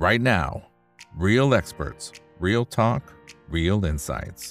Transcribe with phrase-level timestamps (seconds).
[0.00, 0.62] right now.
[1.14, 2.10] Real experts,
[2.46, 3.02] real talk,
[3.56, 4.42] real insights.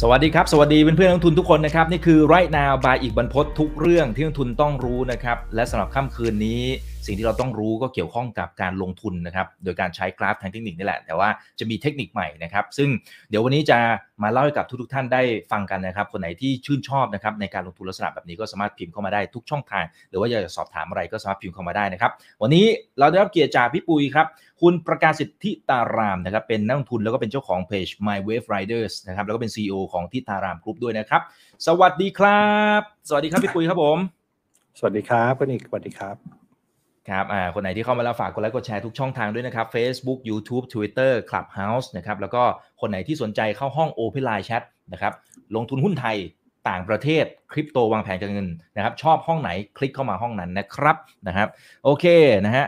[0.00, 6.62] สวัสดีครับ สวัสดีเพื่อนเพื่อนนักทุนทุกคนนะครับ นี่คือ right now by อีกบรรพททุกเรื่องที่นักทุนต้องรู้นะครับ และสำหรับค่ำคืนนี้
[7.06, 11.28] สิ่งที่เราต้องรู้ก็เกี่ยวข้องกับการลงทุนนะครับ โดยการใช้กราฟทางเทคนิคนี่แหละ แต่ว่า
[11.58, 12.88] จะมีเทคนิคใหม่นะครับ ซึ่ง
[13.30, 13.78] เดี๋ยววันนี้จะ
[14.22, 22.10] มาเล่าให้กับทุกๆท่านได้ฟังกันนะครับ คนไหนที่ชื่นชอบนะครับในการลงทุนลักษณะแบบนี้ก็สามารถพิมพ์เข้ามาได้ทุกช่องทาง หรือว่าอยากจะสอบถามอะไรก็สามารถพิมพ์เข้ามาได้นะครับ
[22.42, 22.66] วันนี้
[22.98, 24.26] เราได้รับเกียรติจากพี่ปุยครับ
[24.60, 31.22] คุณประกาศสิทธิตารามนะครับ เป็นนักลงทุนแล้วก็เป็นเจ้าของเพจ My Wave Riders นะครับ แล้วก็เป็น CEO ของทิตารามกรุ๊ปด้วยนะครับ
[31.66, 32.42] สวัสดีครั
[32.78, 33.98] บ สวัสดีครับพี่ปุยครับผม
[34.78, 36.37] สวัสดีครับคุณอีกสวัสดีครับ
[37.10, 42.42] ครับอ่าคนไหนที่เข้ามาแล้วฝากกดไลค์กดแชร์ทุกช่องทางด้วยนะครับ Facebook YouTube Twitter Clubhouse นะครับแล้วก็
[42.80, 44.62] คนไหนที่สนใจเข้าห้อง Open Line Chat
[44.92, 45.12] นะครับ
[45.56, 46.16] ลงทุนหุ้นไทย
[46.68, 50.96] ต่างประเทศคริปโตวางแผนการเงินนะครับชอบห้องไหนคลิกเข้ามาห้องนั้นนะครับ
[51.28, 51.48] นะครับ
[51.84, 52.04] โอเค
[52.44, 52.66] นะฮะ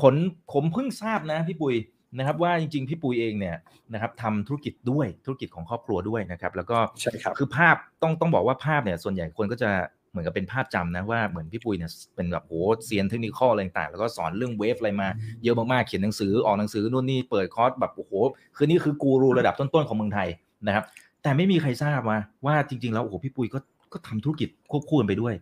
[0.00, 0.14] ผล
[0.52, 1.76] ผมเพิ่งทราบนะพี่ปุย
[2.18, 3.56] นะครับว่าจริงๆ พี่ปุยเองเนี่ย
[3.92, 12.52] นะครับทำธุรกิจด้วยธุรกิจของครอบครัวด้วยนะครับแล้วก็ใช่ครับคือภาพต้องต้องบอกว่าภาพเนี่ยส่วนใหญ่คนก็จะเห มือนกับเป็นภาพจำนะว่าเหมือนพี่ปุยเนี่ยเป็นแบบโห
[12.84, 15.08] เซียนเทคนิคอะไรต่างๆแล้วก็สอนเรื่องเวฟอะไรมา
[15.42, 18.12] เยอะมากๆเขียนหนังสือออกหนังสือนู่นนี่เปิดคอร์สแบบโอ้โห
[18.56, 20.28] คือนี่คือกูรูระดับต้นๆของเมืองไทย
[20.66, 20.84] นะครับ
[21.22, 23.58] แต่ไม่มีใครทราบว่าว่าจริง ๆ แล้วโอ้โหพี่ปุยก็
[23.92, 25.34] ก็ทำธุรกิจควบคู่กันไปด้วย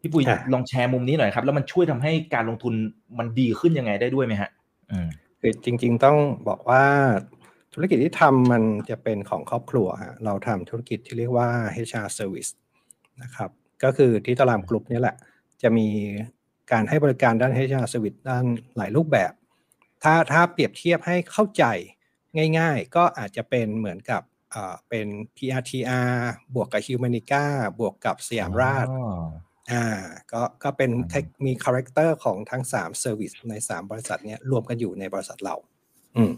[0.00, 2.74] พี่ปุยครับลองแชร์มุมนี้หน่อยครับ แล้วมันช่วยทำให้การลงทุน
[3.18, 4.50] มันดีขึ้นยังไงได้ด้วยไหมฮะ
[4.90, 5.08] อืม
[5.40, 6.82] คือจริง ๆ ต้องบอกว่า
[7.74, 11.48] ธุรกิจที่ทำมันจะเป็นของครอบครัวฮะเราทำธุรกิจที่เรียกว่า
[11.86, 12.50] HR Service
[13.22, 13.50] นะครับ
[13.84, 15.16] ก็คือที่ตลาดกลุ่มนี่แหละ
[15.62, 15.88] จะมี
[16.72, 18.44] การให้บริการด้าน HR Service ด้าน
[18.76, 19.32] หลายรูปแบบ
[20.02, 21.64] ถ้าถ้าเปรียบเทียบให้เข้าใจ
[22.58, 26.12] ง่าย ๆ ก็อาจจะเป็นเหมือนกับเอ่อเป็น PRTR
[26.54, 27.44] บวกกับ Humanica
[27.80, 29.24] บวกกับสยามราชอ๋อ
[29.72, 29.86] อ่า
[30.32, 35.56] ก็ก็เป็นอืมเทคมี character ของทั้ง3 Service ใน3บริษัทเนี้ยรวมกันอยู่ในบริษัทเรา
[36.16, 36.32] อืม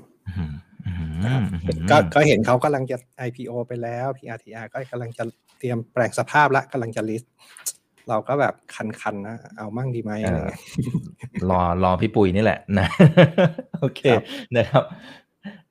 [1.91, 5.25] ก็ก็เห็นเขากำลังจะ IPO ไปแล้ว PRTR ก็กำลังจะ
[5.59, 7.27] เตรียมแปลงสภาพละกำลังจะ list
[8.09, 10.61] เราก็แบบคันๆนะเอามั่งดีไหมอะไรเงี้ย
[11.51, 12.87] รอรอพี่ปุยนี่แหละนะ
[13.81, 14.23] โอเคครับ
[14.57, 14.85] นะครับ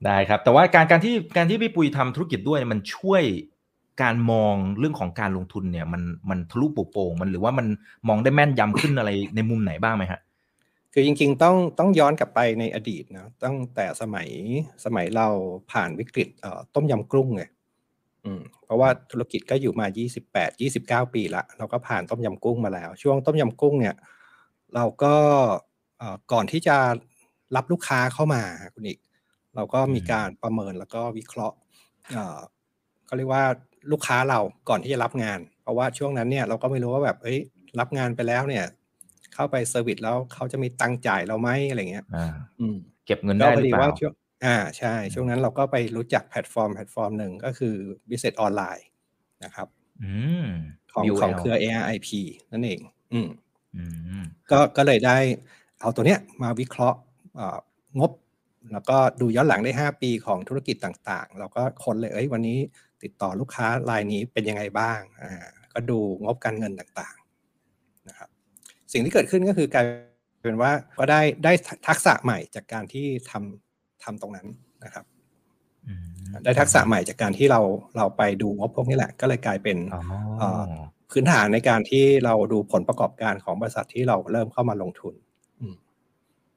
[0.06, 3.24] ได้ครับ แต่ว่าการการที่การที่พี่ปุยทำธุรกิจด้วยมันช่วย
[4.02, 7.68] การมองเรื่องของการลงทุนเนี่ย มันมันทะลุปลุโปร่งมันหรือว่ามัน
[8.08, 10.20] มองได้แม่นยำขึ้นอะไรในมุมไหนบ้างไหมฮะ
[10.94, 14.28] คือจริงๆต้องต้องย้อนกลับไปในอดีตนะตั้งแต่สมัย
[14.86, 15.28] สมัยเรา
[15.72, 17.44] ผ่านวิกฤตเอ่อต้มยำกุ้งไง
[18.26, 19.86] อืมเพราะว่าธุรกิจก็อยู่มา
[20.30, 20.62] 28
[21.08, 23.96] 29 ปีละเราก็ผ่านต้มยำกุ้งมาแล้ว ช่วงต้มยำกุ้งเนี่ย
[24.76, 25.16] เราก็
[25.98, 26.78] เอ่อก่อนที่จะ
[27.56, 29.00] รับลูกค้าเข้ามาคุณอีก
[29.56, 31.58] เราก็มีการประเมินแล้วก็วิเคราะห์
[32.12, 32.40] เอ่อ
[33.06, 33.44] เขาเรียกว่า
[33.92, 37.40] ลูกค้าเราก่อนที่จะรับงาน เพราะว่าช่วงนั้นเนี่ยเราก็ไม่รู้ว่าแบบเอ้ย
[37.80, 38.66] รับงานไปแล้วเนี่ย
[39.42, 42.76] เข้าไป service แล้วเขาจะมีตังค์จ่ายเราไหมอะไรเงี้ยอ่าอืม
[43.06, 44.14] เก็บเงินก็ได้พหอรือดีเปล่าว่าช่วง
[44.46, 47.76] อ่าใช่ ช่วงนั้นเราก็ไปรู้จัก platform platform หนึ่งก็คือ
[48.10, 48.84] Business Online
[49.44, 49.68] นะครับ
[50.04, 50.14] อื
[50.44, 50.46] ม
[50.94, 52.10] ของ BOL ของเครือ ARIP
[52.52, 52.80] นั่นเอง
[53.14, 53.30] อืม
[53.76, 53.84] อื
[54.22, 55.18] มก็ก็เลยได้
[55.82, 57.00] เอาตัวเนี้ยมาวิเคราะห์
[57.36, 57.58] เอ่อ
[58.00, 58.12] งบ
[58.72, 62.58] แล้วก็ดูย้อนหลังได้ 5 ปีของธุรกิจต่างๆ เราก็ค้นเลยเอ้ยวันนี้
[63.04, 67.21] ติดต่อลูกค้ารายนี้เป็นยังไงบ้างอ่าก็ดูงบการเงินต่างๆนะครับ
[68.94, 69.86] สิ่งที่เกิดขึ้นก็คือกลาย
[70.44, 71.54] เป็นว่าก็ได้ได้
[71.88, 74.48] ทักษะใหม่จากการที่ทำทำตรงนั้น
[74.84, 75.06] นะครับ
[75.88, 76.06] อืม
[76.46, 77.62] ได้ทักษะใหม่จากการที่เรา
[77.98, 80.02] เราไปดูงบพวกนี้แหละ ก็เลยกลายเป็นอ๋อ
[80.40, 80.64] เอ่อ
[81.12, 85.14] พื้นฐานในการที่เราดูผลประกอบการของบริษัทที่เราเริ่มเข้ามาลงทุน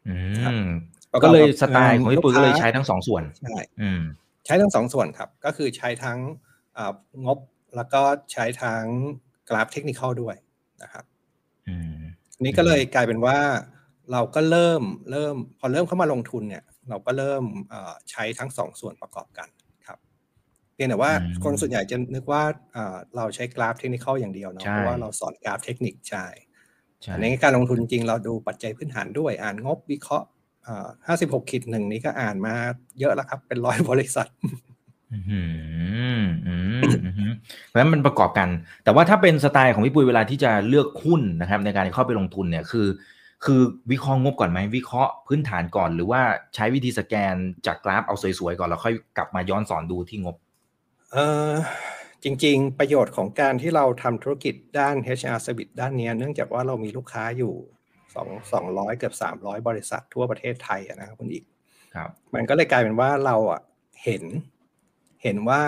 [0.06, 0.14] อื
[0.44, 0.68] ครับม
[1.12, 4.02] ประกอบกับก็เลยสไตล์ของพี่ปุยลูกค้าก็เลยใช้ทั้งสองส่วนใช่อืม
[4.46, 6.18] ใช้ทั้งสองส่วนครับ ก็คือใช้ทั้ง
[6.74, 6.92] เอ่อ
[7.26, 7.38] งบ
[7.76, 8.02] แล้วก็
[8.32, 8.84] ใช้ทั้ง
[9.48, 10.36] กราฟเทคนิคด้วย
[10.82, 11.04] นะครับ
[11.68, 12.03] อืมอั
[12.40, 13.38] นนี้ก็เลยกลายเป็นว่า
[14.12, 19.48] เราก็เริ่มเริ่มพอเริ่มเข้ามาลงทุนเนี่ยเราก็เริ่มเอ่อใช้ทั้งสองส่วนประกอบกัน
[19.86, 19.98] ครับ
[20.74, 26.26] เพียงแต่ว่าอืมคนส่วนใหญ่จะนึกว่าเอ่อเราใช้กราฟเทคนิคอย่างเดียวเนาะใช่เพราะว่าเราสอนกราฟเทคนิคใช่
[27.02, 30.26] ใช่อันนี้การลงทุนจริงเราดูปัจจัยพื้นฐานด้วยอ่านงบวิเคราะห์
[31.06, 32.54] ห้าสิบหกขีดหนึ่งนี้ก็อ่านมา
[33.00, 34.74] เยอะแล้วครับ เป็นร้อยบริษัทอืมอืมอืมอืม
[37.69, 38.49] เพราะฉะนั้นมันประกอบกัน
[38.84, 42.88] แต่ว่าถ้าเป็นสไตล์ของพี่ปุยเวลาที่จะเลือกหุ้นนะครับ ในการเข้าไปลงทุนเนี่ยคือ
[43.44, 46.20] คือวิเคราะห์งบก่อนไหมวิเคราะห์พื้นฐานก่อน หรือว่า
[46.55, 47.34] ใช้วิธีสแกน
[47.66, 50.37] จากกราฟเอาสวยๆก่อนแล้วค่อยกลับมาย้อนสอนดูที่งบ
[51.12, 51.16] เอ
[51.50, 51.52] อ
[52.25, 57.55] จริง ๆ ประโยชน์ของการที่เราทำธุรกิจด้าน HR Service ด้านเนี้ยเนื่องจากว่าเรามีลูกค้าอยู่
[58.14, 61.44] สองสองร้อยเกือบสามร้อยบริษัททั่วประเทศไทยอะนะครับคุณอีก
[61.94, 63.61] ครับ มันก็เลยกลายเป็นว่าเราอะ
[64.05, 64.22] เห็น
[65.25, 65.62] เห็นว่า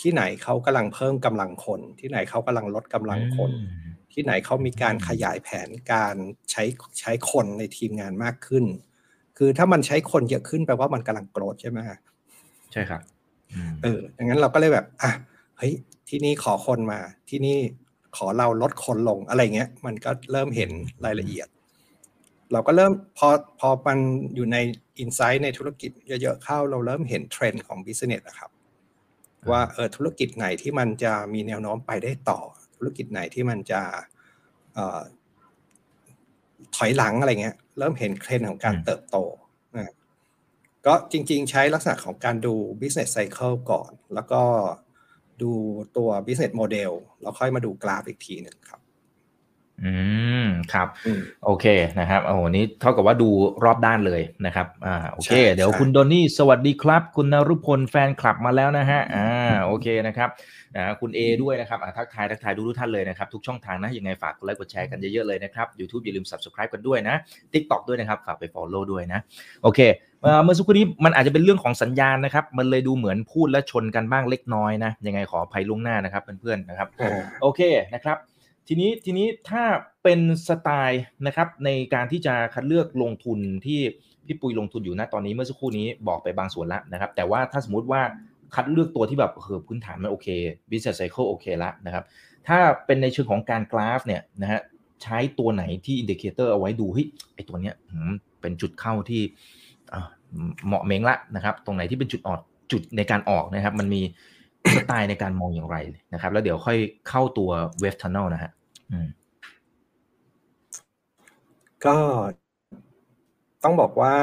[0.00, 6.16] ที่ไหนเขากำลังเพิ่มกำลังคน ที่ไหนเขากำลังลดกำลังคนอืมที่ไหนเขามีการขยายแผนการ
[6.50, 6.64] ใช้
[7.00, 8.64] ใช้คนในทีมงานมากขึ้น
[9.38, 11.78] คือถ้ามันใช้คนเยอะขึ้นแปลว่ามันกำลังโกรธใช่ไหม
[12.72, 13.00] ใช่ครับ
[13.82, 15.10] เออดังนั้นเราก็เลยแบบอะ
[15.58, 15.72] เฮ้ย
[16.08, 17.58] ที่นี่ขอคนมา ที่นี่
[18.16, 20.70] ขอเราลดคนลงอะไรเงี้ย มันก็เริ่มเห็น
[21.04, 21.48] รายละเอียด
[22.52, 23.28] เราก็เริ่มพอ
[23.60, 23.98] พอมัน
[24.34, 24.56] อยู่ใน
[24.98, 25.90] insight ในธุรกิจ
[26.22, 28.50] เยอะๆเข้า เราเริ่มเห็นเทรนด์ของ business นะครับ
[29.50, 32.40] ว่าเออธุรกิจไหนที่มันจะมีแนวโน้มไปได้ต่อ
[32.76, 33.82] ธุรกิจไหนที่มันจะ
[36.76, 39.16] ถอยหลังอะไรเงี้ย เริ่มเห็นเทรนด์ของการเติบโต
[39.76, 39.92] นะ
[40.86, 44.42] ก็จริง ๆ ใช้ลักษณะของการดู business cycle ก่อน แล้วก็
[45.42, 45.52] ดู
[45.96, 46.92] ตัว business model
[47.22, 48.80] แล้วค่อยมาดูกราฟอีกทีหนึ่งครับ
[49.84, 49.92] อื
[50.44, 50.88] มครับ
[51.44, 51.66] โอเค
[52.00, 53.28] นะครับโอ้โหนี้เท่ากับว่าดู
[53.64, 59.28] รอบด้านเลยนะครับอ่าโอเค เดี๋ยวคุณโดนี่สวัสดีครับ คุณนรุพลแฟนคลับมาแล้วนะฮะอ่า
[59.64, 60.28] โอเคนะครับ
[60.76, 67.16] นะคุณ A ด้วยนะครับทักทายทักทายทุกท่านเลยนะครับ ทุกช่องทางนะยังไงฝากกดไลค์กดแชร์กันเยอะๆเลยนะครับ YouTube อย่าลืม Subscribe กันด้วยนะ
[67.52, 69.20] TikTok ด้วยนะครับ ฝากไป Follow ด้วยนะ
[69.62, 69.80] โอเค
[70.44, 76.88] เมื่อสักครู่นี้มันอาจจะเป็นเรื่องของสัญญาณนะครับ มันเลยดูเหมือนพูดและชนกันบ้างเล็กน้อยนะยังไงขออภัยล่วงหน้านะครับเพื่อนๆนะครับ
[77.42, 77.60] โอเค
[77.94, 78.18] นะครับ
[78.68, 79.64] ทีนี้ทีนี้ถ้า
[80.02, 83.80] เป็นสไตล์นะครับในการที่จะคัดเลือกลงทุนที่
[84.26, 88.02] พี่ปุยลงทุนอยู่นะตอนนี้เมื่อสักครู่นี้บอกไปบางส่วนแล้วนะครับ แต่ว่าถ้าสมมติว่า
[88.54, 90.28] คัดเลือกตัวที่แบบเออพื้นฐานมันโอเค
[90.70, 92.04] business cycle โอเคละนะครับ
[92.48, 94.60] ถ้าเป็นในเชิงของการกราฟเนี่ยนะฮะ
[95.02, 97.74] ใช้ตัวไหนที่ indicator เอาไว้ดูเฮ้ยไอ้ตัวเนี้ย
[98.40, 99.22] เป็นจุดเข้าที่
[100.66, 102.40] เหมาะเหม็งละนะครับ ตรงไหนที่เป็นจุดออด
[102.72, 104.02] จุดในการออกนะครับ มันมี
[104.76, 105.76] สไตล์ในการมองอย่างไร
[106.12, 106.78] นะครับ แล้วเดี๋ยวค่อย
[107.08, 107.50] เข้าตัว
[107.80, 108.50] เวฟทันเนลนะฮะ
[111.86, 111.96] ก็
[113.64, 114.14] ต้องบอกว่า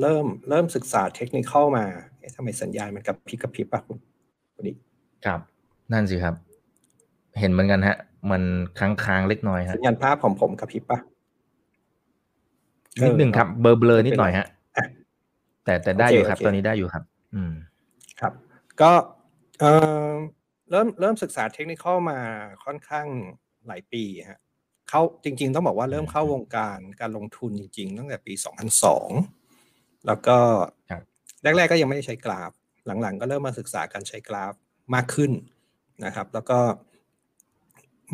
[0.00, 1.84] เริ่มเริ่มศึกษาเทคนิคเข้ามา
[2.36, 3.98] ทำไมสัญญาณมันกับพิกระพริบอะคุณ
[4.54, 4.72] คุณดิ
[5.26, 5.40] ครับ
[5.92, 6.34] นั่นสิครับ
[7.40, 7.96] เห็นเหมือนกันฮะ
[8.30, 8.42] มัน
[8.78, 10.98] ค้างค้างเล็กน้อยฮะสัญญาณภาพผมผมกับพริบปะ
[13.02, 14.46] นิดหนึ่งครับ เบอร์เบลอนิดหน่อยฮะ
[15.64, 17.02] แต่แต่ได้อยู่ครับ ตอนนี้ได้อยู่ครับ
[17.34, 17.52] อืม
[18.20, 18.32] ครับ
[18.80, 18.90] ก็
[19.60, 19.64] เอ
[20.10, 20.12] อ
[20.70, 22.18] เริ่มเริ่มศึกษาเทคนิคเข้ามา
[22.64, 23.06] ค่อนข้าง
[23.66, 24.40] หลายปีฮะ
[24.88, 28.32] เข้าจริง ๆ ต้องบอกว่าเริ่มเข้าวงการการลงทุนจริง ๆ ตั้งแต่ปี
[29.20, 30.36] 2002 แล้วก็
[31.42, 32.50] แรก ๆ ก็ยังไม่ได้ใช้กราฟ
[32.86, 34.54] หลังๆ ก็เริ่มมาศึกษาการใช้กราฟ
[34.94, 35.32] มากขึ้น
[36.04, 36.58] นะครับ แล้วก็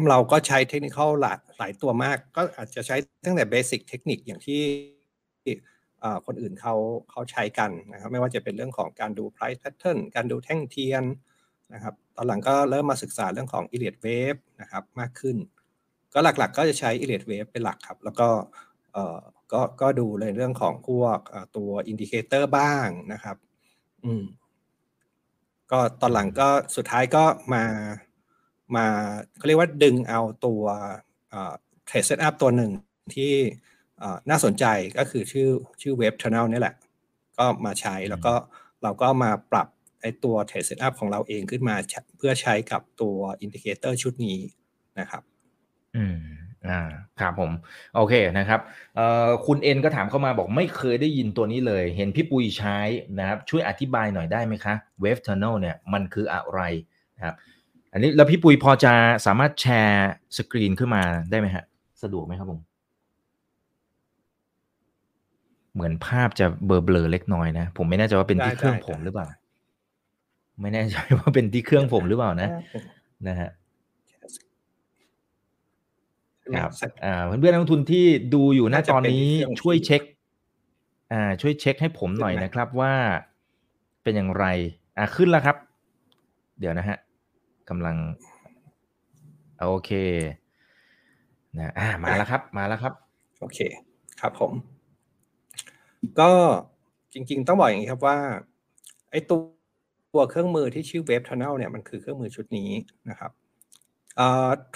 [0.08, 4.62] เราก็ใช้เทคนิคหลายหลายตัวมาก ก็อาจจะใช้ตั้งแต่ basic เทคนิคอย่างที่
[6.26, 6.74] คนอื่นเขา
[7.10, 11.04] เขาใช้กันนะครับ ไม่ว่าจะเป็นเรื่องของการดู price pattern การดูแท่งเทียน
[11.74, 15.36] นะครับ ตอนหลังก็เริ่มมาศึกษาเรื่องของ Elliott Wave นะครับมากขึ้น
[16.14, 18.28] ก็หลักๆ ก็จะใช้ Elliott Wave เป็นหลักครับ แล้วก็
[19.52, 21.18] ก็ก็ดูในเรื่องของพวก
[21.56, 23.36] ตัว indicator บ้างนะครับ
[24.04, 24.24] อืม
[25.70, 27.24] ก็ตอนหลังก็สุดท้ายก็
[27.54, 27.64] มา
[28.76, 28.86] มา
[29.36, 30.62] เขาเรียกว่าดึงเอาตัว
[31.30, 32.70] เทรด setup ตัวหนึ่ง
[33.14, 33.32] ที่
[34.30, 34.64] น่าสนใจ
[34.98, 35.48] ก็คือชื่อ
[35.82, 36.74] ชื่อเว็บช Channel นี่แหละ
[37.38, 38.34] ก็มาใช้แล้วก็
[38.82, 39.68] เราก็มาปรับ
[40.00, 41.76] ไอตัวเทรด setup ของเราเองขึ้นมา
[42.16, 44.38] เพื่อใช้กับตัว indicator ชุดนี้
[44.98, 45.22] นะครับ
[45.96, 46.18] อืม
[46.68, 46.80] อ่า
[47.20, 47.50] ครับผม
[47.96, 48.60] โอเคนะครับ
[48.96, 52.78] เอ่อคุณเอ็นก็ถามเข้ามาบอกไม่เคยได้ยินตัวนี้เลย เห็นพี่ปุยใช้
[53.18, 56.60] นะครับ ช่วยอธิบายหน่อยได้ไหมคะ Wave Tunnel เนี่ยมันคืออะไร
[57.16, 57.34] นะครับ
[57.92, 58.92] อันนี้แล้วพี่ปุยพอจะ
[59.26, 61.64] สามารถแชร์สกรีนขึ้นมาได้ไหมฮะ
[62.02, 62.60] สะดวกไหมครับผม
[65.74, 69.26] เหมือนภาพจะเบลอเบลอเล็กน้อยนะ ผมไม่แน่ใจว่าเป็นที่เครื่องผมหรือเปล่า
[70.60, 72.48] ไม่แน่ใจว่าเป็นที่เครื่องผมหรือเปล่านะ
[73.28, 73.50] นะฮะ
[76.56, 76.70] ครับ
[77.04, 79.26] อ่าเพื่อนๆนักลงทุนที่ดูอยู่หน้าตอนนี้
[79.60, 80.02] ช่วยเช็ค
[81.12, 82.92] อ่า ช่วยเช็คให้ผมหน่อยนะครับว่า
[84.02, 84.44] เป็นอย่างไร
[84.98, 85.56] อ่าขึ้นแล้วครับ
[86.58, 86.96] เดี๋ยวนะฮะ
[87.68, 87.96] กำลัง
[89.60, 89.90] โอเค
[91.58, 92.92] นะอ่ามาแล้วครับ มาแล้วครับ
[93.40, 93.58] โอเค
[94.20, 94.52] ครับผม
[96.20, 96.30] ก็
[97.12, 98.16] จริง ๆ ต้องบอกอย่างนี้ครับว่า
[99.10, 99.40] ไอ้ตัว
[100.12, 102.70] ตัวเครื่องมือที่ชื่อเว็บทันเนลเนี่ยมันคือเครื่องมือชุดนี้
[103.10, 103.32] นะครับ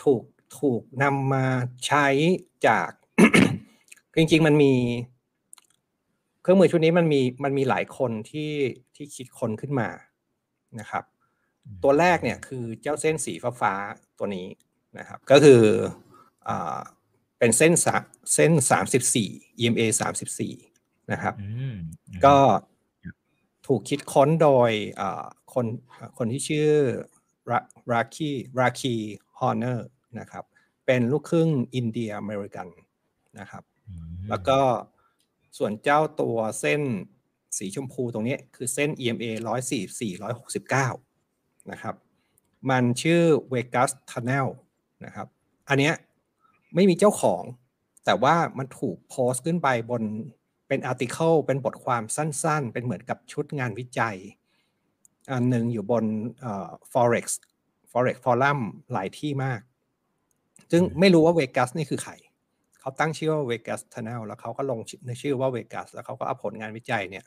[0.03, 0.23] ถูก
[0.59, 1.47] ถูกนำมา
[1.87, 2.07] ใช้
[2.67, 2.91] จาก
[4.17, 4.75] จริงๆมันมี
[6.43, 8.53] เครื่องมือชุดนี้มันมีมันมีหลายคนที่
[8.95, 9.89] ที่คิดคนขึ้นมา
[10.81, 11.05] นะครับ
[11.83, 14.47] ตัวแรกเนี่ยคือเจ้าเส้นสีฟ้าๆตัวนี้
[14.99, 15.63] นะครับ ก็คือ
[16.49, 16.51] อ
[17.39, 17.73] เป็นเส้น
[18.35, 20.55] เส้นสามสิบสี่ EMA สามสิบสี่
[21.13, 21.35] นะครับ
[22.25, 22.37] ก็
[23.67, 24.71] ถูกคิดค้นโดย
[25.55, 25.67] คน
[26.19, 26.71] คนที่ชื่อ
[27.93, 29.87] Raghee Raghee Horner
[30.21, 30.45] นะครับ
[30.87, 32.69] เป็นลูกครึ่งอินเดียอเมริกัน
[33.39, 33.65] นะครับ
[34.29, 34.59] แล้วก็
[35.59, 36.83] ส่วนเจ้าตัวเส้น
[37.59, 39.27] สีชมพูตรงนี้คือเส้น EMA
[39.71, 40.11] 144
[40.93, 41.95] 169 นะครับ
[42.71, 44.49] มันชื่อ Vegas Tunnel
[45.05, 45.27] นะครับ
[45.69, 45.95] อันเนี้ย
[46.75, 47.43] ไม่มีเจ้าของ
[48.05, 50.03] แต่ว่ามันถูกโพสต์ขึ้นไปบน
[50.75, 54.17] เป็น article เป็นบทความสั้นๆ เป็นเหมือนกับชุดงานวิจัย
[55.33, 56.05] อันหนึ่งอยู่บน
[56.93, 57.27] forex
[57.93, 58.59] forex forum
[58.93, 59.61] หลายที่มาก
[60.73, 62.13] ซึ่งไม่รู้ว่าเวกัสนี่คือใคร
[62.81, 67.25] เขาตั้งชื่อว่าเวกัสทันเนลแล้วเขาก็ลงในชื่อว่าเวกัสแล้วเขาก็เอาผลงานวิจัยเนี่ย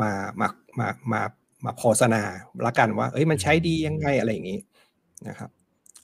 [0.00, 1.22] มามามามา
[1.64, 2.22] มาโฆษณา
[2.66, 4.60] ละกันว่า เอ้ยมันใช้ดียังไงอะไรอย่างนี้
[5.28, 5.50] นะครับ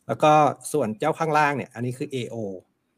[0.07, 0.33] แล้วก็
[0.73, 2.37] ส่วนเจ้าข้างล่างเนี่ย อันนี้คือ AO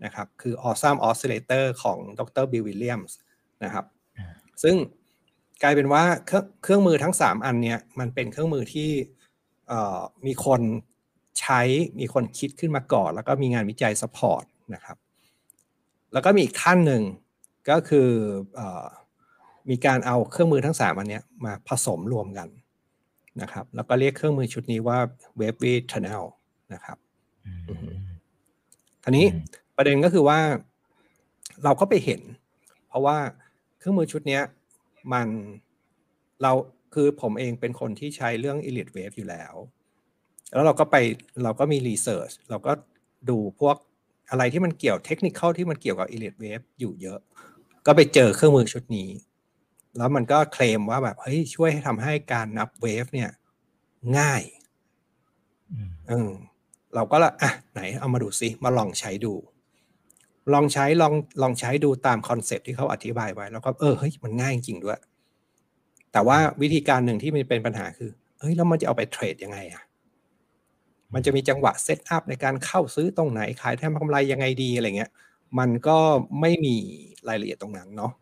[0.05, 3.17] นะครับ คือ Awesome Oscillator ของดรบิลวิลเลียมส์
[3.65, 3.85] นะครับ
[4.63, 4.77] ซึ่ง
[5.63, 8.91] กลายเป็นว่าเครื่องเครื่องมือทั้ง 3 อันเนี่ยมันเป็นเครื่องมือที่
[10.27, 10.61] มีคน
[11.41, 11.61] ใช้
[12.01, 14.97] มีคนคิดขึ้นมาก่อน แล้วก็มีงานวิจัยสปอร์ตนะครับ
[16.13, 17.03] แล้วก็มีอีกท่านหนึ่ง
[17.71, 18.09] ก็คือ
[18.59, 18.61] อ
[19.71, 22.49] มีการเอาเครื่องมือทั้ง 3 อันนี้มาผสมรวมกัน
[23.41, 24.99] นะครับ แล้วก็เรียกเครื่องมือชุดนี้ว่า
[25.41, 26.25] w a v e Tunnel
[26.75, 26.99] นะครับ
[29.05, 29.27] ทีนี้
[29.77, 30.39] ประเด็นก็คือว่า
[31.65, 32.21] เราก็ไปเห็น
[32.89, 33.19] เพราะว่า
[33.81, 34.41] เครื่องมือชุดนี้
[35.13, 35.29] มัน
[36.43, 36.53] เรา
[36.95, 39.55] คือผมเองเป็นคนที่ใช้เรื่อง Elite Wave อยู่แล้ว
[40.53, 40.97] แล้วเราก็ไป
[41.43, 42.73] เราก็มีรีเสิร์ชเราก็
[43.31, 43.77] ดูพวก
[44.31, 47.19] อะไรที่มันเกี่ยวเทคนิคที่มันเกี่ยวกับ Elite Wave อยู่เยอะ
[47.87, 49.09] ก็ไปเจอเครื่องมือชุดนี้
[49.97, 53.31] แล้วมันก็เคลมว่าแบบเฮ้ยช่วยให้ทำให้การนับเวฟเนี่ย
[54.19, 54.43] ง่าย
[56.11, 56.31] อืม
[56.95, 59.35] เราก็ละอะไหนเอามาดูซิมาลองใช้ดู
[60.55, 64.99] ลองใช้ลองลองใช้ดูตาม concept ที่เขาอธิบายไว้ แล้วก็เออเฮ้ยมันง่ายจริงด้วย
[66.13, 69.83] แต่ว่าวิธีการหนึ่งที่มันเป็นปัญหาคือเฮ้ยแล้วมันจะเอาไปเทรดยังไงอะ
[71.15, 75.11] มันจะมีจังหวะ setup ในการเข้าซื้อตรงไหนขายทำกำไรยังไงดีอะไรเงี้ย
[75.59, 75.99] มันก็
[76.41, 76.77] ไม่มี
[77.29, 78.13] รายละเอียดตรงนั้นเนาะ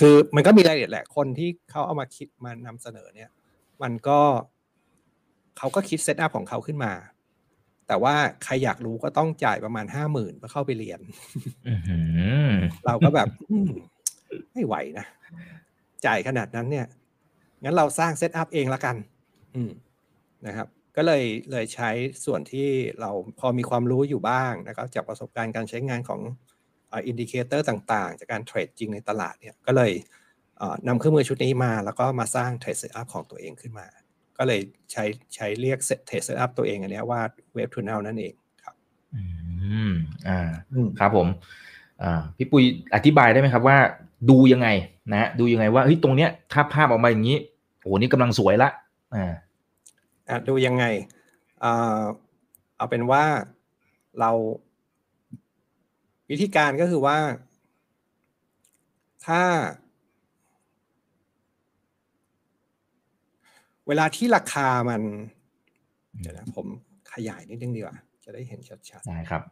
[0.00, 3.30] คือมันก็มีรายละเอียดแหละคนที่เขาเอามาคิดมานำเสนอเนี่ย
[3.82, 4.20] มันก็
[5.58, 6.92] เขาก็คิด setup ของเขาขึ้นมา
[7.88, 8.14] แต่ว่า
[8.44, 11.00] ใครอยากรู้ก็ต้องจ่ายประมาณห้าหมื่นเพื่อเข้าไปเรียน
[12.86, 13.28] เราก็แบบ
[14.52, 15.06] ไม่ไหวนะ
[16.06, 16.86] จ่ายขนาดนั้นเนี่ย
[17.62, 18.96] งั้นเราสร้าง setup เองละกัน
[19.54, 19.70] อืม
[20.46, 21.90] นะครับ ก็เลยเลยใช้
[22.24, 22.68] ส่วนที่
[23.00, 26.20] เราพอมีความรู้อยู่บ้างนะครับ จากประสบการณ์การใช้งานของ
[26.94, 29.92] indicator ต่างๆ จากการเทรดจริงในตลาดเนี่ย ก็เลย
[30.88, 33.86] นำเครื่องมือชุดนี้มา แล้วก็มาสร้างเทรด setup ของตัวเองขึ้นมา
[34.38, 34.60] ก็เลย
[34.92, 35.04] ใช้
[35.34, 37.20] ใช้เรียกเทสอัพตัวเองอันนี้ว่า
[37.54, 38.74] Wave Tunnel นั่นเองครับ
[39.14, 39.22] อื
[39.88, 39.90] ม
[40.28, 40.48] อ่า
[40.98, 41.26] ครับผม
[42.02, 42.64] อ่าพี่ปุย
[42.94, 43.78] อธิบายได้ไหมครับว่า
[44.30, 44.68] ดูยังไง
[45.14, 47.38] นะดูยังไงว่าเฮ้ยตรงเนี้ยถ้าภาพออกมาอย่างนี้
[47.80, 48.70] โอ้นี่กำลังสวยละ
[49.14, 49.32] อ่า
[50.28, 50.84] อ่าดูยังไง
[51.64, 52.02] อ่า
[52.76, 53.24] เอาเป็นว่า
[54.20, 54.30] เรา
[56.30, 57.18] วิธีการก็คือว่า
[59.26, 59.42] ถ้า
[63.88, 65.02] เวลาที่ราคามัน
[66.20, 66.66] เดี๋ยวนะผม
[67.12, 69.42] ขยายนิดนึงดีกว่า จะได้เห็นชัดๆได้ครับ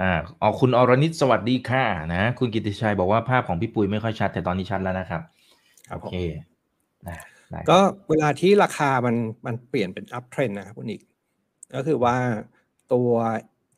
[0.00, 5.22] อ่าอ๋อคุณอรนิตสวัสดีค่ะนะ คุณกิติชัยบอกว่าภาพของพี่ปุ้ยไม่ค่อยชัด แต่ตอนนี้ชัดแล้วนะครับ
[5.90, 6.14] โอเค
[7.08, 7.18] นะ
[7.70, 7.78] ก็
[8.10, 9.16] เวลาที่ราคามัน
[9.46, 11.02] มันเปลี่ยนเป็นอัพเทรนนะครับคุณอีก
[11.74, 12.16] ก็คือว่า
[12.92, 13.10] ตัว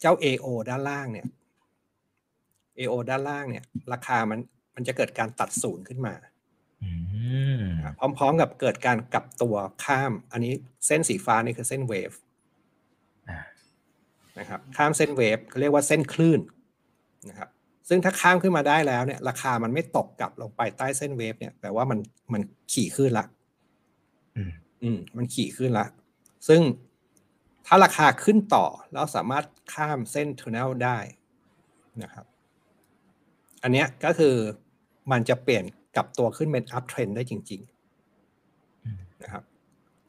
[0.00, 1.26] เจ้า AO ด้านล่างเนี่ย
[2.78, 4.38] AO ด้านล่างเนี่ย ราคามัน
[4.74, 6.14] มันจะเกิดการตัดศูนย์ขึ้นมา
[8.18, 10.52] พร้อม ๆ กับเกิดการกลับตัวข้าม อันนี้
[10.86, 12.12] เส้นสีฟ้านี่คือเส้นเวฟ
[14.38, 16.40] นะครับ ข้ามเส้นเวฟเขาเรียกว่าเส้นคลื่น
[17.28, 17.48] นะครับ
[17.88, 21.98] ซึ่งถ้าข้ามขึ้นมาได้แล้วเนี่ย ราคามันไม่ตกกลับลงไปใต้เส้นเวฟเนี่ยแปลว่ามัน
[22.32, 23.26] มันขี่ขึ้นละ
[24.82, 25.86] อืมมันขี่ขึ้นละ
[26.48, 26.62] ซึ่ง
[27.66, 30.98] ถ้าราคาขึ้นต่อแล้วสามารถข้ามเส้น tunnel ได้
[32.02, 32.26] นะครับ
[33.62, 34.34] อันนี้ก็คือ
[35.12, 35.64] มันจะเปลี่ยน
[35.96, 37.60] กลับตัวขึ้นเป็น uptrend ได้จริง
[38.42, 39.44] ๆ นะครับ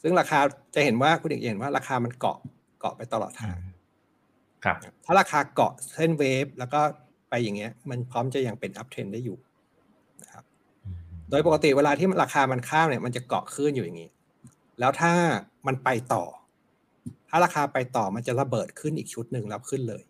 [0.01, 0.39] ซึ่งราคา
[0.75, 2.38] จะเห็นว่าคุณเอกเห็นว่าราคามันเกาะ
[2.80, 3.58] เกาะไปตลอดทาง
[4.65, 6.82] ครับ ถ้าราคาเกาะเส้น wave แล้วก็
[7.30, 9.38] ไปอย่างเงี้ย มันพร้อมจะยังเป็น uptrend ได้อยู่
[10.24, 10.44] นะครับ
[11.30, 14.10] โดยปกติเวลาที่ราคามันข้ามเนี่ยมันจะเกาะขึ้นอยู่อย่างนี้
[14.80, 15.12] แล้วถ้า
[15.68, 16.24] มันไปต่อ
[17.30, 20.04] ถ้าราคาไปต่อมันจะระเบิดขึ้นอีกชุดหนึ่งแล้วขึ้นเลย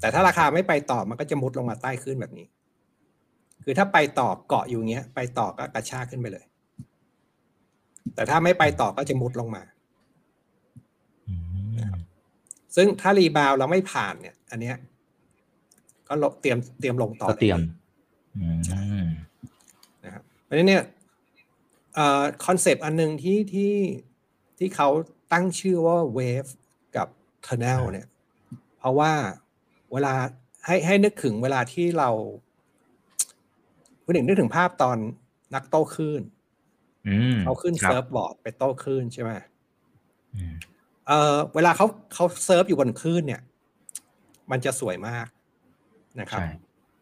[0.00, 2.46] แต่ถ้าราคาไม่ไปต่อมันก็จะมุดลงมาใต้ขึ้นแบบนี้
[3.64, 6.44] คือถ้าไปต่อเกาะอยู่เงี้ย ไปต่อก็กระชากขึ้นไปเลย
[8.14, 9.62] แต่ถ้าไม่ไปต่อก็จะมุดลงมา
[12.76, 14.76] ซึ่งถ้ารีบาวเราไม่ผ่านเนี่ย อันเนี้ย
[16.08, 17.58] ก็เตรียมเตรียมลงต่อเตรียม
[20.04, 20.82] นะครับเพราะฉะนั้นเนี่ย
[22.44, 23.74] concept อันหนึ่งที่ที่
[24.58, 24.88] ที่เขา
[25.32, 26.44] ตั้งชื่อว่า wave
[26.96, 27.08] กับ
[27.42, 28.08] tunnel เนี่ย
[28.78, 29.12] เพราะว่า
[29.92, 30.14] เวลา
[30.66, 32.10] ให้ให้นึกถึงเวลาที่เรา
[34.04, 34.98] คุณหนึ่งนึกถึงภาพตอน
[35.54, 36.22] นักโต้คลื่น
[37.44, 39.30] เขาขึ้นเซิร์ฟบอร์ดไปโต้คลื่นใช่ไหม
[41.08, 43.40] เออเวลาเขาเขาเซิร์ฟอยู่บนคลื่นเนี่ย
[44.50, 45.26] มันจะสวยมาก
[46.20, 46.48] นะครับใช่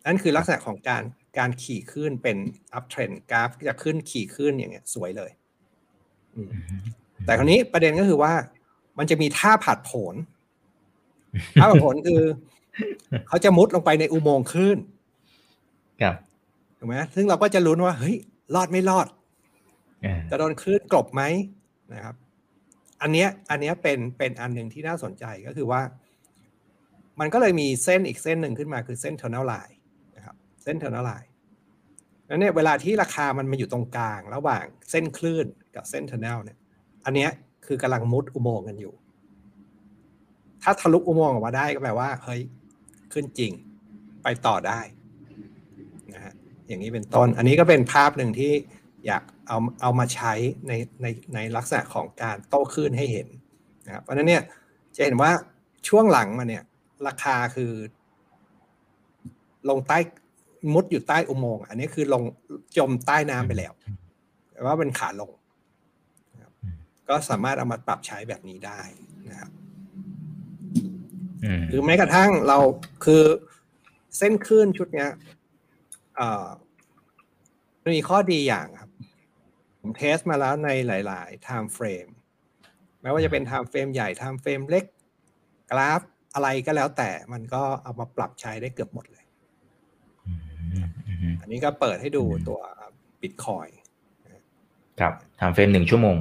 [0.06, 1.02] นั่นคือลักษณะของการ
[1.38, 2.36] การขี่ขึ้นเป็น
[2.78, 5.30] up trend กราฟจะขึ้นขี่ขึ้นอย่างเงี้ย สวยเลย
[6.34, 6.84] อืมอืม
[7.24, 8.32] แต่คราวนี้ประเด็นก็คือว่า
[8.98, 10.14] มันจะมีท่าผัดโผน
[11.60, 12.22] ท่าผัดโผนคือ
[13.28, 14.78] เขาจะมุดลงไปในอุโมงค์คลื่น
[16.02, 16.14] ครับ
[16.82, 18.16] ถูกไหมซึ่งเราก็จะลุ้นว่าเฮ้ย
[18.54, 19.06] รอดไม่รอด
[20.04, 21.22] อ่าจะโดนคลื่นกลบไหม
[21.92, 22.14] นะครับ
[23.02, 25.82] อันเนี้ยอันเนี้ยเป็นเป็นอันหนึ่งที่น่าสนใจก็คือว่า
[27.20, 29.76] มันก็เลยมีเส้นอีกเส้นหนึ่งขึ้นมาคือเส้น tunnel line
[30.16, 31.28] นะครับ เส้น tunnel line
[32.26, 35.46] แล้วเนี่ยเวลาที่ราคามันมาอยู่ตรงกลาง ระหว่างเส้นคลื่น
[35.76, 36.58] กับเส้น tunnel เนี่ย
[37.04, 37.30] อันเนี้ย
[37.66, 38.94] คือกำลังมุดอุโมงค์กันอยู่
[40.62, 42.40] ถ้าทะลุอุโมงค์ออกมาได้ก็แปลว่าเฮ้ย
[43.12, 43.52] ขึ้นจริง
[44.22, 45.01] ไปต่อได้นะฮะ
[46.68, 48.52] อย่างนี้เป็นต้น อันนี้ก็เป็นภาพหนึ่งที่
[49.06, 50.32] อยากเอาเอามาใช้
[50.68, 53.28] ในในในลักษณะของการโต้คลื่นให้เห็น
[53.86, 54.42] นะครับเพราะฉะนั้นเนี่ย
[54.96, 55.30] จะเห็นว่า
[55.88, 56.62] ช่วงหลังมาเนี่ย
[57.06, 57.72] ราคาคือ
[59.68, 59.98] ลงใต้
[60.72, 62.22] มุดอยู่ใต้อุโมงค์อันนี้คือลง
[62.76, 63.72] จมใต้น้ำไปแล้ว
[64.52, 65.32] แต่ว่าเป็นขาลง
[66.34, 66.52] นะครับ
[67.08, 68.80] ก็สามารถเอามาปรับใช้แบบนี้ได้
[69.30, 69.50] นะครับ
[71.44, 72.58] อืมหรือแม้กระทั่งเรา
[73.04, 73.22] คือ
[74.18, 75.41] เส้นคลื่นชุดเนี้ยเอ่อ
[77.82, 78.90] มันมีข้อดีอย่างครับ
[79.80, 82.10] ผมเทสมาแล้วในหลาย ๆ time frame
[83.00, 84.84] แม้ว่าจะเป็น time frame ใหญ่ time frame เล็ก
[85.70, 86.02] กราฟ
[86.34, 89.24] อะไรก็แล้วแต่มันก็เอามาปรับใช้ได้เกือบหมดเลย
[90.26, 90.32] อื
[90.84, 92.60] มอืมอันนี้ก็เปิดให้ดูตัว
[93.20, 93.70] Bitcoin
[95.00, 96.16] ครับทำเฟรมหนึ่งชั่วโมง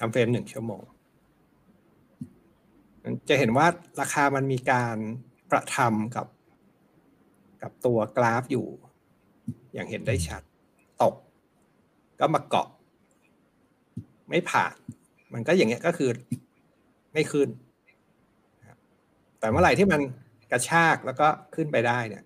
[0.00, 0.82] ทำเฟรมหนึ่งชั่วโมง
[3.28, 3.66] จะเห็นว่า
[4.00, 4.96] ราคามันมีการ
[5.52, 6.26] กระทำกับ
[7.62, 8.66] กับตัวกราฟอยู่
[9.74, 10.42] อย่างเห็นได้ชัด
[11.02, 11.14] ตก
[12.20, 12.68] ก็มาเกาะ
[14.28, 14.74] ไม่ผ่าน
[15.32, 16.10] มันก็อย่างเงี้ยก็คือ
[17.12, 17.48] ไม่ขึ้น
[18.60, 18.78] นะครับ
[19.38, 20.00] แต่เมื่อไหร่ที่มัน
[20.52, 22.24] กระชากแล้วก็ขึ้นไปได้เนี่ย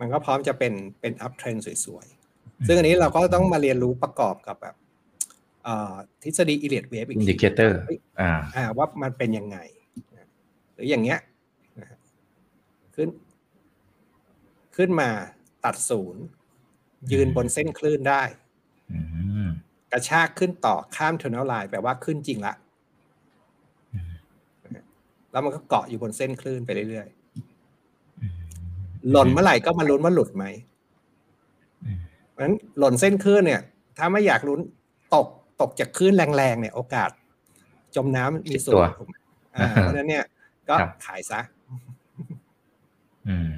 [0.00, 4.74] มันก็พร้อมจะเป็นเป็นอัพเทรนสวยๆ ซึ่งอันนี้เราก็ต้องมาเรียนรู้ประกอบกับแบบ
[5.64, 7.78] เอ่อทฤษฎี Elliott Wave อีก indicator
[8.20, 9.58] อ่าอ่าว่ามันเป็นยังไง
[10.16, 10.28] นะ
[10.74, 11.18] หรืออย่างเงี้ย
[11.78, 11.98] นะฮะ
[12.94, 13.08] ขึ้น
[14.76, 15.10] ขึ้นมา
[15.64, 16.22] ตัดศูนย์
[17.12, 18.22] ยืนบนเส้นคลื่นได้
[18.92, 19.00] อื
[19.46, 19.48] ม
[19.92, 22.54] กระชากขึ้นต่อข้าม tunnel line แปลว่าขึ้นจริงละ
[23.94, 24.12] อืม
[24.64, 24.84] นะฮะ
[25.32, 27.08] แล้วมันก็เกาะอยู่บนเส้นคลื่นไปเรื่อย
[28.20, 30.44] อืมๆหล่นเมื่อไหร่ก็มาลุ้นว่าหลุดไหม
[31.84, 31.98] อืม
[32.30, 33.60] เพราะฉะนั้นหล่นเส้นคลื่นเนี่ย
[33.98, 34.60] ถ้าไม่อยากลุ้น
[35.14, 35.26] ตก
[35.60, 37.10] ตกจากคลื่นแรงๆเนี่ย โอกาส
[37.96, 39.14] จมน้ำมีสูงถูกไหม
[39.56, 40.24] อ่าเพราะฉะนั้นเนี่ย
[40.68, 41.40] ก็ขายซะ
[43.28, 43.52] อืม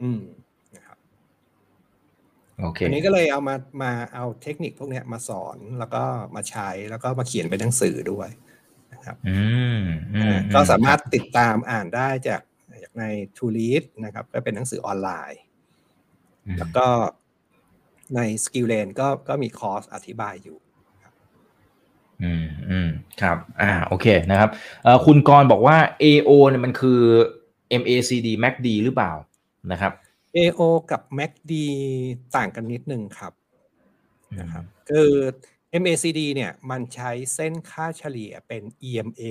[0.00, 0.43] อืมนะครับ
[2.60, 6.02] โอเคอันนี้ก็เลยเอามามาเอาเทคนิคพวกเนี้ยมาสอนแล้วก็
[6.36, 8.28] มาใช้แล้วก็มาเขียนเป็นหนังสือด้วย
[8.92, 9.40] นะครับอื
[9.78, 9.80] ม
[10.14, 12.42] อืมก็สามารถติดตามอ่านได้จาก
[12.82, 13.04] จากใน
[13.36, 15.40] To Read นะครับ ก็เป็นหนังสือออนไลน์
[16.46, 16.86] อืมแล้วก็
[18.16, 20.58] ใน Skill Lane ก็ก็มีคอร์สอธิบายอยู่
[22.22, 22.88] อืมอืม
[23.22, 24.50] ครับอ่าโอเคนะครับ
[24.84, 27.00] เอ่อคุณกรณ์บอกว่า AO เนี่ยมันคือ
[27.80, 29.12] MACD MACD หรือเปล่า
[29.72, 29.92] นะครับ
[30.36, 31.52] AO กับ MACD
[32.36, 33.32] ต่างกันนิดนึงครับ
[34.40, 35.10] นะครับคือ
[35.82, 39.22] MACD เนี่ยมันใช้เส้นค่าเฉลี่ยเป็น EMA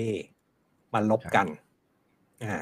[0.94, 1.48] มาลบกัน
[2.44, 2.60] อ่า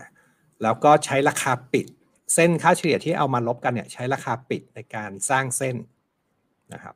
[0.63, 1.86] แล้วก็ใช้ราคาปิด
[2.34, 5.75] เส้นค่าเฉลี่ยที่เอามาลบกันเนี่ยใช้ราคาปิดในการสร้างเส้น
[6.73, 6.95] นะครับ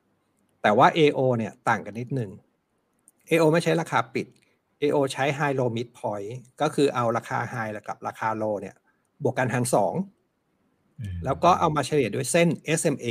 [0.62, 2.32] แต่ว่า AO เนี่ยต่างกันนิดนึง
[3.30, 4.28] AO ไม่ใช้ราคาปิด
[4.82, 6.30] AO ใช้ High Low Mid Point
[6.62, 8.76] ก็คือเอาราคา High กับราคา Low เนี่ย
[9.24, 10.15] บวกกันหารสองอืม
[11.26, 12.48] แล้วก็เอามาเฉลี่ยด้วยเส้น
[12.80, 13.08] SMA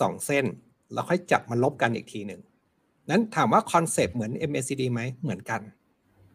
[0.00, 0.44] สองเส้น
[0.92, 2.40] แล้วค่อยจับมาลบกันอีกทีหนึ่ง
[3.10, 5.60] นั้นถามว่า concept เหมือน MACD ไหมเหมือนกัน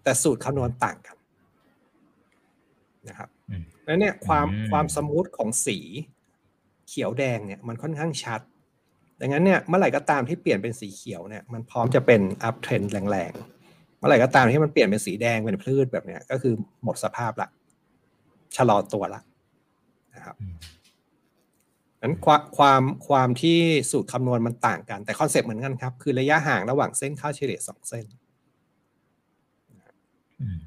[0.03, 1.17] แต่สูตรคำนวณต่างกัน
[3.07, 5.77] นะครับอืมแล้วเนี่ยความอืมความ smooth ของสี
[6.87, 8.41] เขียวแดงเนี่ยมันค่อนข้างชัด
[9.21, 12.81] ดังนั้นเนี่ยเมื่อไหร่ก็ตามที่เปลี่ยนเป็นสีเขียวเนี่ยมันพร้อมจะเป็น uptrend
[13.11, 17.47] แรงๆ เมื่อไหร่ก็ตามที่มันเปลี่ยนเป็นสีแดงเป็นพีชแบบเนี้ยก็คือหมดสภาพละ
[18.55, 19.21] ชะลอตัวละ
[20.15, 20.55] นะครับอืม
[22.03, 23.59] นั้นความความความที่
[23.91, 28.05] สูตรคำนวณมันต่างกัน แต่คอนเซปต์เหมือนกันครับ คือระยะห่างระหว่างเส้นค่าเฉลี่ยสองเส้น
[30.41, 30.59] อืม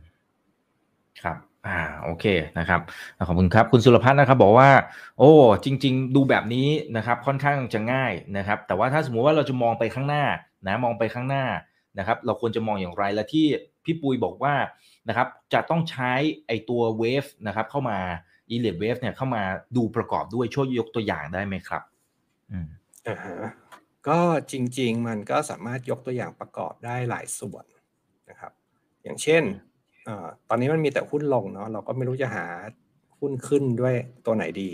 [1.23, 2.25] ครับอ่าโอเค
[2.59, 2.81] นะครับ
[3.29, 4.71] ขอบคุณครับคุณสุรพัฒน์นะครับบอกว่า
[5.19, 5.31] โอ้
[5.65, 10.25] จริง ๆ ดูแบบนี้นะครับค่อนข้างจะง่ายนะครับ แต่ว่าถ้าสมมุติว่าเราจะมองไปข้างหน้า
[10.67, 11.45] นะมองไปข้างหน้า
[11.99, 13.47] นะครับ เราควรจะมองอย่างไรและที่
[13.85, 14.55] พี่ปุยบอกว่า
[15.09, 16.13] นะครับจะต้องใช้
[16.47, 17.99] ไอตัวเวฟนะครับเข้ามา
[18.55, 19.43] e l i t wave เนี่ยเข้ามา
[19.77, 21.83] ดูประกอบด้วยช่วยยกตัวอย่างได้ไหมครับ
[22.51, 22.67] อืม
[23.09, 23.39] อ่าฮะ
[24.09, 24.19] ก็
[24.53, 27.65] จริง ๆ มันก็สามารถยกตัวอย่างประกอบได้หลายส่วน
[28.31, 28.53] นะครับ
[29.05, 29.43] อย่างเช่น
[30.09, 30.11] อ
[30.49, 32.47] ตอนนี้มันมีแต่หุ้นลงเนาะเราก็ไม่รู้จะหา
[33.19, 33.95] หุ้นขึ้นด้วย
[34.27, 34.71] ตัวไหนดี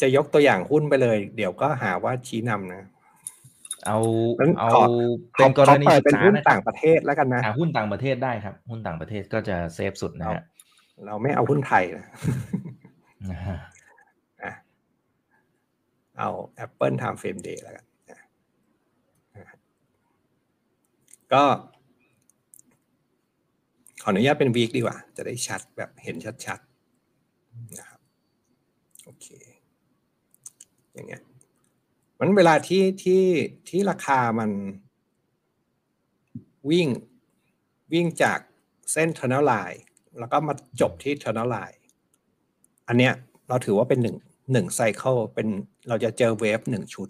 [0.00, 2.82] จะยกตัวอย่างหุ้นไปเลย เดี๋ยวก็หาว่าชี้นำนะ
[3.86, 3.98] เอา
[4.40, 4.84] งั้นเอาขอ
[5.36, 10.42] เป็นกรณีขอศึกเป็นษาหุ้นนะครับต่างประเทศแล้วกันนะอ่าหุ้นต่างประเทศได้ครับ หุ้นต่างประเทศก็จะเซฟสุดนะฮะ
[11.06, 12.06] เราไม่เอาหุ้นไทยนะ
[13.30, 13.56] อ่า
[14.42, 14.52] อะ
[16.18, 16.28] เอา
[16.64, 18.20] Apple Time Frame Day แล้วกันนะ
[19.36, 19.46] นะ
[21.32, 21.42] ก็
[24.02, 28.00] ขออนุญาตเป็นวีคดีกว่า จะได้ชัดแบบเห็นชัดๆนะครับ
[29.04, 29.26] โอเค
[30.92, 31.22] อย่างเงี้ย
[32.18, 33.24] มันเวลาที่ที่
[33.68, 34.50] ที่ราคามัน
[36.70, 36.88] วิ่ง
[37.92, 38.38] วิ่งจาก
[38.92, 39.80] เส้น tunnel line
[40.18, 41.78] แล้วก็มาจบที่ tunnel line
[42.88, 43.12] อันเนี้ย
[43.48, 44.16] เราถือว่าเป็นหนึ่ง
[44.52, 45.48] หนึ่งไซเคิลเป็น
[45.88, 47.08] เราจะเจอเวฟหนึ่งชุด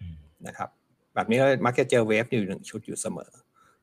[0.00, 0.16] อืม
[0.46, 0.68] นะครับ
[1.14, 3.32] แบบนี้เรามักจะเจอเวฟอยู่หนึ่งชุดอยู่เสมอ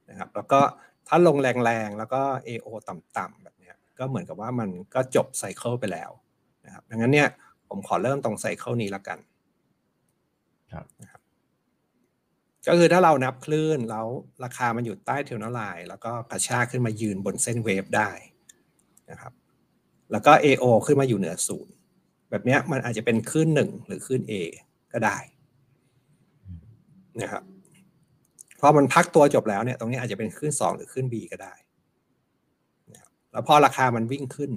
[0.10, 0.60] นะครับ แล้วก็
[1.08, 6.12] ถ้าลงแรงๆ แล้วก็ AO ต่ำๆแบบเนี้ยก็เหมือนกับว่ามันก็จบไซเคิลไปแล้ว
[6.66, 7.30] นะครับดังนั้นเนี่ย
[7.70, 9.20] ผมขอเริ่มตรงไซเคิลนี้ละกัน
[10.74, 10.86] ครับ
[12.68, 14.08] ก็คือถ้าเรานับคลื่นแล้ว
[14.44, 18.12] ราคามันอยู่ใต้เทลนไลน์แล้วก็กระชากขึ้นมายืนบนเส้นเวฟได้
[19.12, 19.34] นะครับ
[20.12, 21.74] แล้วก็ AO ขึ้นมาอยู่เหนือศูนย์
[22.30, 24.34] แบบเนี้ยมันอาจจะเป็นคลื่นหนึ่งหรือคลื่น A
[24.94, 25.18] ก็ได้
[27.22, 27.44] นะครับ
[28.60, 31.56] พอมันพักตัวจบแล้วเนี่ยตรงนี้อาจจะเป็นคลื่นสองหรือคลื่น B ก็ได้
[32.92, 34.52] นะครับแล้วพอราคามันวิ่งขึ้น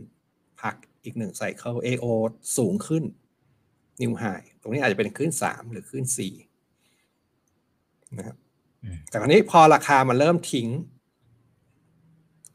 [0.62, 2.06] พักอีกหนึ่งไซเคิล AO
[2.56, 3.04] สูงขึ้น
[4.02, 4.24] นิวไฮ
[4.60, 6.34] ตรงนี้อาจจะเป็นคลื่นสามหรือคลื่นสี่
[8.18, 8.36] นะครับ
[8.84, 10.68] อืมแต่คราวนี้พอราคามันเริ่มทิ้ง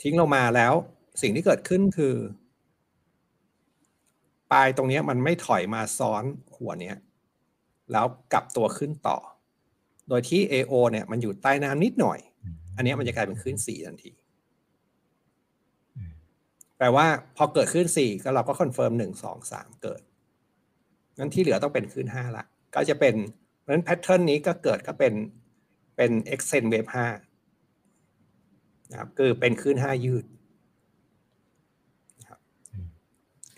[0.02, 0.74] ทิ้งลงมาแล้ว
[1.22, 2.16] สิ่งที่เกิดขึ้นคือ
[4.52, 6.24] ปลายตรงนี้มันไม่ถอยมาซ้อน
[6.58, 6.98] หัวเนี้ย
[7.92, 9.18] แล้วกลับตัวขึ้นต่อ
[10.10, 12.20] โดยที่ AO เนี่ยมันอยู่ใต้น้ำนิดหน่อย
[12.76, 14.12] อันนี้มันจะกลายเป็นคลื่นสี่ทันที
[16.78, 20.02] แปลว่าพอเกิดคลื่นสี่ก็เราก็ confirm หนึ่งสองสามเกิด
[21.18, 23.16] งั้นที่เหลือต้องเป็นคลื่นห้าละ ก็จะเป็น
[23.60, 25.14] เพราะฉะนั้น pattern นี้ก็เกิดก็เป็น
[25.96, 27.08] เป็น extend wave ห้า
[28.92, 30.26] นะครับคือเป็นคลื่นห้ายืด
[32.20, 32.40] นะครับ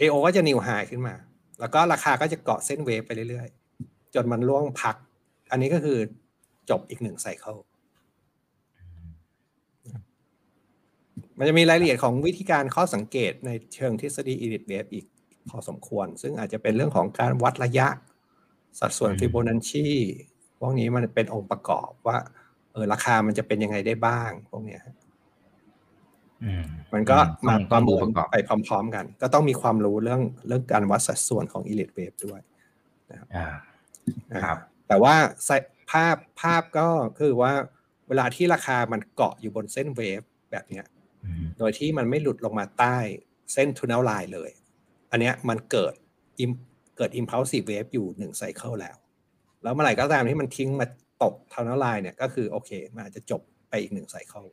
[0.02, 1.16] AO ก็จะ new high ขึ้นมา
[1.60, 4.96] แล้วก็ราคาก็จะเกาะเส้น wave ไปเรื่อยๆ จนมันร่วงพัก
[5.52, 5.98] อันนี้ก็คือ
[6.70, 7.58] จบอีกหนึ่ง cycle
[11.38, 15.06] มันจะมีรายละเอียดของวิธีการข้อสังเกตในเชิงทฤษฎี Elliott Wave อีก
[15.50, 17.88] พอสมควร ซึ่งอาจจะเป็นเรื่องของการวัดระยะ
[18.80, 19.88] สัดส่วนอืมฟิโบนัชชี
[20.60, 22.18] พวกนี้มันเป็นองค์ประกอบว่า
[22.72, 25.01] เออราคามันจะเป็นยังไงได้บ้างพวกเนี้ยฮะอื
[26.62, 28.36] มมันก็ต้มาองต้องดูประกอบไป
[28.68, 32.42] พร้อม ๆ กัน ก็ต้องมีความรู้เรื่องเรื่องการวัดสัดส่วนของ Elliott Wave ด้วย
[33.36, 33.48] อ่า
[34.34, 35.50] นะคครัรับบแต่ว่าไซ
[35.92, 36.88] ภาพภาพก็
[37.20, 37.54] คือว่า
[38.08, 40.86] เวลาที่ราคามันเกาะอยู่บนเส้น Wave แบบเนี้ย
[41.26, 42.98] อืมโดยที่มันไม่หลุดลงมาใต้
[43.54, 44.52] เส้น Tunnel Line เลย
[45.12, 45.94] อันเนี้ยมันเกิด
[46.44, 46.62] im-
[46.98, 48.96] เกิด impulsive wave อยู่หนึ่ง cycle แล้ว
[49.64, 50.86] แล้วเมื่อไหร่ก็ตามที่มันทิ้งมา
[51.24, 54.46] ตกทูน e ลไลน์เนี่ยก็คือโอเค มันอาจจะจบไปอีกหนึ่ง cycle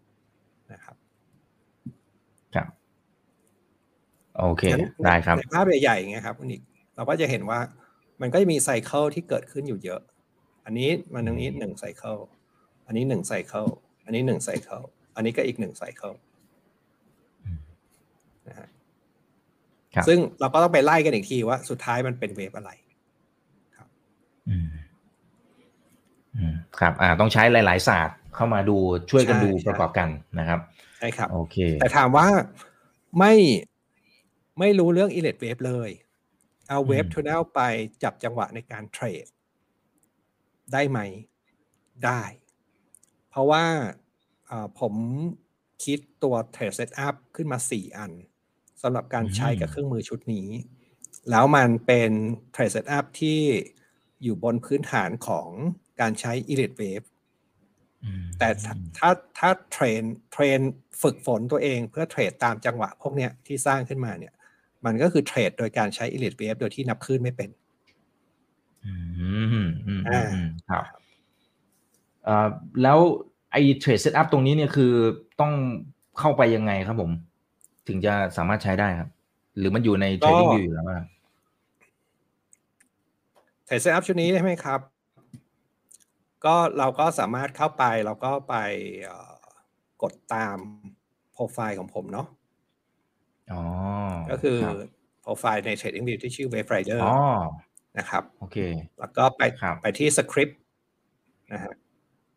[0.72, 0.96] นะครับ
[2.54, 2.68] ครับ
[4.38, 6.62] โอเคงั้นได้ครับในภาพใหญ่ๆอย่างเงี้ยครับคุณอีก
[6.96, 7.60] เราก็จะเห็นว่า
[8.20, 10.00] มันก็จะมี cycle ที่เกิดขึ้นอยู่เยอะ
[10.64, 12.16] อันนี้มันตรงนี้หนึ่ง cycle
[12.86, 13.66] อันนี้หนึ่ง cycle
[14.04, 14.82] อันนี้หนึ่ง cycle
[15.16, 16.12] อันนี้ก็อีกหนึ่ง cycle
[17.44, 17.58] อืม
[18.48, 18.68] นะฮะ
[19.94, 22.70] ครับซึ่งเราก็ต้องไปไล่กันอีกทีว่า สุดท้ายมันเป็น Wave อะไร
[24.48, 24.68] อืม
[26.36, 28.76] อืมครับ อ่า ต้องใช้หลาย ๆ ศาสตร์เข้ามาดู
[29.10, 30.60] ช่วยกันใช่ดูใช่ประกอบกันนะครับ
[30.98, 32.26] ใช่ครับ โอเค แต่ถามว่า
[33.18, 33.32] ไม่
[34.58, 35.90] ไม่รู้เรื่องอิเล็ w เวฟเลย
[36.68, 37.60] เอา Wave อืม Tunnel ไป
[38.02, 39.26] จับจังหวะในการเทรด
[40.72, 40.98] ได้ไหม
[42.04, 42.22] ได้
[43.28, 43.64] เพราะว่า
[44.50, 44.94] อ่าผม
[45.84, 48.12] คิดตัว trade setup ขึ้นมา 4 อัน
[48.82, 50.48] สำหรับการใช้กับเครื่องมือชุดนี้
[51.30, 52.10] แล้วมันเป็น
[52.52, 53.40] trade setup ที่
[54.22, 55.48] อยู่บนพื้นฐานของ
[56.00, 57.02] การใช้อิเล็ w เวฟ
[58.04, 60.02] อืมแต่ถ้าถ้าถ้า train
[60.32, 60.58] train
[61.02, 64.34] ฝึกฝนตัวเองเพื่อเทรดตามจังหวะพวกเนี้ยที่สร้างขึ้นมาเนี่ย
[64.86, 67.50] มันก็คือเทรดโดยการใช้ Elliott Wave โดยที่นับคลื่นไม่เป็น
[68.84, 70.84] อืมอืมอืมอืมอ่าอืมครับ
[72.24, 72.48] เอ่อ
[72.82, 72.98] แล้ว
[73.52, 74.92] ไอ้ trade setup ตรงนี้เนี่ยคือ
[75.40, 75.52] ต้อง
[76.18, 77.10] เข้าไปยังไงครับผม
[77.88, 79.08] ถึงจะสามารถใช้ได้ครับ
[79.58, 80.98] หรือมันอยู่ใน Trading View อยู่แล้วว่า
[83.64, 84.80] trade setup ชุดนี้ใช่ไหมครับ
[86.44, 88.56] ก็เราก็สามารถเข้าไปเราก็ไป
[89.04, 89.34] เอ่อ
[90.02, 90.56] กดตาม
[91.32, 92.26] โปรไฟล์ของผมเนาะ
[93.52, 93.62] อ๋อ
[94.30, 94.76] ก็คือรับ
[95.22, 97.16] โปรไฟล์ใน Trading View ที่ชื่อ Wave Rider อ๋อ
[97.98, 98.56] นะครับ โอเค
[98.98, 100.58] แล้วก็ไปครับ ไปที่สคริปต์
[101.52, 101.74] นะฮะ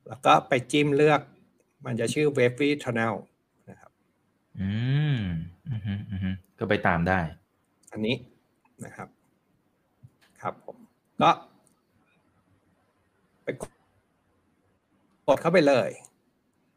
[0.08, 1.22] แล้วก็ไปจิ้มเลือก
[1.86, 3.14] มันจะชื่อ Wavy Tunnel
[3.70, 3.92] นะครับ
[4.60, 4.72] อื
[5.16, 5.18] ม
[5.68, 7.20] อืมอืมก็ไปตามได้
[7.92, 8.16] อันนี้
[8.86, 9.08] นะครับ
[10.42, 10.78] ครับผม
[11.22, 11.32] ก็
[13.44, 13.48] ไป
[15.28, 15.90] กดเข้าไปเลย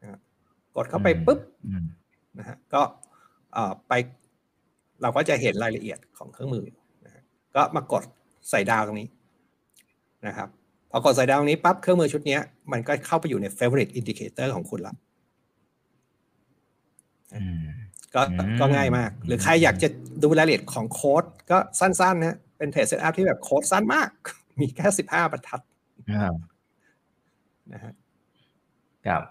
[0.01, 0.21] นะครับ
[0.77, 1.85] กดเข้าไปปุ๊บ อืม
[2.39, 2.83] นะฮะก็
[3.53, 3.93] เอ่อไป
[5.03, 6.65] เราก็จะเห็นรายละเอียดของเครื่องมือ
[7.05, 7.23] นะฮะ
[7.57, 8.03] ก็มากด
[8.51, 9.09] ใส่ดาวตรงนี้
[10.27, 10.49] นะครับ
[10.91, 12.41] พอกดใส่ดาวตรงนี้ปั๊บเครื่องมือชุดเนี้ย
[12.73, 14.95] มันก็เข้าไปอยู่ใน favorite indicator ของคุณละ
[17.35, 17.65] อืม
[18.15, 19.89] ก็อืมก็ง่ายมาก หรือใครอยากจะ
[20.23, 24.11] ดูรายละเอียดของโค้ดก็สั้นๆนะเป็นเทรดเซตอัพที่แบบโค้ดสั้นมาก
[24.61, 25.61] มีแค่สิบห้าบรรทัด
[26.23, 26.35] ครับ
[27.73, 27.93] นะฮะ
[29.07, 29.23] ครับ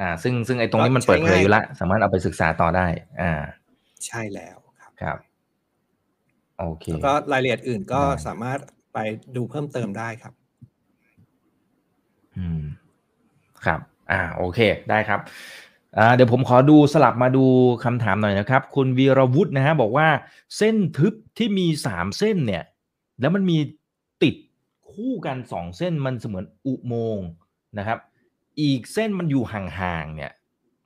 [0.00, 2.86] อ่า ซึ่งซึ่งไอ้ตรงนี้มันก็ใช้เปิดเผยง่ายอยู่ละ สามารถเอาไปศึกษาต่อได้
[3.20, 3.32] อ่า
[4.08, 5.18] ใช่แล้วครับครับ
[6.58, 8.58] โอเคแล้วก็รายละเอียดอื่นก็ได้สามารถ
[8.94, 8.98] ไป
[9.36, 10.32] ดูเพิ่มเติมได้ครับ
[12.36, 12.62] อืม
[13.64, 13.80] ครับ
[14.12, 14.58] อ่า โอเค
[14.90, 15.20] ได้ครับ
[15.98, 17.44] อ่าเดี๋ยวผมขอดูสลับมาดู
[17.84, 20.08] คำถามหน่อยนะครับ คุณวีรวุฒินะฮะบอกว่า
[20.56, 22.64] เส้นทึบที่มีสามเส้นเนี่ย
[23.20, 23.58] แล้วมันมี
[24.22, 24.34] ติด
[24.92, 27.26] คู่กันสองเส้นมันเสมือนอุโมงค์
[27.78, 27.98] นะครับ
[28.60, 30.32] อีกเส้นมันอยู่ห่างๆเนี่ย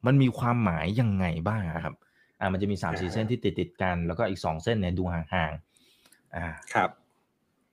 [0.06, 1.94] มันมีความหมายยังไงบ้างอะครับ
[2.40, 6.90] อ่ามันจะมีสามสี่เส้นที่ติดติดๆกัน แล้วก็อีกสองเส้นเนี่ยดูห่างๆอ่าครับ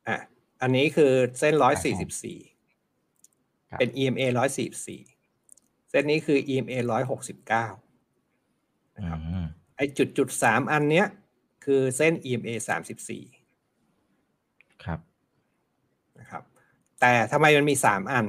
[0.07, 0.17] อะ
[0.61, 2.39] อันนี้คือเส้นร้อยสี่สิบสี่
[3.69, 5.01] ครับเป็น EMA ร้อยสี่สี่
[5.89, 7.67] เส้นนี้คือ EMA ร้อยหกสิบเก้า
[8.97, 9.45] อืนะครับม
[9.77, 11.07] ไอ้จุดจุดสามอันเนี้ย
[11.65, 13.23] คือเส้น EMA สามสิบสี่
[14.83, 14.99] ครับ
[16.19, 16.43] นะครับ
[17.01, 18.25] แต่ทำไมมันมีสามอัน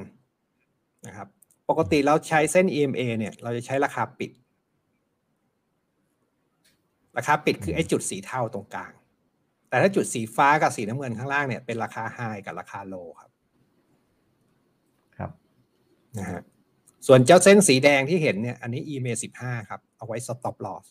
[1.06, 1.28] นะครับ
[1.68, 4.30] ปกติเราใช้เส้น EMA เนี่ย เราจะใช้ราคาปิด
[7.16, 8.92] ราคาปิดคือไอ้จุดสีเทาตรงกลาง
[9.68, 13.30] แต่ถ้าจุดสีฟ้ากับสีน้ำเงินข้างล่างเนี่ยเป็นราคาไฮกับราคาโลครับ
[15.18, 15.30] ครับ
[16.18, 16.40] นะฮะ
[17.06, 20.86] ส่วนเจ้าเส้นสีแดงที่เห็นเนี่ยอันนี้ EMA สิบห้าครับ เอาไว้ stop loss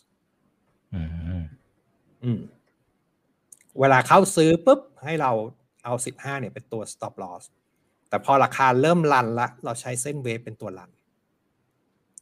[0.94, 1.02] อื
[1.40, 1.44] ม
[2.24, 2.40] อืม
[3.80, 5.32] เวลาเข้าซื้อปุ๊บ ให้เรา
[5.84, 7.44] เอาสิบห้าเนี่ยเป็นตัว stop loss
[8.08, 10.90] แต่พอราคาเริ่มรันละ เราใช้เส้นเวฟเป็นตัวรัน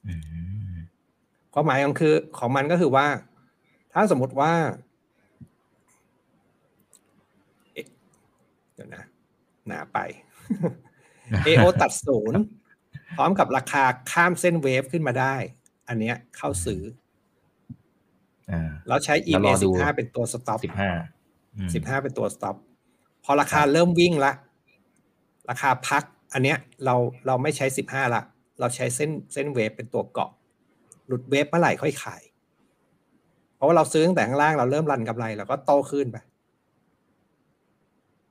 [0.07, 0.15] อื
[0.75, 0.77] ม
[1.53, 3.07] ความหมายของคือของมันก็คือว่า
[3.95, 4.53] ถ้าสมมติว่า
[7.73, 7.87] เอ๊ะ
[8.75, 9.05] เดี๋ยวนะ
[9.67, 9.99] หนาไป
[11.47, 12.41] AO ตัดศูนย์
[13.17, 15.35] พร้อมกับราคาข้ามเส้นเวฟขึ้นมาได้
[15.89, 16.83] อันเนี้ยเข้าซื้อ
[18.51, 20.91] อ่าแล้วใช้แล้วร EMA อดูสิบห้าเป็นตัว stop สิบห้า
[21.75, 22.57] สิบห้าเป็นตัว stop
[23.25, 24.33] พอราคาเริ่มวิ่งละ
[25.51, 26.03] ราคาพัก
[26.33, 26.95] อันเนี้ยเรา
[27.27, 28.23] เราไม่ใช้สิบห้าละ
[28.61, 30.31] เราใช้เส้นเส้นเวฟเป็นตัวเกาะ
[31.07, 32.34] หลุดเวฟเมื่อไหร่ค่อยขายเพ
[33.65, 36.17] ราะว่าเราซื้อตั้งแต่ข้างล่างเราเริ่มรันกำไรเราก็โตขึ้นไป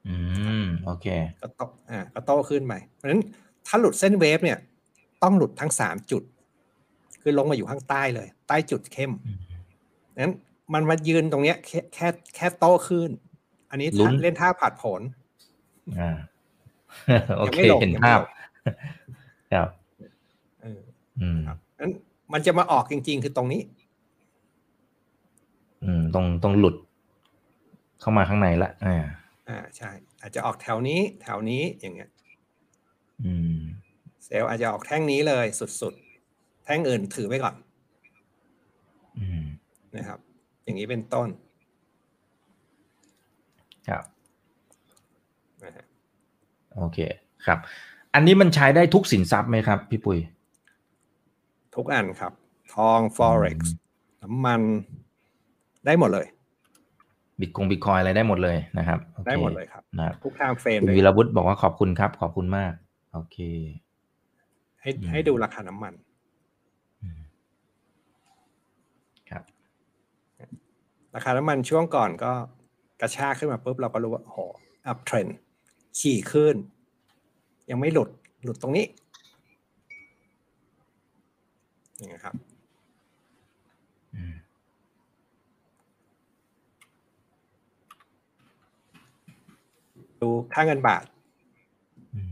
[0.08, 0.17] อื
[0.62, 1.08] มโอเค
[1.41, 3.22] ก็โตอ่าก็โตขึ้นไปเพราะฉะนั้น
[3.67, 4.58] ถ้าหลุดเส้นเวฟเนี่ย
[5.24, 6.24] ต้องหลุดทั้งสามจุด
[7.22, 9.39] คือลงมาอยู่ข้างใต้เลย ใต้จุดเข้มอืม
[10.24, 10.34] นั้น
[10.74, 13.10] มันมายืนตรงเนี้ย แค่แค่แค่โตขึ้น
[13.69, 15.02] อันนี้ลุ้นเล่นท่าผัดผล
[16.00, 16.17] อ่า
[17.38, 18.28] โอยังเคไม่ลงเห็นยังไม่ภาพลง
[19.54, 19.67] ครับ
[20.62, 20.82] เออ
[21.22, 21.91] อืมครับนั้น
[22.34, 23.62] มันจะมาออกจริง ๆ คือตรงนี้
[25.84, 26.76] อืมตรงตรงหลุด
[28.00, 28.96] เข้ามาข้างในละ อ่า
[29.50, 29.89] อ่าใช่
[30.22, 32.10] อาจจะออกแถวนี้ แถวนี้อย่างเงี้ย
[33.26, 33.58] อืม
[34.26, 35.46] เซลล์อาจจะออกแท่งนี้เลย
[35.82, 37.56] สุดๆ แท่งอื่นถือไว้ก่อน
[39.19, 39.43] อืม
[39.96, 40.19] นะครับ
[40.63, 41.30] อย่างนี้เป็นต้น
[43.89, 44.04] ครับ
[45.63, 45.86] นะฮะ
[46.76, 46.98] โอเค
[47.46, 47.60] ครับ
[48.13, 50.19] อันนี้มันใช้ได้ทุกสินทรัพย์ไหมครับ พี่ปุ้ย
[51.76, 52.34] ทุกอันครับ
[52.76, 53.58] ทอง forex
[54.24, 54.62] น้ำมัน
[55.86, 56.26] ได้หมดเลย
[57.39, 62.74] บิตคงบิตคอยอะไรได้หมดเลยนะครับโอคได้หมดเลยครับนะครับทุก time เฟรมคุณเลยวีรวุฒิบอกว่าขอบคุณครับ ขอบคุณมาก
[63.13, 63.38] โอเค
[64.82, 65.93] ให้อืมให้ดูราคาน้ำมัน
[67.04, 67.22] อืม
[69.30, 69.43] ครับ
[71.15, 72.32] ราคาน้ำมันช่วงก่อนก็
[73.02, 74.38] กระชากขึ้นมาปุ๊บเราก็รู้ว่าโห
[74.88, 75.28] อัพเทรน
[76.00, 76.56] ขี่ขึ้น
[77.69, 78.10] ยังไม่หลุด
[78.43, 78.86] หลุดตรงนี้
[81.98, 82.36] อย่างนี้ยครับ
[90.24, 91.06] ดูค่าเงินบาท
[92.16, 92.32] อืม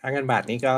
[0.00, 0.74] ค่าเงินบาทนี้ก็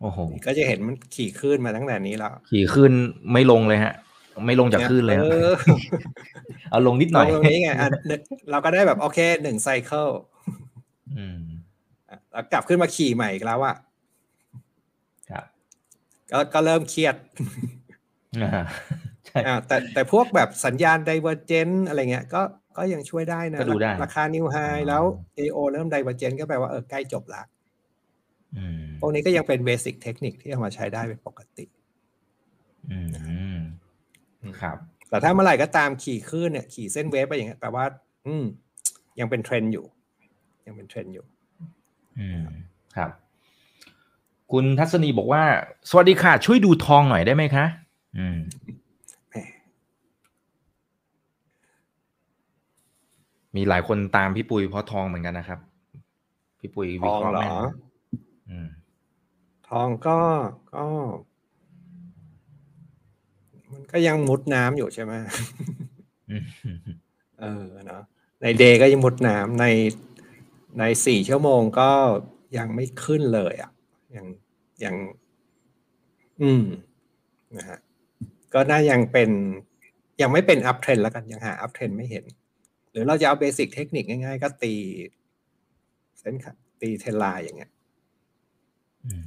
[0.00, 2.92] โอ้โหก็จะเห็นมันขี่ขึ้นมาตั้งแต่นี้แล้ว ขี่ขึ้น
[3.32, 3.94] ไม่ลงเลยฮะ
[4.46, 5.52] ไม่ลงจากขึ้นเลยฮะเออ
[6.70, 8.20] เอาลงนิดหน่อยตรงนี้ไงอะหนึ่ง
[8.50, 10.08] เราก็ได้แบบโอเคหนึ่งไซเคิล
[11.16, 11.40] อืม
[12.32, 13.76] แล้วกลับขึ้นมาขี่ใหม่อีกแล้วอะ
[15.30, 15.44] ครับ
[16.32, 17.14] ก็ก็เริ่มเครียด
[19.36, 22.42] อ่าใช่อ่าแต่แต่พวกแบบสัญญาณ divergence อะไรเงี้ยก็
[22.78, 25.02] ก็ยังช่วยได้นะก็ดูได้ราคา new high อ๋อแล้ว
[25.38, 27.42] AO เริ่ม divergence ก็แปลว่าเออใกล้จบละ
[28.56, 31.64] อืมพวกนี้ก็ยังเป็น basic technique ที่เอามาใช้ได้เป็นปกติ
[32.90, 32.98] อื
[33.54, 33.58] ม
[34.60, 34.76] ครับ
[35.08, 37.84] แต่ถ้าเมื่อไหร่ก็ตามขี่ขึ้นเนี่ย ขี่เส้น Wave ไปอย่างเงี้ยแปลว่า
[38.26, 38.44] อืม
[39.20, 39.84] ยังเป็นเทรนด์อยู่
[40.66, 41.24] ยังเป็นเทรนด์อยู่
[42.18, 42.42] อืม
[42.96, 43.10] ครับ
[44.52, 45.42] คุณทัศนีบอกว่า
[45.90, 47.66] สวัสดีค่ะ ช่วยดูทองหน่อยได้ไหมคะ
[48.18, 48.79] อืมแหม
[53.56, 55.60] มีหลายคนตามพี่ปุยเพราะทองเหมือนกันนะครับ
[56.60, 57.60] พี่ปุยทวิองเคราะห์เหรแม่นอ
[58.50, 58.68] อืม
[59.68, 60.18] ทองก็
[60.74, 60.84] ก็
[63.72, 65.12] มันก็ยังมุดน้ำอยู่ใช่ไหม
[66.30, 66.44] อืม
[67.40, 68.02] เออเนาะ
[68.42, 69.66] ใน Day ก็ยังมุดน้ำใน
[70.78, 71.90] ในสี่ชั่วโมงก็
[72.58, 73.70] ยังไม่ขึ้นเลยอะ
[74.16, 74.26] ยัง
[74.84, 74.94] ยัง
[76.42, 76.64] อืม
[77.56, 77.78] นะฮะ
[78.54, 79.30] ก็น่ายังเป็น
[80.20, 82.24] ยังไม่เป็น uptrend แล้วกันยังหา uptrend ไม่เห็น
[82.90, 84.74] หรือเราจะเอา basic technique ง่ายๆ ก็ตี
[86.20, 87.70] เส้นขาตี trend line อย่างเงี้ย
[89.04, 89.24] อืม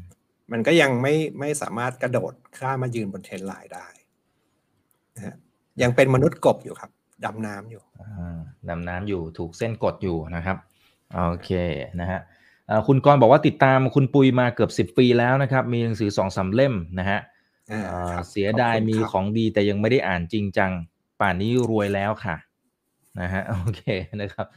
[0.51, 3.87] มันก็ยังไม่ไม่สามารถกระโดดข้ามมายืนบน trend line ได้
[5.15, 5.35] นะฮะ
[5.81, 6.91] ยังเป็นมนุษย์กบอยู่ครับ
[7.25, 10.57] ดำน้ำอยู่อ่าดำน้ำอยู่ถูกเส้นกดอยู่นะครับ
[11.13, 11.49] โอเค
[11.99, 12.19] นะฮะ
[12.67, 17.19] เอ่อคุณกรณ์บอกว่าติดตามคุณปุยมาเกือบสิบ10ปีแล้วนะครับ มีหนังสือสองสามเล่มนะฮะ
[17.71, 20.71] อ่าเอ่อครับเสียดายขอบคุณมีครับของดีแต่ยังไม่ได้อ่านจริงจัง
[21.19, 22.35] ป่านนี้รวยแล้วค่ะ
[23.19, 23.81] นะฮะโอเค
[24.21, 24.47] นะครับ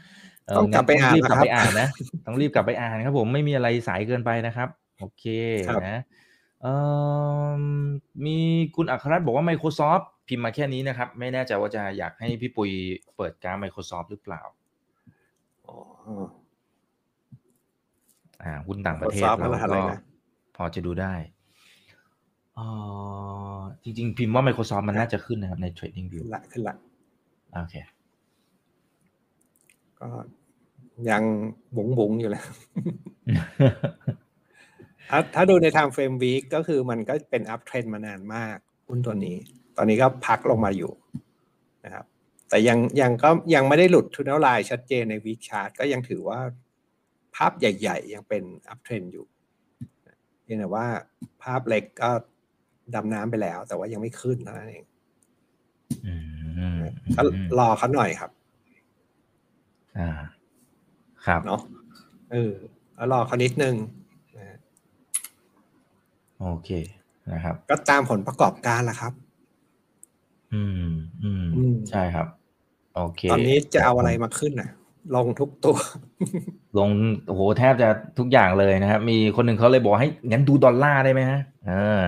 [0.47, 1.89] เต้องกลับไปอ่านรีบกลับนะครับไปอ่านนะ
[2.27, 4.69] ต้องรีบกลับไปอ่านครับ ผมไม่มีอะไรสายเกินไปนะครับ
[5.01, 5.25] โอเค
[5.69, 6.03] ครับนะ
[6.63, 6.75] เอ่
[7.59, 7.63] อ
[8.25, 8.37] มี
[8.77, 12.71] คุณอัครรัตน์บอกว่า Microsoft พิมพ์มาแค่นี้นะครับ ไม่แน่ใจว่าจะอยากให้พี่ปุย
[13.17, 14.43] เปิดการด Microsoft หรือเปล่า
[15.67, 15.77] อ๋อ
[18.43, 20.01] อ่าหุ้นต่างประเทศ Microsoft เราอะไรก็นะ
[20.57, 21.15] พอจะดูได้
[22.55, 22.67] เอ่
[23.57, 26.75] อจริง ๆ พิมพ์ว่า Microsoft มันน่าจะขึ้นนะครับใน Trading View ขึ้นละขึ้นละ
[27.55, 27.77] โอเค
[30.01, 30.09] ก็
[31.11, 31.23] ยัง
[31.77, 32.45] บุ๋งบุ๋งอยู่เลย
[35.11, 39.37] ถ้าถ้าดูใน time frame week ก็คือมันก็เป็น uptrend มานานมากหุ้นตัวนี้
[39.77, 40.93] ตอนนี้ก็พักลงมาอยู่
[41.85, 42.05] นะครับ
[42.49, 46.41] แต่ยังยังก็ยังไม่ได้หลุด Tunnel Line ชัดเจนใน week chart ก็ยังถือว่า
[47.37, 49.27] ภาพใหญ่ ๆ ยังเป็น uptrend อยู่
[50.43, 50.87] เพียงแต่ว่า
[51.43, 52.11] ภาพเล็กก็
[52.95, 54.85] ดำน้ำไปแล้ว แต่ว่ายังไม่ขึ้นเท่านั้นเอง
[56.07, 56.15] อื
[56.79, 56.81] ม
[57.15, 57.23] ก็
[57.59, 58.31] รอเขาหน่อยครับ
[59.99, 60.11] อ่า
[61.27, 61.61] ครับเนาะ
[62.33, 62.53] เออ
[62.97, 63.75] แล้วรอเขานิดนึง
[64.37, 64.59] นะฮะ
[66.41, 66.71] โอเค
[67.33, 69.13] นะครับ ก็ตามผลประกอบการแหละครับ
[70.55, 70.91] อืม
[71.23, 72.27] อืม อืม ใช่ครับ
[72.95, 74.71] โอเค ตอนนี้จะเอาอะไรมาขึ้นน่ะ
[75.15, 75.77] ลงทุกตัว
[76.79, 76.91] ลง
[77.27, 82.03] โอ้โหแทบจะทุกอย่างเลยนะครับ มีคนหนึ่งเขาเลยบอกให้งั้นดูดอลลาร์ได้ไหมฮะเออ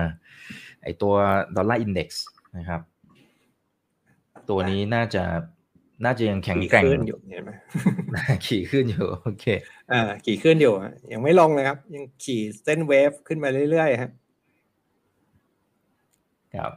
[0.83, 1.13] ไอตัว
[1.55, 2.25] Dollar Index
[2.57, 2.81] นะครับ
[4.49, 5.23] ตัวนี้น่าจะ
[6.05, 7.51] น่าจะยังแข็งแกร่งขี่ขึ้นอยู่เห็นไหม
[8.47, 9.45] ขี่ขึ้นอยู่โอเค
[9.91, 14.11] อ่าขี่ขึ้นอยู่ฮะยังไม่ลงเลยครับ ยังขี่เส้น Wave ขึ้นมาเรื่อยๆฮะ
[16.55, 16.71] ครับ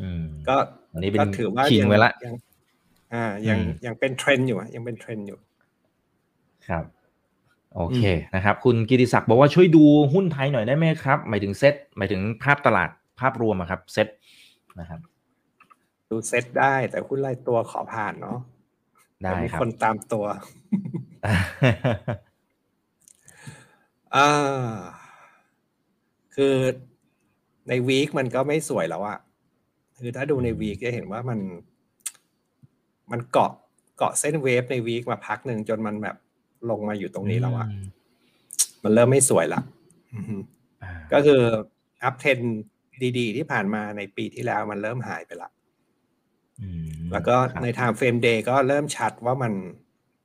[0.00, 0.56] อืมก็
[0.92, 2.34] อันนี้เป็นก็ถือว่าคิงยังไว้ละยัง
[3.14, 5.38] อ่ายังอืมยังเป็นเทรนด์อยู่อะยังเป็นเทรนด์อยู่
[6.68, 6.84] ครับ
[7.76, 8.00] โอเค
[8.34, 14.08] นะครับ คุณกิติศักดิ์บอกว่าช่วยดูหุ้นไทยหน่อยได้ไหมครับ หมายถึงเซ็ตหมายถึงภาพตลาดภาพรวมอะครับ เซ็ต
[14.80, 15.00] นะครับ
[16.14, 18.38] ดูเซตได้ แต่หุ้นรายตัวขอผ่านเนาะ
[19.22, 20.24] ได้แต่มีครับคนตามตัว
[24.16, 24.74] อ่า
[26.34, 26.56] คือ
[27.68, 29.18] ในวีคมันก็ไม่สวยแล้วอะ
[29.98, 31.40] คือถ้าดูในวีคจะเห็นว่ามัน
[33.12, 33.52] มันเกาะ
[33.98, 36.16] เกาะเส้นเวฟในวีคมาพักหนึ่งจนมันแบบ
[36.70, 37.84] ลงมาอยู่ตรงนี้แล้วอะม
[38.84, 39.60] มันเริ่มไม่สวยละ
[40.14, 40.36] อือฮึ
[40.82, 41.42] อ่าก็คือ
[42.02, 42.38] อัพเทน
[43.18, 45.63] ดี ๆ ที่ผ่านมาในปีที่แล้วมันเริ่มหายไปละอืม
[47.12, 49.52] แล้วก็ครับใน time frame day ก็เริ่มชัดว่ามัน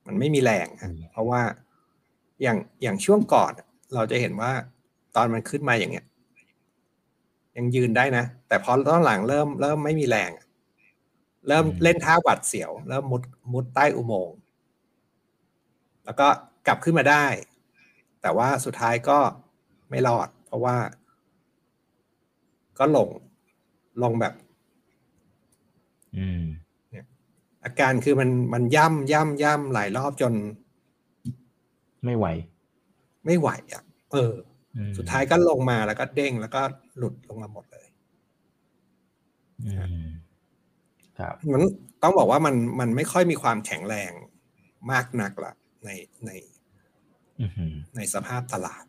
[0.08, 1.42] มันไม่มีแรงฮะอืมเพราะว่า
[2.42, 3.52] อย่างอย่างช่วงก่อน
[3.96, 4.52] เราจะเห็นว่า
[5.16, 6.06] ตอนมันขึ้นมาอย่างเงี้ย
[7.58, 10.32] ยังยืนได้นะ แต่พอตอนหลังเริ่มเริ่มไม่มีแรง
[11.48, 13.22] เริ่มเล่นท่าหวัดเสียว เริ่มมุด
[13.54, 14.38] มุดใต้อุโมงค์
[16.06, 16.28] แล้วก็
[16.68, 17.26] กลับขึ้นมาได้
[18.22, 19.20] แต่ว่าสุดท้ายก็
[19.90, 20.78] ไม่รอด เพราะว่า
[22.80, 23.10] ก็ลง
[24.04, 24.34] ลงแบบ
[26.18, 26.44] อืม
[27.66, 30.34] อาการคือมันมันย่ำย่ำย่ำหลายรอบจน
[32.06, 32.26] ไม่ไหว
[33.26, 34.34] ไม่ไหวอะ เออ
[34.78, 36.62] อืมสุดท้ายก็ลงมาแล้วก็เด้งแล้วก็
[36.98, 37.88] หลุดลงมาหมดเลย
[39.66, 39.72] อื
[40.04, 40.08] ม
[41.20, 41.62] ครับมัน
[42.04, 44.12] ต้องบอกว่ามันมันไม่ค่อยมีความแข็งแรง
[44.92, 45.54] มากนักละ
[45.86, 45.90] ใน
[46.26, 46.32] ใน
[47.42, 48.86] อือหือในสภาพตลาด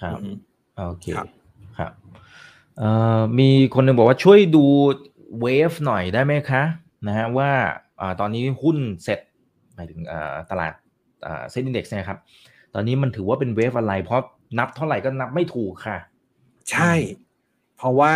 [0.00, 0.30] ครับอือฮึ
[0.88, 1.28] โอเคครับ
[1.78, 1.92] ครับ
[2.78, 4.64] เอ่อมีคนหนึ่งบอกว่าช่วยดู
[5.40, 6.62] เวฟหน่อยได้ไหมคะ
[7.06, 7.50] นะฮะว่า
[8.00, 9.20] อ่าตอนนี้หุ้นเซ็ต
[9.74, 10.72] หมายถึงอ่าตลาด
[11.26, 12.18] อ่าเซ็ตอินดี x เนี่ยครับ
[12.74, 14.22] ตอนนี้มันถือว่าเป็นเวฟอะไร เพราะ
[14.58, 15.98] นับเท่าไหร่ก็นับไม่ถูกค่ะ
[16.70, 16.92] ใช่
[17.76, 18.14] เพราะว่า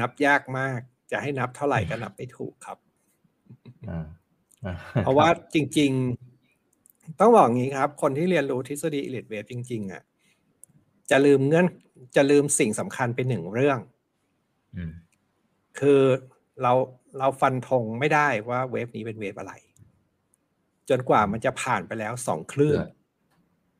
[0.00, 2.78] นับยากมากจะให้นับเท่าไหร่ก็นับไม่ถูกครับ
[3.90, 4.06] อ่า
[4.64, 5.90] อ่าเพราะว่าจริง
[6.54, 10.02] ๆ ต้องบอกงี้ครับ คนที่เรียนรู้ทฤษฎี Elliott Wave จริง ๆ อะ
[11.10, 11.66] จะลืมเงื่อน
[12.16, 13.78] จะลืมสิ่งสำคัญไปหนึ่งเรื่อง
[14.76, 14.92] อืม
[15.78, 16.02] คือ
[16.62, 16.72] เรา
[17.18, 19.52] เราฟันธงไม่ได้ว่าเวฟนี้เป็น Wave อะไร
[20.88, 22.78] จนกว่ามันจะผ่านไปแล้วสองคลื่น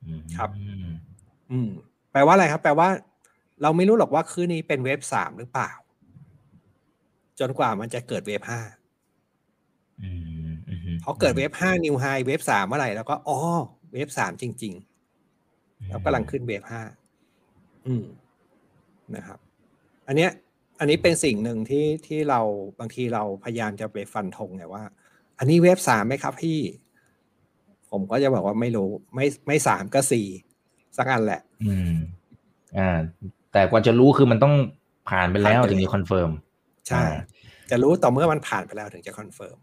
[0.07, 0.51] อืมครับ
[1.51, 1.71] อืม
[2.13, 2.89] แปลว่าอะไรครับ แปลว่า
[3.63, 5.71] เราไม่รู้หรอกว่าคลื่นนี้เป็นเวฟสามหรือเปล่า
[7.41, 8.61] จนกว่ามันจะเกิดเวฟห้า
[10.03, 10.11] อื
[10.49, 13.39] มอืมพอเกิดเวฟห้านิวไฮเวฟสามเมื่อไหร่แล้วก็อ๋อ
[13.93, 14.75] เวฟสามจริง
[15.31, 16.83] ๆ แล้วกำลังขึ้นเวฟห้า
[17.87, 18.05] อืม
[19.17, 19.39] นะครับ
[20.07, 20.31] อันเนี้ย
[20.83, 22.41] อันนี้เป็นสิ่งหนึ่งที่ที่เรา
[22.79, 24.85] บางทีเราพยายามจะไปฟันธงไงว่า
[25.39, 26.59] อันนี้ Wave สามไหมครับพี่
[27.91, 30.27] ผมก็จะบอกว่าไม่รู้ ไม่ไม่สามก็สี่
[30.97, 31.95] สักอันแหละ อืม
[32.79, 32.99] อ่า
[33.53, 34.55] แต่กว่าจะรู้คือมันต้อง
[35.11, 36.31] ผ่านไปแล้วผ่านไปถึงจะ confirm
[36.89, 37.13] ใช่อ่า
[37.71, 39.57] จะรู้ต่อเมื่อมันผ่านไปแล้วถึงจะ confirm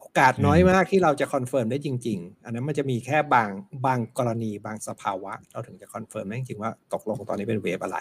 [0.00, 3.50] โอกาสน้อยอืมมากที่เราจะ confirm ได้จริง ๆ อันนั้นมันจะมีแค่บาง
[3.86, 7.98] บางกรณีบางสภาวะ เราถึงจะ confirm ได้จริงๆว่าตกลงตอนนี้เป็น Wave อะไร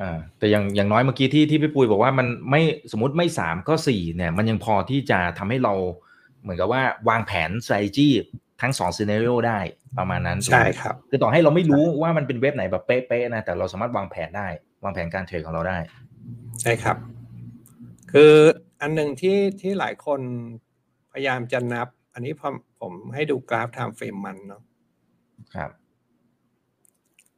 [0.00, 2.62] อ่าแต่อย่างอย่างน้อยเมื่อกี้ที่ที่พี่ปุยบอกว่ามันไม่
[2.92, 5.74] สมมติไม่สามก็สี่เนี่ยมันยังพอที่จะทำให้เรา
[6.42, 8.08] เหมือนกับว่าวางแผน strategy
[8.62, 9.58] ทั้งสอง scenario ได้
[9.98, 14.46] ประมาณนั้นใช่ครับคือต่อให้เราไม่รู้ว่ามันเป็นเว็บไหนแบบเป๊ะๆนะแต่เราสามารถวางแผนได้
[14.84, 15.78] วางแผนการเทรดของเราได้
[16.62, 16.96] ใช่ครับ
[18.12, 18.34] คือ
[18.80, 20.20] อันหนึ่งที่ที่หลายคน
[21.12, 24.62] พยายามจะนับ อันนี้ผมผมให้ดูกราฟ time frame มันเนาะ
[25.54, 25.70] ครับ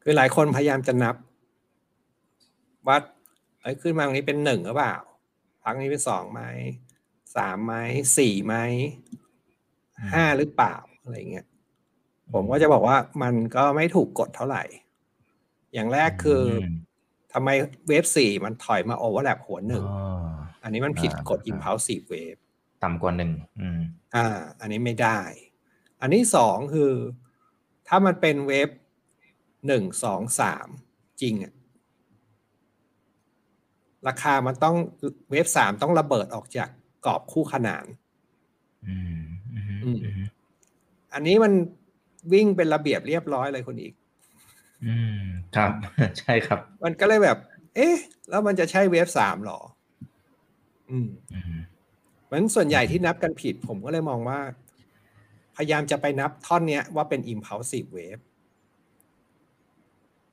[0.02, 1.16] คือหลายคนพยายามจะนับ
[2.86, 2.96] ว่า
[3.60, 4.96] เอ้ยขึ้นมาตรงนี้เป็นหนึ่งหรือเปล่า
[5.64, 6.42] พักนี้เป็นสองไหม
[7.36, 7.74] สามไหม
[8.16, 8.54] สี่ไหม
[10.12, 11.46] ห้าหรือเปล่าอะไรเงี้ย
[12.32, 14.64] ผมก็จะบอกว่ามันก็ไม่ถูกกดเท่าไหร่
[15.74, 16.74] อย่างแรกคืออม
[17.32, 17.48] ทำไม
[17.88, 20.30] เวฟสี่มันถอยมาโอเวอร์แลปหัวหนึ่งอ๋อ
[20.62, 22.40] อันนี้มันผิดอ่ากฎ impulsive wave
[22.82, 23.80] ต่ำกว่าหนึ่งอืม
[24.14, 24.26] อ่า
[24.60, 25.20] อันนี้ไม่ได้
[26.00, 26.92] อันที่สองคือ
[27.88, 28.68] ถ้ามันเป็นเวฟ
[29.66, 30.68] หนึ่งสองสาม
[31.20, 31.52] จริงอะ
[34.08, 34.76] ราคามันต้อง
[35.30, 36.68] เวฟสามต้องระเบิดออกจาก
[37.06, 37.84] กรอบคู่ขนาน
[38.88, 39.20] อืม
[39.52, 40.22] อืมอืมอืม
[41.14, 41.52] อันนี้มัน
[42.32, 43.92] วิ่งเป็นระเบียบเรียบร้อยเลยคุณอีก
[44.86, 45.22] อืม
[45.56, 45.70] ครับ
[46.18, 47.38] ใช่ครับ มันก็เลยแบบ
[47.74, 47.96] เอ๊ะ
[48.28, 49.60] แล้วมันจะใช่เวฟสามหรอ
[50.90, 51.54] อืมอืม
[52.24, 54.40] เพราะฉะนั้นส่วนใหญ่ที่นับกันผิด ผมก็เลยมองว่า
[55.56, 58.22] พยายามจะไปนับท่อนเนี้ยว่าเป็น impulsive wave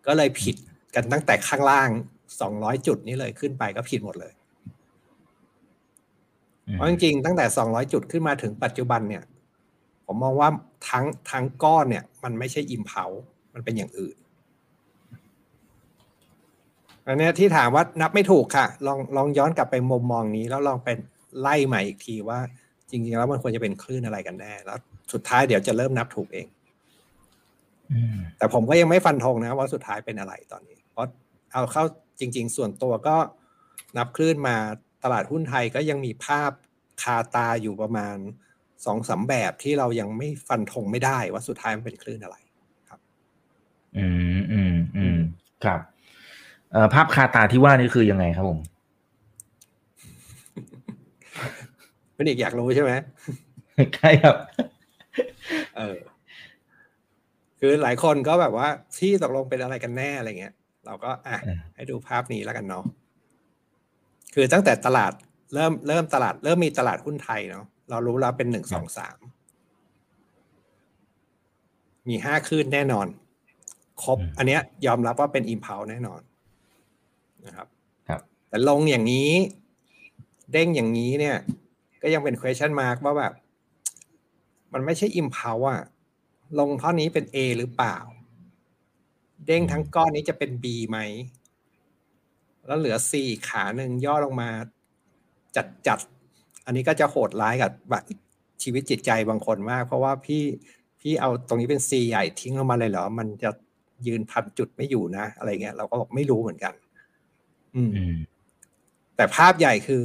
[0.05, 0.55] ก็เลยผิด
[0.95, 1.89] กันตั้งแต่ข้างล่าง
[2.35, 4.33] 200 จุดนี้เลยขึ้นไปก็ผิดหมดเลย
[6.71, 9.23] เพราะจริงๆตั้งแต่ 200 จุดขึ้นมาถึงปัจจุบันเนี่ย
[10.05, 10.49] ผมมองว่า
[10.89, 13.19] ทั้งทั้งก้อนเนี่ย มันไม่ใช่ impulse
[13.53, 14.17] มันเป็นอย่างอื่น
[17.07, 20.97] อันเนี้ยที่ถามว่านับไม่ถูกค่ะ ลองลองย้อนกลับไปมุมมองนี้ แล้วลองเป็น
[21.39, 22.39] ไล่ใหม่อีกทีว่า
[22.89, 24.77] จริง ๆ แล้วมันควรจะเป็นคลื่นอะไรกันแน่ แล้ว
[25.13, 26.47] สุดท้ายเดี๋ยวจะเริ่มนับถูกเอง
[27.91, 31.07] อืมแต่ผมก็ยังไม่ฟันธงนะว่าสุดท้ายเป็นอะไรตอนนี้ เพราะ
[31.51, 31.83] เอาเข้า
[32.19, 33.17] จริง ๆ ส่วนตัวก็
[33.97, 34.55] นับคลื่นมา
[35.03, 36.51] ตลาดหุ้นไทยก็ยังมีภาพ
[37.01, 38.17] คาตาอยู่ประมาณ
[38.85, 42.37] สองสามแบบที่เรายังไม่ฟันธงไม่ได้ว่าสุดท้ายมันเป็นคลื่นอะไร
[43.97, 44.07] อื
[44.37, 45.17] มอืมอืม
[45.63, 45.79] ครับ
[46.71, 48.59] เอ่อภาพคาตาที่ว่านี่คือยังไงครับผม
[52.15, 52.91] เป็นอีกอยากรู้ใช่ไหม
[53.95, 54.35] ใช่ครับ
[55.77, 55.97] เออ
[57.59, 60.53] คือหลายคนก็แบบว่าที่ตกลงเป็นอะไรกันแน่อะไรเงี้ย
[60.87, 62.83] เราก็อะอืมให้ดูภาพนี้แล้วกันเนาะ
[64.33, 65.11] คือตั้งแต่ตลาด
[65.53, 69.17] เริ่มเริ่มตลาด เริ่มมีตลาดหุ้นไทยเนาะเรารู้แล้วเป็นหนึ่งสองสาม
[72.07, 73.07] มีห้าคลื่นแน่นอน
[74.03, 76.21] ครบ อันเนี้ย ยอมรับว่าเป็นอิมพ l ลแน่นอน
[77.45, 77.67] นะครับ
[78.09, 79.31] ครับ แต่ลงอย่างนี้
[80.51, 81.37] เด้งอย่างนี้เนี่ย
[82.01, 83.33] ก็ยังเป็น question mark ว่าแบบ
[84.73, 85.81] มันไม่ใช่ impulse อะ
[86.59, 87.97] ลงเท่านี้เป็น A หรือเปล่า
[89.45, 90.99] เด้งทั้งก้อนนี้จะเป็น B ไหม
[92.65, 94.49] แล้วเหลือ C อีกขาหนึ่งย่อลงมา
[95.55, 98.03] จัดจัดๆอันนี้ก็จะโหดร้ายกับแบบ
[98.63, 100.43] ชีวิตจิตใจบางคนมาก เพราะว่าพี่
[101.01, 103.49] พี่เอาตรงนี้เป็น C ใหญ่ทิ้งลงมาเลยเหรอ มันจะ
[104.07, 106.73] ยืนพันจุดไม่อยู่นะ อะไรเงี้ยเราก็บอกไม่รู้เหมือนกัน
[107.75, 108.15] อืมอืม
[109.15, 110.03] แต่ภาพใหญ่คือ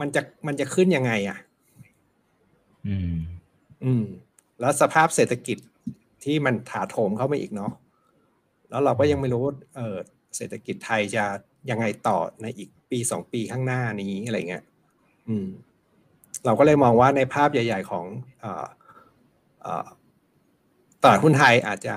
[0.00, 1.38] มันจะมันจะขึ้นยังไง อะ
[2.86, 3.14] อืม
[3.84, 4.04] อืม
[4.60, 5.58] แล้วสภาพเศรษฐกิจ
[6.24, 7.72] ที่มันถาโถมเข้ามาอีกเนาะ
[8.70, 9.96] แล้วเราก็ยังไม่รู้ว่าเออ
[10.36, 11.24] เศรษฐกิจไทยจะ
[11.70, 14.64] ยังไงต่อในอีกปีสองปีข้างหน้านี้อะไรเงี้ย
[15.28, 15.46] อืม
[16.44, 18.04] เราก็เลยมองว่าในภาพใหญ่ ๆ ของ
[18.40, 18.66] เอ่อ
[19.62, 19.86] เอ่อ
[21.02, 21.96] ตตลาดหุ้นไทยอาจจะ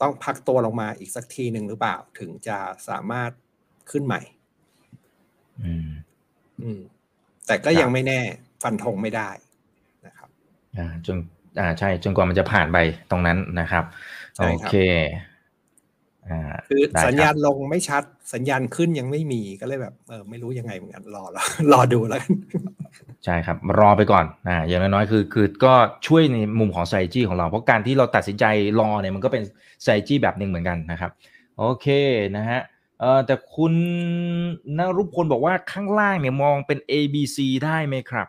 [0.00, 3.30] ต้องพักตัวลงมาอีกสักทีหนึ่งหรือเปล่า ถึงจะสามารถ
[3.90, 4.20] ขึ้นใหม่
[5.64, 5.88] อืม
[6.62, 6.80] อืม
[7.46, 8.20] แต่ก็ยังไม่แน่
[8.62, 9.30] ฟันธงไม่ได้
[10.06, 10.28] นะครับ
[10.78, 11.16] อ่าจน
[11.60, 12.78] อ่าใช่จนกว่ามันจะผ่านไป
[13.10, 13.84] ตรงนั้นนะครับ
[14.36, 15.27] ใช่โอครับเคอ่า
[16.68, 18.02] คือได้สัญคญารับณลงไม่ชัด
[18.34, 22.32] สัญญาณขึ้นยังไม่มีก็เลยแบบเออไม่รู้ยังไงเหมือนกันรอแล้วรอดูแล้วกัน
[23.24, 25.74] ใช่ครับ รอไปก่อนอ่าอย่างน้อยๆคือคือก็
[26.06, 28.44] ช่วยในมุมของ strategy ของเรา เพราะการที่เราตัดสินใจ
[28.80, 29.42] รอเนี่ยมันก็เป็น
[29.82, 31.10] strategy แบบหนึ่งเหมือนกันนะครับ
[31.58, 31.86] โอเค
[32.36, 32.60] นะฮะ
[33.00, 33.74] เอ่อแต่คุณ
[34.78, 38.28] นรุพลบอกว่าข้างล่างเนี่ยมองเป็น A B C ได้ไหมครับ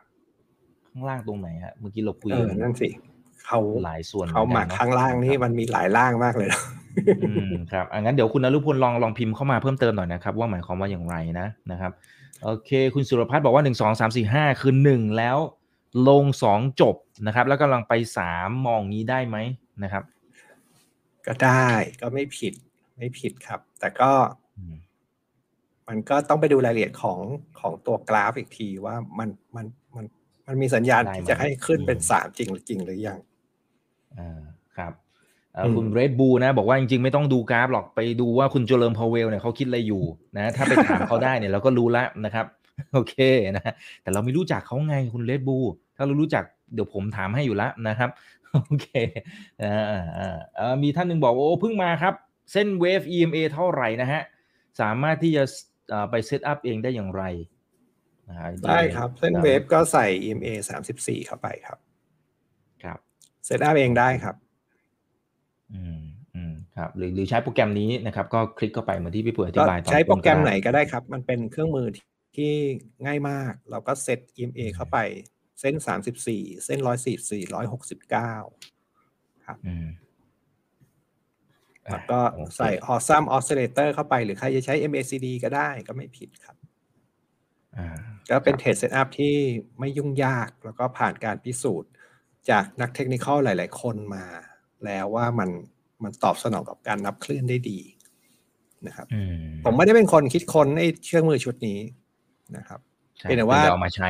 [0.91, 2.89] ข้างล่างตรงไหนฮะเมื่อกี้เราคุยเออกันนั่นสิ
[3.45, 6.78] เขาหลายส่วนเขาหมักอนนนะข้างล่างนี่มันมีหลายล่างมากเลยนะอืม
[7.71, 11.91] ครับอังั้นเดี๋ยวคุณนรุพลลองลองพิมพ์เข้ามาเพิ่มเติมหน่อยนะครับ ว่าหมายความว่าอย่างไรนะนะครับ
[12.43, 15.37] โอเค คุณสุรพัฒน์บอกว่าหนึ่งสองสามสี่ห้าคือหนึ่งแล้ว
[16.09, 16.95] ลงสองจบ
[17.27, 19.37] นะครับ แล้วกำลังไปสามมองงี้ได้ไหม
[19.83, 20.03] นะครับ
[21.27, 21.67] ก็ได้
[22.01, 22.53] ก็ไม่ผิด
[22.97, 24.11] ไม่ผิดครับ แต่ก็
[24.57, 24.75] อืม
[25.87, 27.19] มันก็ต้องไปดูรายละเอียดของ
[27.59, 29.65] ของตัวกราฟอีกทีว่ามันมัน
[29.95, 30.05] มัน
[30.47, 33.19] มันมีสัญญาณที่จะให้ขึ้นเป็นสามจริงหรือจริงหรือยัง
[34.17, 34.41] อ่า
[35.55, 40.03] ครับเอ่ออืมคุณเรดบูนะบอกว่าจริงๆ ไม่ต้องดูกราฟหรอกไปดูว่าคุณโจเลิมพาวเวลเนี่ยเขาคิดอะไรอยู่
[40.37, 42.45] นะถ้าไปถามเขาได้เนี่ยเราก็รู้แล้วนะครับ
[42.93, 43.15] โอเค
[43.57, 45.57] นะแต่เราไม่รู้จักเขาไงคุณเรดบู
[45.95, 46.43] ถ้าเรารู้จัก
[46.73, 48.09] เดี๋ยวผมถามให้อยู่แล้วนะครับ
[48.65, 48.87] โอเค
[49.61, 52.13] อ่าอ่าอ่าเอ่อมีท่านหนึ่งบอกว่าโอ้เพิ่งมาครับ
[52.51, 54.21] เส้นเวฟ EMA เท่าไหร่นะฮะ
[54.81, 55.43] สามารถที่จะ
[55.89, 57.23] เอ่อไป setup เองได้อย่างไร
[58.29, 61.77] นะฮะได้ครับเส้น Wave ก็ใส่ EMA สามสิบสี่เข้าไปครับ
[62.83, 62.99] ครับ
[63.45, 64.35] setup เองได้ครับ
[65.73, 65.99] อืม
[66.35, 72.05] อืมครับหรือหรือใช้โปรแกรมนี้นะครับ ก็คลิกเข้าไปเหมือนที่พี่ปุ๋ยอธิก็บายตอนใช้โปรแกรมต้ไหนด้ก็ได้ครับ มันเป็นเครื่องมือที่
[72.35, 72.53] ที่
[73.05, 74.97] ง่ายมาก เราก็เซต EMA เข้าไป
[75.59, 78.33] เส้นสามสิบสี่เส้นร้อยสี่สี่ร้อยหกสิบเก้า
[79.45, 79.87] ครับอืม
[81.89, 86.55] แล้วก็โอเคใส่ Awesome Oscillator เข้าไปหรือใครจะใช้ MACD ก็ได้ก็ไม่ผิดครับ
[87.77, 87.87] อ่า
[88.29, 89.35] ก็เป็น trade setup ที่
[89.79, 91.91] ไม่ยุ่งยากแล้วก็ผ่านการพิสูจน์
[92.49, 94.25] จากนัก technical หลาย ๆ คนมา
[94.85, 95.49] แล้วว่ามัน
[96.03, 97.79] มันตอบสนองกับการนับคลื่นได้ดี
[98.87, 101.79] นะครับอืมผมไม่ได้เป็นคนคิดค้นไอ้เครื่องมือชุดนี้
[102.57, 102.79] นะครับ
[103.17, 104.09] ใช่เป็นแต่ว่าคุณจะเอามาใช้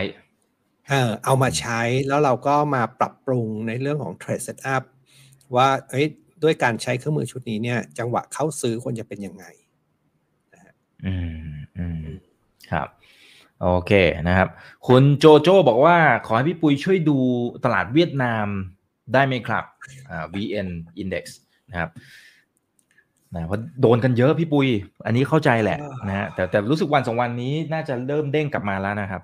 [0.87, 4.83] เออเอามาใช้แล้วเราก็มาปรับปรุงในเรื่องของ trade setup
[5.55, 6.05] ว่าเอ้ย
[6.43, 9.45] ด้วยการใช้เครื่องมือชุดนี้เนี่ย จังหวะเข้าซื้อควรจะเป็นยังไง
[11.05, 11.43] อืม
[11.77, 12.01] อืม
[12.71, 12.87] ครับ
[13.61, 13.91] โอเค
[14.27, 14.49] นะครับ
[14.87, 17.17] คุณโจโจบอกว่าขอให้พี่ปุยช่วยดู
[17.65, 18.47] ตลาดเวียดนาม
[19.13, 19.63] ได้ไหมครับ
[20.09, 20.69] อ่า VN
[21.01, 21.25] Index
[21.69, 21.89] นะครับ
[23.33, 24.67] นะเพราะโดนกันเยอะพี่ปุย
[25.05, 29.21] อันนี้เข้าใจแหละอ่านนะฮะแต่แต่รู้สึกวันสองวันนี้น่าจะเริ่มเด้งกลับมาแล้วนะครับ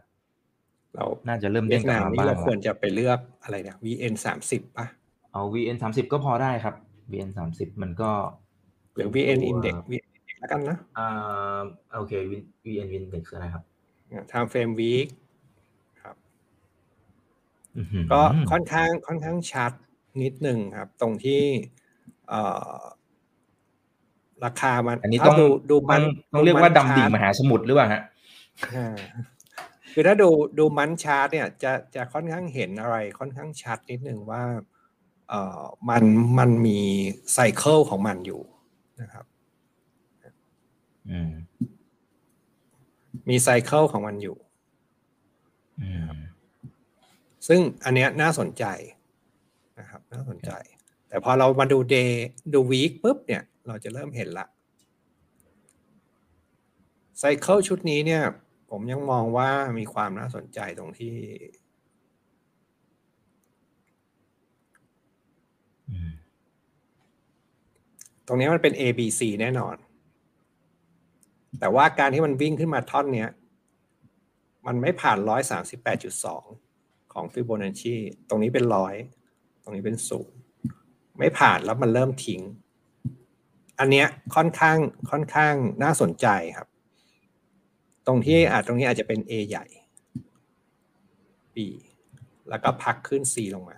[0.96, 4.86] เราน่าจะเริ่มเวีเด้ยงดกลับนามมานี่บ้างเราแล้วควรจะไปเลือกอะไรเนี่ย VN สามสิบป่ะ
[5.32, 6.76] เอา VN สามสิบก็พอได้ครับ
[7.12, 8.12] VN สามสิบมันก็
[8.96, 11.60] หรือ VN ตัว Index VN Index แล้วกันนะอ่า
[11.98, 12.14] โอเค
[12.66, 13.64] VN Index คืออะไรครับ
[14.32, 15.25] time frame week ครับอื้อหือ
[18.12, 18.22] ก็
[18.52, 19.72] ค่อนข้างค่อนข้างชัด
[20.24, 21.42] นิดหนึ่งครับ ตรงที่
[22.30, 22.42] เอ่
[22.76, 22.80] อ
[24.46, 28.02] ราคามันอันนี้ถ้าต้องดูดูมันต้องต้องเรียกว่าดำดิ่งชมร์ตหาสมุทรหรือเปล่าฮะ
[28.76, 28.96] อ่า
[29.94, 34.44] คือถ้าดูดูมันชาร์ตเนี่ยจะจะค่อนข้างเห็นอะไรค่อนข้างชัดนิดหนึ่งว่า
[35.30, 36.04] เอ่อมัน
[36.40, 36.80] มันมี
[37.34, 38.42] ไซเคิลของมันอยู่
[39.02, 39.26] นะครับ
[41.10, 41.32] อืม
[43.30, 44.38] มีไซเคิลของมันอยู่
[45.84, 46.10] อืม
[47.48, 48.66] ซึ่งอันเนี้ยน่าสนใจ
[49.80, 50.52] นะครับน่าสนใจ
[51.10, 54.46] แต่พอเรามาดูเดย์ดูวีคปุ๊บเนี่ย เราจะเริ่มเห็นละ
[57.20, 58.24] ไซเคิลชุดนี้เนี่ย
[58.70, 61.16] ผมยังมองว่ามีความน่าสนใจตรงที่
[68.28, 69.76] ตรงนี้มันเป็น A B C แน่นอน
[71.60, 73.30] แต่ว่าการที่มันวิ่งขึ้นมาท่อนเนี้ย
[74.66, 76.46] มันไม่ผ่านร้อยสามสิบแปดจุดสอง
[77.16, 77.96] ของฟิโบนัชชี
[78.30, 78.96] ตรงนี้เป็นร้อย
[79.64, 80.38] ตรงนี้เป็นศูนย์
[81.18, 82.42] ไม่ผ่านแล้วมันเริ่มทิ้ง
[83.80, 84.78] อันเนี้ยค่อนข้าง
[85.12, 85.54] ค่อนข้าง
[85.84, 86.68] น่าสนใจครับ
[88.08, 89.66] ตรงที่อาจตรงนี้อาจจะเป็น A ใหญ่
[91.56, 91.58] B
[92.50, 93.78] แล้วก็พักขึ้น C ลงมา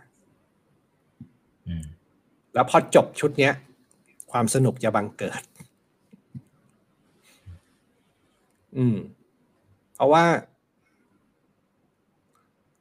[1.68, 1.86] อืม
[2.54, 3.54] แล้วพอจบชุดเนี้ย
[4.32, 5.42] ความสนุกจะบังเกิด
[8.78, 8.98] อืม
[9.96, 10.26] เพราะว่า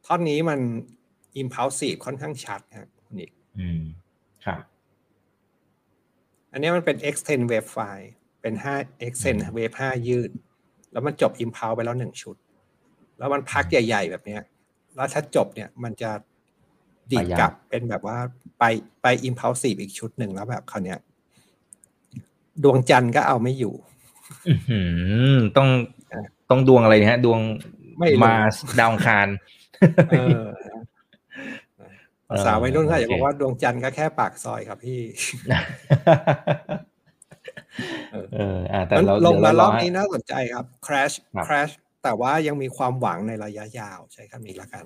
[0.06, 0.60] ท่อนนี้มัน
[1.40, 3.80] impulsive ค่อนข้างชัดครับคุณอีกอืม
[4.44, 4.62] ครับ
[6.52, 8.08] อันนี้มันเป็น extend wave file
[8.42, 10.30] เป็น5 extend wave 5 ยืด
[10.92, 12.36] แล้วมันจบ impulse ไปแล้วหนึ่งชุด
[13.18, 14.42] แล้วมันพักใหญ่ ๆ แบบเนี้ย
[14.96, 16.10] แล้วถ้าจบเนี่ยมันจะ
[17.12, 18.18] ดีดกลับเป็นแบบว่า
[18.58, 18.64] ไป
[19.02, 20.98] ไป impulsive อีกชุดหนึ่งแล้วแบบคราวเนี้ย
[22.62, 23.74] ดวงจันทร์ก็เอาไม่อยู่
[24.48, 24.80] อื้อหื
[25.34, 25.68] อต้อง
[26.12, 27.40] อะต้องดวงอะไรนะฮะ ดวง
[27.98, 28.34] ไม่รู้มา
[28.78, 29.26] ดาวอังคาร
[29.65, 29.65] เออ
[32.30, 35.00] ภาษาวัยรุ่นเขาอาจจะบอกว่าดวงจันทร์ก็แค่ปากซอยครับพี่
[38.34, 41.72] เอออ่าแต่งั้นเราลงมาเดี๋ยวรอบให้นี้น่าสนใจครับ crash ครับ crash
[42.04, 44.84] แต่ว่ายังมีความหวังในระยะยาวใช้คำนี้ละกัน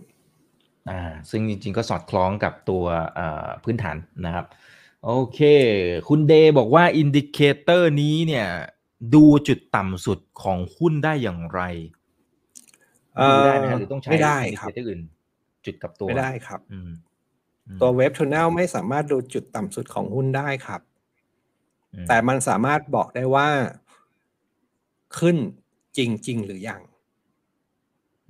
[0.91, 2.85] อ่า ซึ่งจริง ๆ ก็สอดคล้องกับตัว
[3.15, 4.47] เอ่อพื้นฐานนะครับ
[5.05, 5.41] โอเค
[6.09, 8.49] คุณเดย์บอกว่า indicator นี้เนี่ย
[9.15, 12.00] ดูจุดต่ำสุดของหุ้นได้อย่างไรเอ่อ
[13.17, 15.01] ดูได้ไหมฮะหรือต้องใช้ไม่ได้อินดิครัเคบเตอร์อื่น
[15.65, 16.91] จุดกลับตัวไม่ได้ครับอืม
[17.69, 20.81] อืมตัว Wave Tunnel ไม่สามารถดูจุดต่ำสุดของหุ้นได้ครับ
[21.95, 23.49] อืมแต่มันสามารถบอกได้ว่า
[25.19, 25.37] ขึ้น
[25.97, 26.81] จริงจริงๆหรือยัง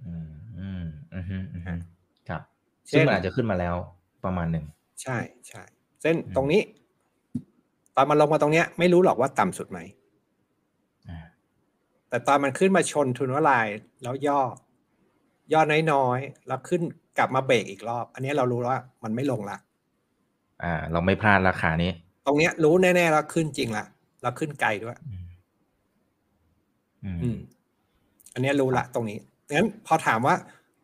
[0.07, 1.79] อืมอืมอืมอืมอืม
[2.29, 2.43] ครับ
[2.89, 3.75] เช่นซึ่งมันอาจจะขึ้นมาแล้ว
[4.25, 4.65] ประมาณหนึ่ง
[5.03, 5.19] ใช่
[5.49, 5.63] ใช่
[6.01, 6.63] เส้นอืมตรงนี้
[7.97, 9.79] ตอนมันลงมาตรงเนี้ย ไม่รู้หรอกว่าต่ำสุดไหม
[11.09, 11.19] อ่า
[12.09, 13.67] แต่ตอนมันขึ้นมาชนทุนวลาย
[14.03, 14.41] แล้วย่อ
[15.53, 16.83] ย่อน้อยๆแล้วขึ้น
[17.19, 19.57] กลับมาเบรกอีกรอบ อันนี้เรารู้แล้วว่ามันไม่ลงละ
[20.63, 21.91] อ่า เราไม่พลาดราคานี้
[22.27, 23.87] ตรงเนี้ย รู้แน่ๆแล้วขึ้นจริงละ
[24.23, 25.27] แล้วขึ้นไกลด้วย อืม
[27.05, 27.39] อือืมม
[28.35, 29.19] อันเนี้ยรู้ละตรงนี้
[29.57, 30.35] งั้นพอถามว่า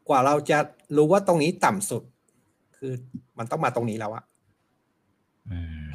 [0.09, 0.59] กว่าเราจะ
[0.97, 2.03] รู้ว่าตรงนี้ต่ำสุด
[2.77, 2.93] คือ
[3.39, 4.25] มันต้องมาตรงนี้แล้วอะ
[5.49, 5.87] อืม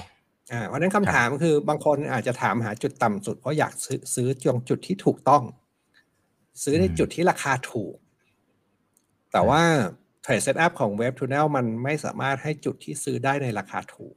[0.51, 5.43] อ่าเพราะฉะนั้นคำถามคือบางคนอาจจะถามหาจุดต่ำสุดเพราะอยากซื้อซื้อจงจุดที่ถูกต้อง
[6.63, 7.95] ซื้อในอืมจุดที่ราคาถูก
[9.31, 9.61] แต่ว่า
[10.23, 14.15] Trade Setup ของ Web Tunnel มันไม่สามารถให้จุดที่ซื้อได้ในราคาถูก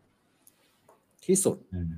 [1.27, 1.93] ที่สุดอืม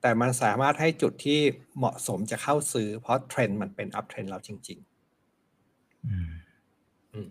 [0.00, 1.40] แต่มันสามารถให้จุดที่
[1.76, 4.78] เหมาะสมจะเข้าซื้อ เพราะเทรนด์มันเป็น up trend แล้วจริง
[6.06, 7.28] อืมๆอืม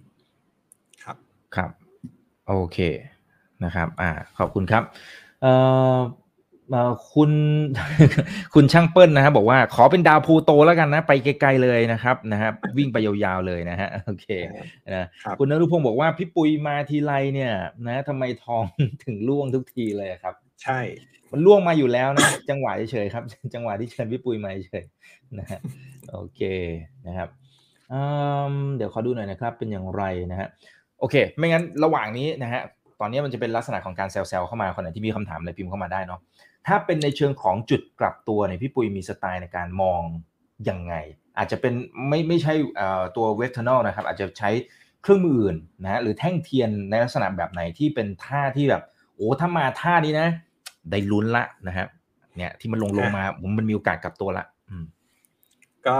[1.03, 1.17] ครับ
[1.55, 1.71] ครับ
[2.47, 2.77] โอเค
[3.63, 4.83] นะครับ อ่า ขอบคุณครับ
[5.41, 5.53] เอ่
[5.97, 6.20] อเอ่อ
[7.13, 7.31] คุณ
[8.53, 14.27] คุณช่างเปิ้ลนะครับบอกว่าขอเป็นดาวพลูโตแล้วกันนะ ไปไกลๆเลยนะครับนะครับวิ่งไปยาวๆเลยนะฮะโอเค
[14.95, 17.53] นะครับคุณนรุพงศ์บอกว่าพี่ปุยมาทีไรเนี่ย
[17.87, 18.63] นะทำไมทอง
[19.03, 20.79] ถึงล่วงทุกทีเลยครับ ใช่
[21.31, 25.59] มันล่วงมาอยู่แล้วนะ จังหวะเฉยๆครับ จังหวะที่เชิญพี่ปุยมาเฉยๆนะฮะ
[26.11, 26.41] โอเค
[27.07, 27.29] นะครับ
[27.91, 27.99] อื
[28.51, 30.47] มเดี๋ยวขอดูหน่อยนะครับ เป็นอย่างไรนะฮะ
[30.99, 32.61] โอเค ไม่งั้นระหว่างนี้นะฮะ
[32.99, 36.19] ตอนนี้มันจะเป็นลักษณะของการแซวๆเข้ามาคนไหนที่มีคำถามอะไรพิมพ์เข้ามาได้เนาะ
[36.67, 40.01] ถ้าเป็นในเชิงของจุดกลับตัวเนี่ยพี่ปุยมีสไตล์ในการมอง
[40.69, 40.95] ยังไง
[41.37, 41.73] อาจจะเป็น
[42.07, 44.49] ไม่ไม่ใช่เอ่อตัว Wave Tunnel นะครับ อาจจะใช้
[45.01, 48.83] เครื่องมืออื่นนะฮะหรือแท่งเทียนในลักษณะแบบไหนที่เป็นท่าที่แบบ
[49.15, 50.29] โอ้ถ้ามาท่านี้นะ
[50.91, 51.87] ได้ลุ้นละนะครับ
[52.37, 54.85] เนี่ยที่มันลงลงมาผมมันมีโอกาสกลับตัวละอืม
[55.87, 55.99] ก็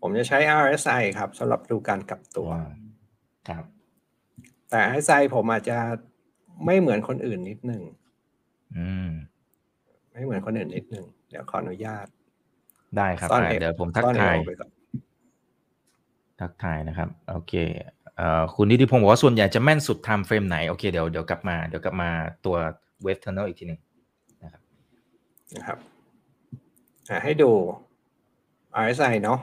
[0.00, 2.70] ผมจะใช้ RSI ครับสำหรับดูการกลับตัวว้าว
[3.48, 3.64] ครับ
[4.70, 5.78] แต่ RSI ผมอาจจะ
[6.66, 7.82] ไม่เหมือนคนอื่นนิดหนึ่ง
[8.76, 9.08] อืม
[10.12, 12.06] ไม่เหมือนคนอื่นนิดหนึ่งเดี๋ยวขออนุญาต
[12.96, 14.70] ได้ครับซ่อนอ่าเอวเดี๋ยวผมทักซ่อนเอทายวไปก่อน
[16.40, 17.52] ทักทายนะครับ โอเค
[18.16, 22.10] เอ่อคุณนิติพงศ์บอกว่าส่วนใหญ่จะแม่นสุด time frame ไหน โอเคเดี๋ยวเดี๋ยวกลับมาเดี๋ยวกลับมา
[22.44, 22.56] ตัว
[23.04, 23.80] wave tunnel อีกทีหนึ่ง
[24.42, 25.78] นะครับ
[27.08, 27.50] อะให้ดู
[28.82, 29.38] RSI เนาะ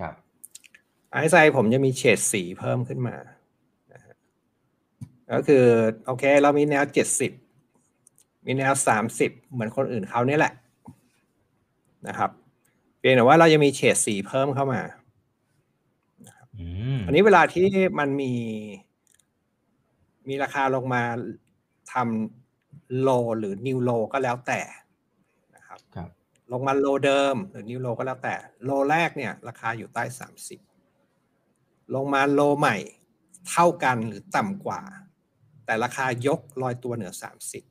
[0.00, 0.14] ครับ
[1.18, 3.16] RSI ผมจะมีเฉดสีเพิ่มขึ้นมา
[3.92, 4.14] นะฮะ
[5.32, 5.64] ก็คือ
[6.06, 6.84] โอเค เรามีแนว
[7.18, 7.45] 70
[8.46, 8.74] มีแนว
[9.12, 10.52] 30เหมือนคนอื่นเขาเนี่ยแหละ
[12.08, 12.30] นะครับ
[12.98, 14.80] เพียงแต่ว่าเราจะมีเฉดสีเพิ่มเข้ามา
[16.58, 16.66] อื
[16.96, 17.66] มอันนี้เวลาที่
[17.98, 18.32] มันมี
[20.28, 21.02] มีราคาลงมา
[21.92, 24.60] ทำโลหรือนิวโลก็แล้วแต่
[25.54, 26.08] นะครับครับ
[26.52, 28.34] ลงมาโลเดิม หรือนิวโลก็แล้วแต่
[28.64, 30.60] โลแรกเนี่ย ราคาอยู่ใต้สามสิบ
[31.94, 32.76] ลงมาโลใหม่
[33.50, 34.80] เท่ากันหรือต่ำกว่า
[35.66, 37.64] แต่ราคายกลอยตัวเหนือสามสิบ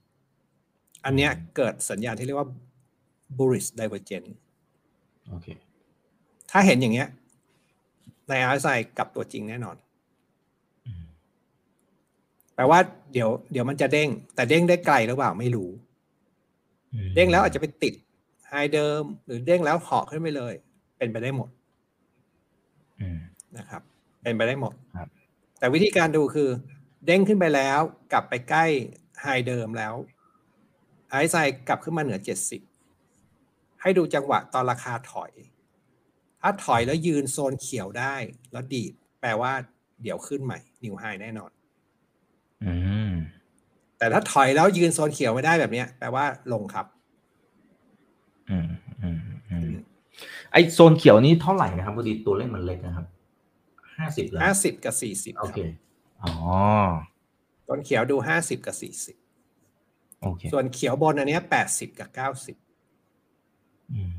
[1.06, 2.50] อันเนี้ยเกิดสัญญาณที่เรียกว่า
[3.38, 4.32] bullish divergence
[5.30, 5.48] โอเค
[6.52, 7.10] ถ้าเห็นอย่างเงี้ย
[8.30, 9.76] ใน RSI กลับตัวจริงแน่นอน
[10.86, 11.04] อืม
[12.56, 12.80] แปลว่า
[13.14, 15.70] เดี๋ยวเดี๋ยวมันจะเด้ง แต่เด้งได้ไกลหรือเปล่าไม่รู้
[16.94, 17.94] อืมเด้งแล้วอาจจะไปติด
[18.50, 20.54] ไฮเดิม หรือเด้งแล้วเหาะขึ้นไปเลย
[20.98, 21.50] เป็นไปได้หมด
[23.00, 23.20] อืม
[23.58, 23.82] นะครับ
[24.22, 25.10] เป็นไปได้หมดครับ
[25.60, 26.50] แต่วิธีการดูคือ
[27.06, 27.80] เด้งขึ้นไปแล้ว
[28.12, 28.66] กลับไปใกล้
[29.22, 29.94] ไฮเดิมแล้ว
[31.16, 31.36] ไอซ์ไซ
[31.68, 32.62] กลับขึ้นมาเหนือเจ็ดสิบ
[33.82, 35.32] ให้ดูจังหวะตอนราคาถอย
[36.42, 38.16] ถ้าถอยแล้วยืนโซนเขียวได้
[38.52, 39.52] แล้วดีดแปลว่า
[40.02, 41.52] เดี๋ยวขึ้นใหม่ นิวไฮแน่นอน
[42.66, 42.74] อื
[43.10, 43.12] ม
[43.98, 46.86] แต่ถ้าถอยแล้วยืนโซนเขียวไม่ได้แบบเนี้ย แปลว่าลงครับ
[48.50, 48.68] อืม
[49.02, 49.70] อืมอืม
[50.52, 53.06] ไอโซนเขียวนี้เท่าไหร่นะครับพอดีตัวเลขมันเล็กนะครับ
[53.98, 55.60] ห้าสิบเลยห้าสิบกับสี่สิบโอเค
[56.24, 56.34] อ๋อ
[57.68, 59.16] ต้นเขียวดูห้าสิบกับสี่สิบ
[60.26, 62.56] โอเคส่วนเขียวบนอันเนี้แปดสิบกับเก้าสิบ
[63.94, 64.12] อืม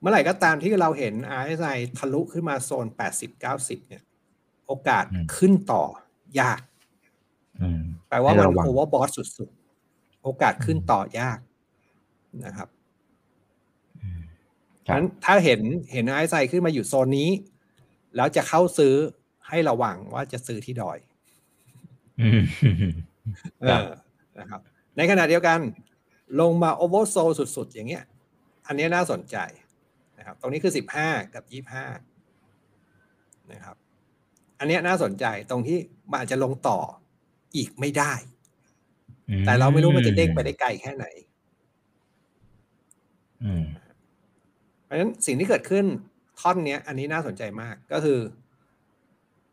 [0.00, 2.86] เมื่อไหร่ก็ตามที่เราเห็น RSI ทะลุขึ้นมาโซน
[3.16, 4.02] 80 90เนี่ย
[4.66, 5.04] โอกาส
[5.36, 5.84] ขึ้นต่อ
[6.40, 6.60] ยาก
[7.62, 11.38] อืมแปลว่าให้มันระวัง overbought สุดๆ โอกาสขึ้นต่อยาก
[12.44, 12.68] นะครับ
[14.02, 14.20] อืม
[14.80, 15.60] เพราะฉะนั้นถ้าเห็น
[15.92, 17.30] เห็น RSI ขึ้นมาอยู่โซนนี้
[18.16, 18.94] แล้วจะเข้าซื้อ
[19.48, 20.98] ให้ระวังว่าจะซื้อที่ดอย
[22.20, 22.42] อืม
[23.62, 23.88] เออ
[24.40, 24.60] นะครับ
[24.96, 25.58] ในขณะเดียวกัน
[26.40, 27.16] ลงมาโอเวอร์โซ
[27.56, 28.04] สุดๆ อย่างเงี้ย
[28.66, 29.36] อันเนี้ยน่าสนใจ
[30.18, 30.72] นะครับ ตรงนี้คือ
[31.02, 33.76] 15 กับ 25 นะครับ
[34.58, 35.78] อันเนี้ยน่าสนใจตรงที่
[36.10, 36.78] มันอาจจะลงต่อ
[37.56, 38.12] อีกไม่ได้
[39.46, 41.06] แต่เราไม่รู้มันจะเด้งไปได้ไกลแค่ไหน
[43.44, 43.64] อืม
[44.84, 45.84] เพราะฉะนั้นสิ่งที่เกิดขึ้น
[46.40, 48.18] ท่อนเนี้ยอันนี้น่าสนใจมากก็คือ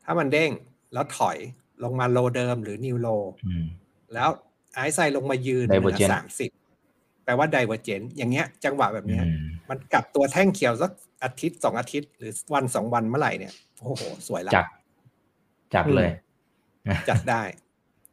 [0.04, 0.52] ถ้ามันเด้ง
[0.94, 1.38] แล้วถอย
[1.84, 3.08] ลงมาโลเดิมหรือนิวโล
[3.48, 3.66] อืม
[4.14, 4.30] แล้ว
[4.76, 6.52] ไอซ์ไซลงมายืนเหนือ Divergent สามสิบ
[7.26, 10.92] แปลว่าไดเวอร์เจนอย่างเงี้ย จังหวะแบบเนี้ยอืมมันกลับตัวแท่งเขียวสัก
[11.24, 14.66] อาทิตย์สองอาทิตย์ หรือวันสองวันเมื่อไหร่เนี่ยโอ้โห สวยละจัด
[15.76, 16.12] จัดเลย
[17.10, 17.44] จัดได้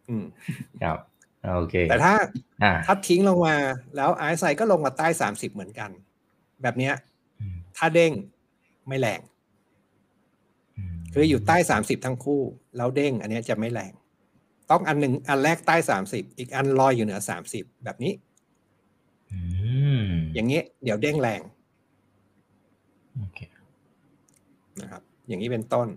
[0.08, 0.24] อืม
[0.82, 0.98] ครับ
[1.56, 2.14] โอเค แต่ถ้า
[2.62, 3.56] อ่าถ้าทิ้งลงมา
[3.96, 5.90] แล้วไอซ์ไซก็ลงมาใต้สามสิบเหมือนกัน
[6.62, 6.94] แบบเนี้ย
[7.40, 8.12] อืมถ้าเด้ง
[8.88, 9.20] ไม่แรง
[11.14, 12.42] คืออยู่ใต้สามสิบทั้งคู่
[12.76, 13.92] แล้วเด้ง อันเนี้ยจะไม่แรง
[14.70, 18.12] ต้องอันหนึ่งอันแรกใต้สามสิบอีกอันลอยอยู่เหนือสามสิบแบบนี้
[19.32, 19.40] อื
[20.00, 20.04] ม
[20.34, 21.40] อย่างเงี้ยเดี๋ยวเด้งแรง
[23.18, 23.40] โอเค
[24.80, 25.88] นะครับ อย่างนี้เป็นต้น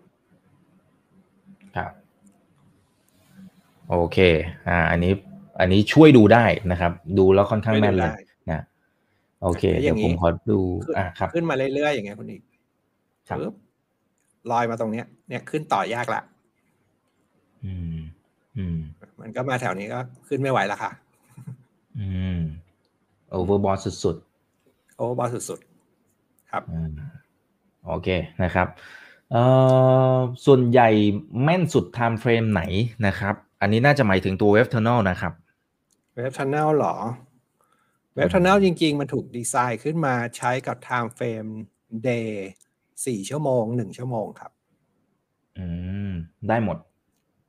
[1.75, 1.91] ครับ
[3.89, 4.17] โอเค
[4.67, 5.13] อ่า อันนี้
[5.59, 8.17] อันนี้ช่วยดูได้นะครับ ดูแล้วค่อนข้างช่วยดูแม่นเลยได้
[8.51, 8.63] นะ
[9.43, 12.41] โอเคแล้วอเดี๋ยย่าวงนี้ผมขอดูขึ้นอ่าครับ ขึ้นมาเรื่อยๆอย่างเงี้ยคุณอีก
[13.29, 13.53] ครับปึ๊บ
[14.51, 16.21] ลอยมาตรงเนี้ย เนี่ยขึ้นต่อยากละ
[17.65, 18.01] อืมอื
[18.75, 18.77] ม
[19.21, 20.91] มันก็มาแถวนี้ก็ขึ้นไม่ไหวละค่ะ
[21.99, 22.39] อืม
[23.29, 24.17] โอเวอร์บอทสุด
[24.97, 26.91] โอ้บอลสุดๆครับๆอ่า
[27.87, 28.07] โอเค
[28.43, 28.67] นะครับ
[29.31, 29.43] เอ่
[30.13, 30.89] อส่วนใหญ่
[31.43, 32.61] แม่นสุด time frame ไหน
[33.07, 35.33] นะครับ อันนี้น่าจะหมายถึงตัว Web Tunnel นะครับ
[36.15, 36.95] เว็บทันแนลหรอ
[38.15, 41.51] เว็บทันแนลจริง ๆ มันถูกดีไซน์ขึ้นมาใช้กับ time frame
[42.07, 42.29] day
[43.05, 44.51] สี่ชั่วโมงหนึ่งชั่วโมงครับ
[45.57, 45.65] อื
[46.09, 46.11] ม
[46.47, 46.77] ได้หมด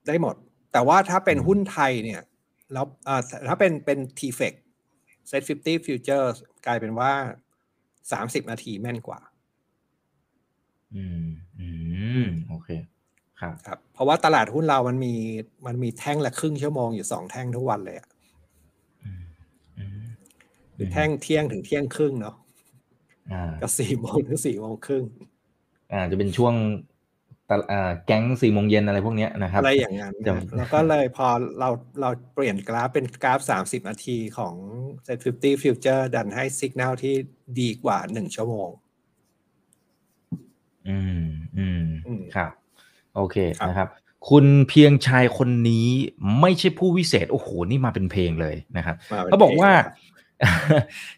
[0.06, 0.34] ได้หมด
[0.72, 2.22] แต่ว่าถ้าเป็นอืมหุ้นไทยเนี่ย
[2.72, 4.54] แล้วอ่าถ้าเป็นเป็น t f e c
[5.30, 7.12] Set 50 Futures กลายเป็นว่า
[7.82, 9.20] 30นาทีแม่นกว่า
[10.94, 11.26] อืม
[11.58, 11.68] อื
[12.22, 12.68] ม โอเค
[13.40, 15.14] ครับครับ เพราะว่าตลาดหุ้นเรามันมี
[15.66, 18.08] มันมีแท่งละครึ่งชั่วโมงอยู่สองแท่งทุกวันเลยอะ
[19.04, 19.22] อืม
[19.78, 20.06] อืม
[20.76, 22.36] คือแท่งเที่ยงถึงเที่ยงครึ่งเนาะ
[23.32, 25.04] อ่ากับสี่โมงถึงสี่โมงครึ่ง
[25.92, 26.54] อ่า จะเป็นช่วง
[27.50, 31.28] ตะอ่าแก๊งสี่โมงเย็นอะไรพวกเนี้ยนะครับอะไรอย่างนั้นจะนะแล้วก็เลยพอ
[31.58, 31.68] เรา
[32.00, 34.54] เราเปลี่ยนกราฟเป็นกราฟ 30 นาทีของ
[35.06, 37.14] Set 50 Future ดันให้สัญญาณที่
[37.60, 38.68] ดีกว่า1ชั่วโมง
[40.88, 41.24] อืม
[41.58, 42.50] อืมอืมครับ
[43.14, 43.88] โอเคครับนะครับ
[44.30, 45.88] คุณเพียงชายคนนี้
[46.40, 50.11] ไม่ใช่ผู้วิเศษ โอ้โห นี่มาเป็นเพลงเลยนะครับมป็นเขาบอกว่าพลงนะครับ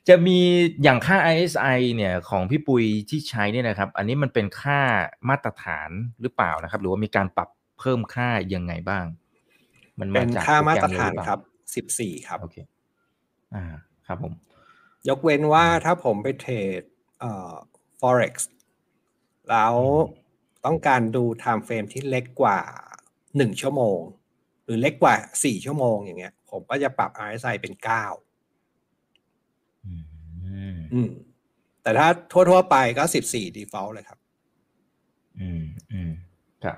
[0.08, 0.38] จะมี
[0.82, 4.80] อย่างค่า ISI เนี่ยของพี่ปุยที่ใช้เนี่ยนะครับ อันนี้มันเป็นค่า
[5.28, 7.48] มาตรฐานหรือเปล่านะครับ หรือว่ามีการปรับ
[7.78, 9.04] เพิ่มค่ายังไงบ้าง
[10.00, 11.40] มันเป็นจกค่ามาตรโปแกฐานเลยหอเปล่ครับ
[11.98, 12.56] 14ครับโอเค
[13.54, 13.64] อ่า
[14.06, 14.32] ครับผม
[15.08, 16.82] ยกเว้นว่าถ้าผมไปเทรด
[17.20, 17.52] เอ่อ
[18.00, 18.34] forex
[19.50, 19.74] แล้ว
[20.64, 22.58] ต้องการดู time frame ที่เล็กกว่า
[23.12, 23.98] 1ชั่วโมง
[24.64, 28.23] หรือเล็กกว่า4ชั่วโมงอย่างเงี้ย ผมก็จะปรับ RSI เป็น9อืม
[30.92, 31.08] อืม
[31.82, 34.18] แต่ถ้าทั่วๆไปก็14 default เลยครับ
[35.40, 36.10] อืมอืม
[36.64, 36.76] ครับ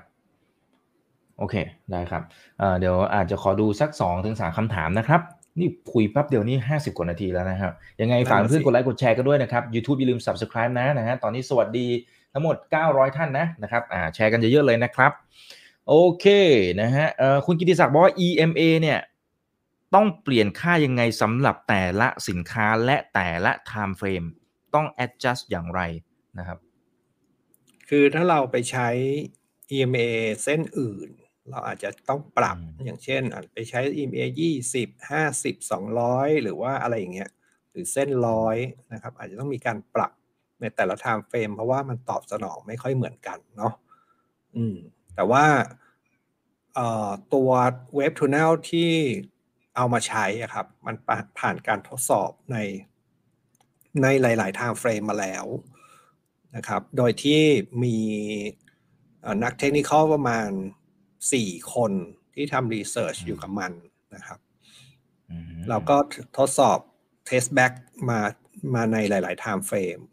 [1.37, 1.55] โอเค
[1.91, 2.21] ได้ครับ
[2.59, 5.21] เอ่อเดี๋ยวอาจจะขอดูสักสองถึงสามคำถามนะครับ
[5.59, 11.87] นี่คุยแป๊บเดียวนี่ห้าสิบกว่านาทีแล้วนะครับ ยังไงฝากนั่นน่ะเพื่อนสิกดไลค์กดแชร์กันด้วยนะครับ YouTube อย่าลืม Subscribe นะนะฮะตอนนี้สวัสดี
[12.33, 12.55] ทั้งหมด
[12.87, 15.11] 900 ท่านนะนะครับอ่าแชร์กันเยอะๆเลยนะครับ
[15.87, 16.25] โอเค
[16.81, 18.99] นะฮะเอ่อคุณกิติศักดิ์บอกว่า EMA เนี่ย
[19.95, 24.27] ต้องเปลี่ยนค่ายังไงสำหรับแต่ละสินค้าและแต่ละ time frame
[24.73, 25.81] ต้อง adjust อย่างไร
[26.37, 26.59] นะครับ
[27.89, 28.89] คือถ้าเราไปใช้
[29.71, 30.07] EMA
[30.43, 31.09] เส้นอื่น
[31.49, 34.23] เราอาจจะต้องปรับอืมอย่างเช่นอาจไปใช้ EMA
[34.71, 37.29] 20 50 200 หรือว่าอะไรอย่างเงี้ย
[37.71, 38.57] หรือเส้นร้อย
[38.93, 40.11] นะครับ อาจจะต้องมีการปรับ
[40.61, 43.73] ในแต่ละ time frame เพราะว่ามันตอบสนองไม่ค่อยเหมือนกันเนาะ
[44.55, 44.75] อืม
[45.15, 45.45] แต่ว่า
[46.75, 47.49] เอ่อตัว
[47.95, 48.91] เว็บ tunnel ที่
[49.77, 50.95] เอามาใช้อะครับ มัน
[51.39, 52.57] ผ่านการทดสอบใน
[54.01, 55.45] ในหลายๆ time frame มาแล้ว
[56.55, 57.41] นะครับ โดยที่
[57.83, 57.97] มี
[59.21, 60.49] เอ่อนักเทคนิคอลประมาณ
[61.11, 61.91] 4 คน
[62.33, 63.71] ที่ทำรีเสิร์ชอยู่กับมัน
[64.15, 64.39] นะครับ
[65.29, 65.97] อืมเราก็
[66.37, 66.79] ทดสอบ
[67.29, 67.73] test back
[68.09, 68.19] มา
[68.73, 70.03] มาในหลายๆ time frame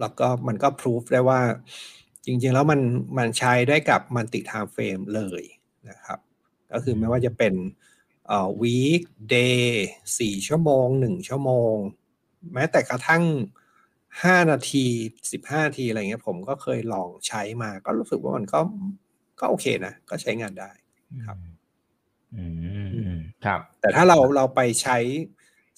[0.00, 1.40] แล้วก็มันก็พิสูจได้ว่า
[2.26, 2.80] จริง ๆ แล้วมัน
[3.18, 5.42] มันใช้ได้กับ multi time frame เลย
[5.90, 6.18] นะครับ
[6.72, 7.54] ก็คือไม่ว่าจะเป็น
[8.32, 9.02] เอ่อ week
[9.34, 9.66] day
[10.18, 11.74] สี่ชั่วโมงหนึ่งชั่วโมง
[12.52, 13.24] แม้แต่กระทั่ง
[14.22, 14.86] ห้านาที
[15.32, 18.60] สิบห้านาทีอะไรเงี้ยผมก็เคยลองใช้มา ก็รู้สึกว่ามันก็
[19.40, 20.70] ก็โอเคนะ ก็ใช้งานได้
[21.26, 21.36] ครับ
[22.34, 24.98] อืมอืมครับ แต่ถ้าเราเราไปใช้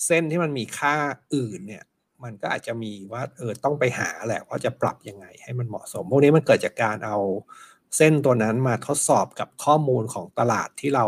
[0.07, 0.95] เส้นที่มันมีค่า
[1.35, 1.85] อื่นเนี่ย
[2.25, 7.19] มันก็อาจจะมีว่าเออต้องไปหาแหละว่าจะปรับยังไงให้มันเหมาะสม พวกนี้มันเกิดจากการเอา
[7.97, 11.07] เส้นตัวนั้นมาทดสอบกับข้อมูลของตลาดที่เรา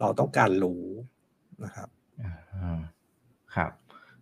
[0.00, 0.84] เราต้องการรู้
[1.64, 1.88] นะครับ
[2.22, 2.80] อ่า
[3.54, 3.70] ครับ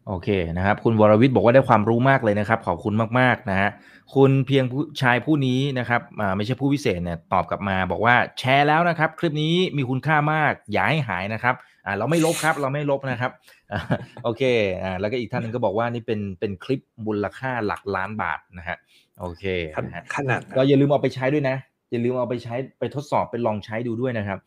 [0.07, 3.70] โอเคนะครับ คุณวรวิทย์บอกว่าได้ความรู้มากเลยนะครับ ขอบคุณมากๆนะฮะ
[4.14, 11.55] คุณเพียงผู้ชายผู้นี้นะครับอ่าไม่ใช่ผู้วิเศษเนี่ยตอบกลับมา บอกว่าแชร์แล้วนะครับ คลิปนี้มีคุณค่ามากอย่าให้หายนะครับ
[11.87, 13.31] อ่าเราไม่ลบครับ เราไม่ลบนะครับ
[13.72, 13.81] อ่า
[14.24, 14.43] โอเค
[14.83, 18.76] อ่าแล้วก็อีกท่านหนึงก็บอกว่านี่เป็นเป็นคลิปมูลค่าหลักล้านบาทนะฮะ
[19.20, 19.45] โอเค
[19.85, 21.57] นะฮะขนาดนั้นก็อย่าลืมเอาไปใช้ด้วยนะ
[21.91, 24.39] อย่าลืมเอาไปใช้ไปทดสอบไปลองใช้ดูด้วยนะครับ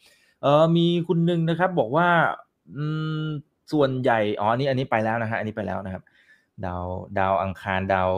[0.41, 2.07] เออมีคุณหนึ่งนะครับ บอกว่า
[2.75, 2.85] อื
[3.23, 3.25] ม
[3.71, 6.03] ส่วนใหญ่อ๋ออันนี้อันนี้ไปแล้วนะฮะอันนี้ไปแล้วนะครับ
[6.65, 6.85] ดาว
[7.19, 8.11] ดาวอังคารดาว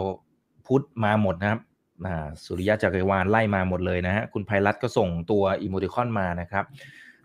[0.66, 1.62] พุธมาหมดนะครับ
[2.06, 6.66] อ่าสุริยะจักรวาลไล่มาหมดเลยนะฮะคุณไพรัตก็ส่งตัวอีโมติคอนมานะครับ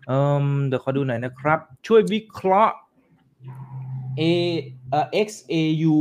[0.07, 0.11] เอ
[0.43, 2.75] อเดี๋ยวขอดูหน่อยนะครับ ช่วยวิเคราะห์
[4.19, 4.21] A
[4.89, 5.97] เอ่อ XAU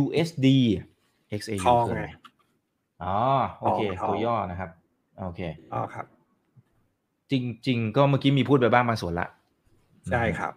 [0.00, 0.46] USD
[1.40, 2.06] XAU ทองคืออะไงไร
[3.02, 3.16] อ๋อ
[3.60, 4.70] โอเคทองตัวย่อนะครับ
[5.20, 5.40] โอเค
[5.72, 6.06] อ๋อครับ
[7.34, 7.36] จ
[7.68, 9.28] ริง ๆ ก็เมื่อกี้มีพูดไปบ้างบางส่วนละ
[10.10, 10.52] ใช่ครับ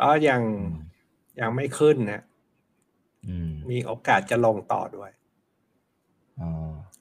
[0.00, 0.90] ก็ยังอืม
[1.40, 2.22] ยังไม่ขึ้นนะ
[3.28, 5.10] อืมมีโอกาสจะลงต่อด้วย
[6.40, 6.50] อ๋อ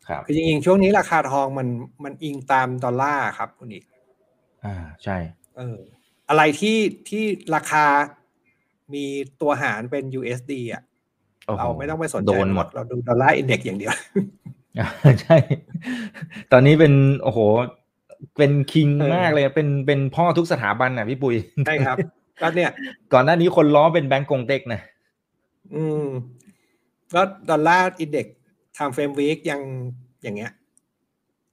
[0.07, 1.67] ครับคือจริงๆ ช่วงนี้ราคาทองมัน
[2.03, 3.83] มันอิงตามดอลลาร์ครับคุณอีก
[4.65, 5.17] อ่าใช่
[5.57, 5.77] เออ
[6.29, 6.77] อะไรที่
[7.09, 7.23] ที่
[7.55, 7.85] ราคา
[8.93, 9.05] มี
[9.41, 10.83] ตัวหารเป็น USD อะ
[11.45, 13.93] โอ้โหเราไม่ต้องไปสนใจโดนหมด เราดู Dollar Index อย่างเดียว
[14.79, 14.87] อ่า
[15.21, 15.37] ใช่
[16.51, 16.93] ตอนนี้เป็น
[17.23, 17.39] โอ้โห
[18.37, 21.35] เป็นคิงเออมากเลยเป็นเป็นพ่อทุกสถาบันน่ะพี่ปุย
[21.67, 21.97] ใช่ครับ
[22.41, 22.71] ก็เนี่ย
[23.13, 24.81] ก่อนหน้านี้คนล้อเป็นแบงก์กงเต็กนะ
[25.75, 26.05] อืม
[27.13, 28.27] ก็ Dollar Index
[28.77, 29.61] time frame week ยัง
[30.23, 30.51] อย่างเงี้ย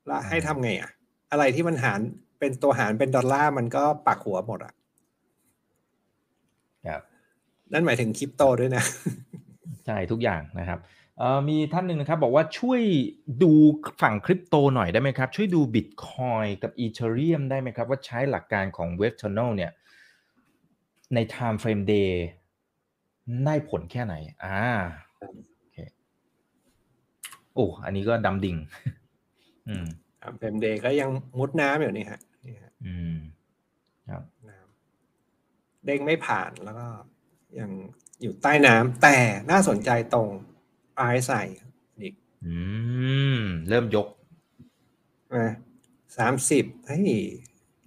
[0.07, 0.91] แล้วให้ทำไงอะ
[1.31, 2.01] อะไรที่มันหาร
[2.39, 4.73] เป็นตัวหารเป็นดอลลาร์มันก็ปักหัวหมดอะ
[6.87, 7.03] ครับ
[7.73, 8.85] นั่นหมายถึงคริปโตด้วยนะ
[9.87, 10.79] ใช่ทุกอย่างนะครับ
[11.19, 12.81] เอ่อมีท่านหนึ่งนะครับบอกว่าช่วย
[13.43, 13.53] ดู
[14.03, 19.73] ฝั่งคริปโตหน่อยได้ไหมครับ ช่วยดูบิตคอยกับอีเทเรียมได้ไหมครับ ว่าใช้หลักการของเว็บ t ท r n a l เนี่ย
[21.15, 22.11] ใน time frame day
[23.45, 24.15] ได้ผลแค่ไหน
[24.45, 24.59] อ่า
[25.19, 25.79] โอเค
[27.55, 28.57] โอ้อันนี้ก็ดำดิ่ง
[29.69, 29.87] อืม
[30.39, 33.17] เฟรมเดย์ก็ยังมุดน้ำอยู่นี่ฮะนี่ฮะอืม
[34.11, 36.87] ครับน้ำเด้งไม่ผ่านแล้วก็
[37.61, 37.71] ยัง
[38.23, 39.17] อยู่ใต้น้ำแต่
[39.51, 40.31] น่าสนใจตรง
[41.11, 41.47] RSI
[42.01, 42.55] อีกอื
[43.39, 44.07] ม เริ่มยก
[45.35, 45.53] นะ
[46.19, 47.11] สามสิบเฮ้ย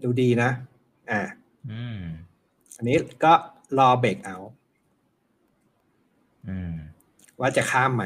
[0.03, 0.49] ดูดีนะ
[1.12, 1.22] อ่า
[1.72, 2.01] อืม
[2.76, 3.34] อันนี้ก็
[3.78, 4.38] รอ breakout
[6.47, 6.74] อืม
[7.39, 8.03] ว่าจะข้ามไหม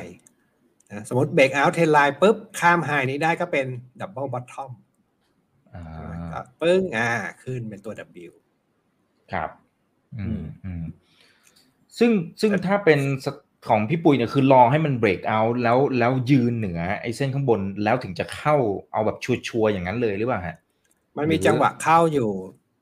[0.91, 3.66] นะสมมติ breakout trendline ปุ๊บ ข้าม high นี้ได้ก็เป็น
[3.99, 4.72] double bottom
[5.74, 5.84] อ่า
[6.32, 7.10] ก็ปึ้งอ่า
[7.43, 7.93] ขึ้นเป็นตัว
[8.30, 8.34] W
[9.32, 9.49] ครับ
[10.20, 10.84] อืมอืมอืม
[11.97, 13.28] ซึ่งซึ่งถ้าเป็นส
[13.68, 18.55] ของพี่ปุยเนี่ยคือรอให้มัน breakout แล้วแล้วยืนเหนือไอ้เส้นข้างบนแล้วถึงจะเข้า
[18.93, 20.57] เอาแบบชัวร์ๆอย่างนั้นเลยหรือเปล่าฮะ
[21.18, 22.30] มันมีจังหวะเข้าอยู่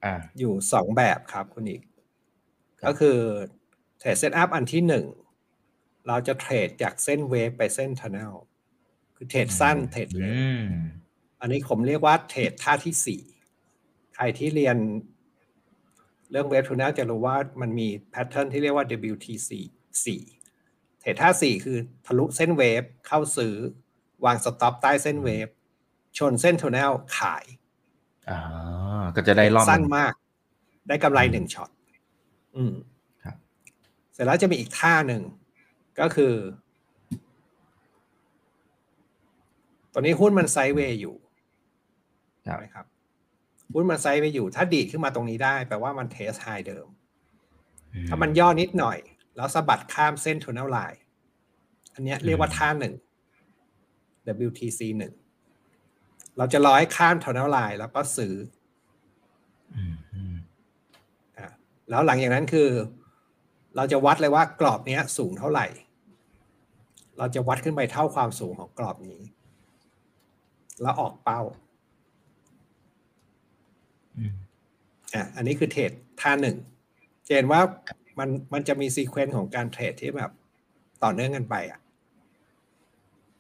[0.06, 1.82] อ่าอยู่สองแบบครับคุณอีก
[2.80, 3.18] ครับก็คือ
[4.00, 5.06] trade setup อันที่หนึ่ง
[6.08, 8.34] เราจะเทรดจากเส้น wave ไปเส้น tunnel
[9.16, 10.66] คือเทรดสั้นเทรด wave อืม
[11.42, 13.22] อันนี้ผมเรียกว่าเทรดท่าที่สี่
[14.16, 14.78] ใครที่เรียน
[16.32, 19.50] เรื่อง Wave Tunnel จะรู้ว่ามันมี pattern ที่เรียกว่า WTC
[20.06, 20.22] สี่
[21.02, 23.56] เทรดท่าสี่คือทะลุเส้น wave เข้าซื้อ
[24.26, 25.48] วาง stop ใต้เส้น wave
[26.18, 27.46] ชนเส้น tunnel ขาย
[28.30, 28.40] อ่า
[29.16, 30.14] ก็จะได้รอบสั้นหงมาก
[30.88, 31.70] ได้กำไรอืมหนึ่งช็อต
[32.56, 32.74] อืม
[33.24, 33.36] ครับ
[34.14, 35.24] เสร็จแล้วจะมีอีกท่าหนึ่ง
[36.00, 36.34] ก็คือ
[39.94, 41.16] ตอนนี้หุ้นมัน sideway อยู่
[42.48, 42.86] ครับนะครับ
[43.74, 46.88] หุ้นมัน sideway อยู่ ถ้าดีดขึ้นมาตรงนี้ได้แปลว่ามัน test high เดิม
[47.94, 48.98] อืถ้ามันย่อนิดหน่อย
[49.42, 51.02] แล้วสะบัดข้ามเส้นทุนเนลไลน์
[51.94, 52.94] อันเนี้ยเรียกว่าท่าหนึ่ง
[54.48, 55.14] WTC หนึ่ง
[56.38, 58.34] เราจะรอให้ข้ามทุนเนลไลน์แล้วก็ซื้อ
[59.76, 60.36] อืมอืม
[61.38, 61.48] อะ
[61.90, 62.70] แล้วหลังจากนั้นคือ
[63.76, 65.68] เราจะวัดเลยว่ากรอบเนี้ยสูงเท่าไหร่
[67.18, 69.22] เราจะวัดขึ้นไปเท่าความสูงของกรอบนี้
[70.82, 71.42] แล้วออกเป้า
[75.16, 76.58] อะอันนี้คือเทรดท่าหนึ่ง
[77.26, 77.62] จะเห็นว่า
[78.22, 80.32] มันมันจะมี sequence ของการเทรดที่แบบ
[81.04, 81.80] ต่อเนื่องกันไปอะ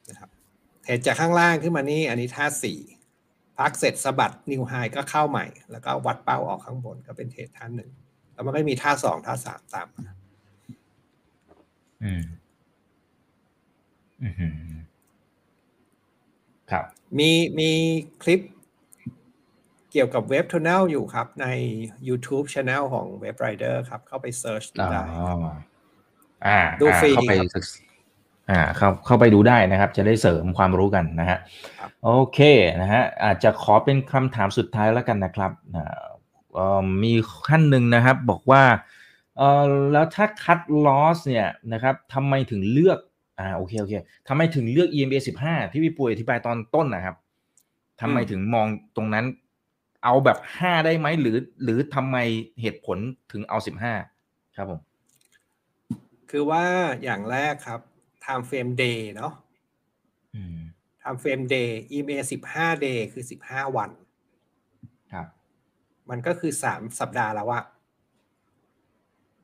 [0.10, 0.30] นะครับ
[0.84, 2.80] เทรดจากข้างล่างขึ้นมานี่อันนี้ท่าสี่
[3.58, 7.92] พักเสร็จสะบัด new high ก็เข้าใหม่ แล้วก็วัดเป้าออกข้างบนก็เป็นเทรดท่าหนึ่ง
[8.34, 10.08] แล้วมันก็มีท่าสองท่าสามตามมา
[12.04, 12.24] อืม
[14.22, 14.28] อื
[14.72, 14.76] ม
[16.72, 16.86] ครับ
[17.20, 17.30] มี
[17.60, 17.70] มี
[18.24, 18.42] คลิป
[19.92, 21.48] เกี่ยวกับ Wave Tunnel อยู่ครับ ใน
[22.08, 25.04] YouTube Channel ของ Wave Rider ครับ เข้าไป search อ๋อได้
[26.48, 27.72] อ่าดูฟรีเข้าไปครับศึกษ
[28.50, 31.40] อ่าเข้าเข้าไปดูได้นะครับ จะได้เสริมความรู้กันนะฮะ
[31.80, 32.40] ครับโอเค
[32.82, 36.02] นะฮะอาจจะขอเป็นคำถามสุดท้ายแล้วกันนะครับอ่า
[36.54, 37.14] เอ่อมี
[37.48, 38.64] ท่านหนึ่งนะครับ บอกว่า
[39.38, 39.64] เออ
[39.94, 43.00] แล้วถ้า cut loss เนี่ยนะครับทำไมถึงเลือก
[43.40, 43.94] อ่าโอเคโอเค
[44.28, 47.16] ทำไมถึงเลือก EMA 15ที่พี่ปุ้ยอธิบายตอนต้นนะครับ
[48.02, 49.26] ทำไมถึงมองตรงนั้น
[50.04, 52.18] เอาแบบ5ได้ไหมหรือ หรือทำไม
[52.62, 52.98] เหตุผล
[53.32, 53.58] ถึงเอา
[54.08, 54.80] 15ครับผม
[56.30, 56.64] คือว่า
[57.04, 57.80] อย่างแรกครับ
[58.24, 59.34] time frame day เนาะ
[60.36, 60.58] อืม
[61.02, 62.18] time frame day EMA
[62.52, 63.90] 15 day คือ15วัน
[65.14, 65.28] ครับ
[66.10, 67.64] มันก็คือ3สัปดาห์แล้วอะ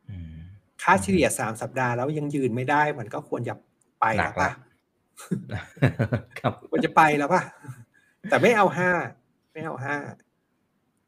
[0.09, 0.35] อืม
[0.81, 3.55] ค่าเฉลี่ย3สัปดาห์แล้วยังยืนไม่ได้ มันก็ควรจะ
[3.99, 4.51] ไปหนัแล้กวละป่ะ
[6.39, 7.41] ครับควรจะไปแล้วป่ะ
[8.29, 8.91] แต่ไม่เอาห้า
[9.53, 9.95] ไม่เอาห้า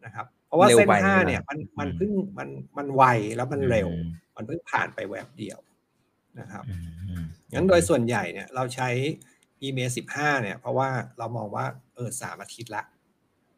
[0.06, 3.04] นะครับ เพราะว่าเร็วเส้นไปห้าใช่ไหมเนี่ยมันมันอืมเพิ่งมันมันไว
[3.36, 5.60] แล้วมันเร็วอืมมันเพิ่งผ่านไปแวบเดียว
[6.40, 7.24] นะครับอืม
[7.54, 8.90] งั้นโดยส่วนใหญ่เนี่ยเราใช้
[9.62, 12.84] อีเมลสิบห้าเนี่ย เพราะว่าเรามองว่าเออสามอาทิตย์ละ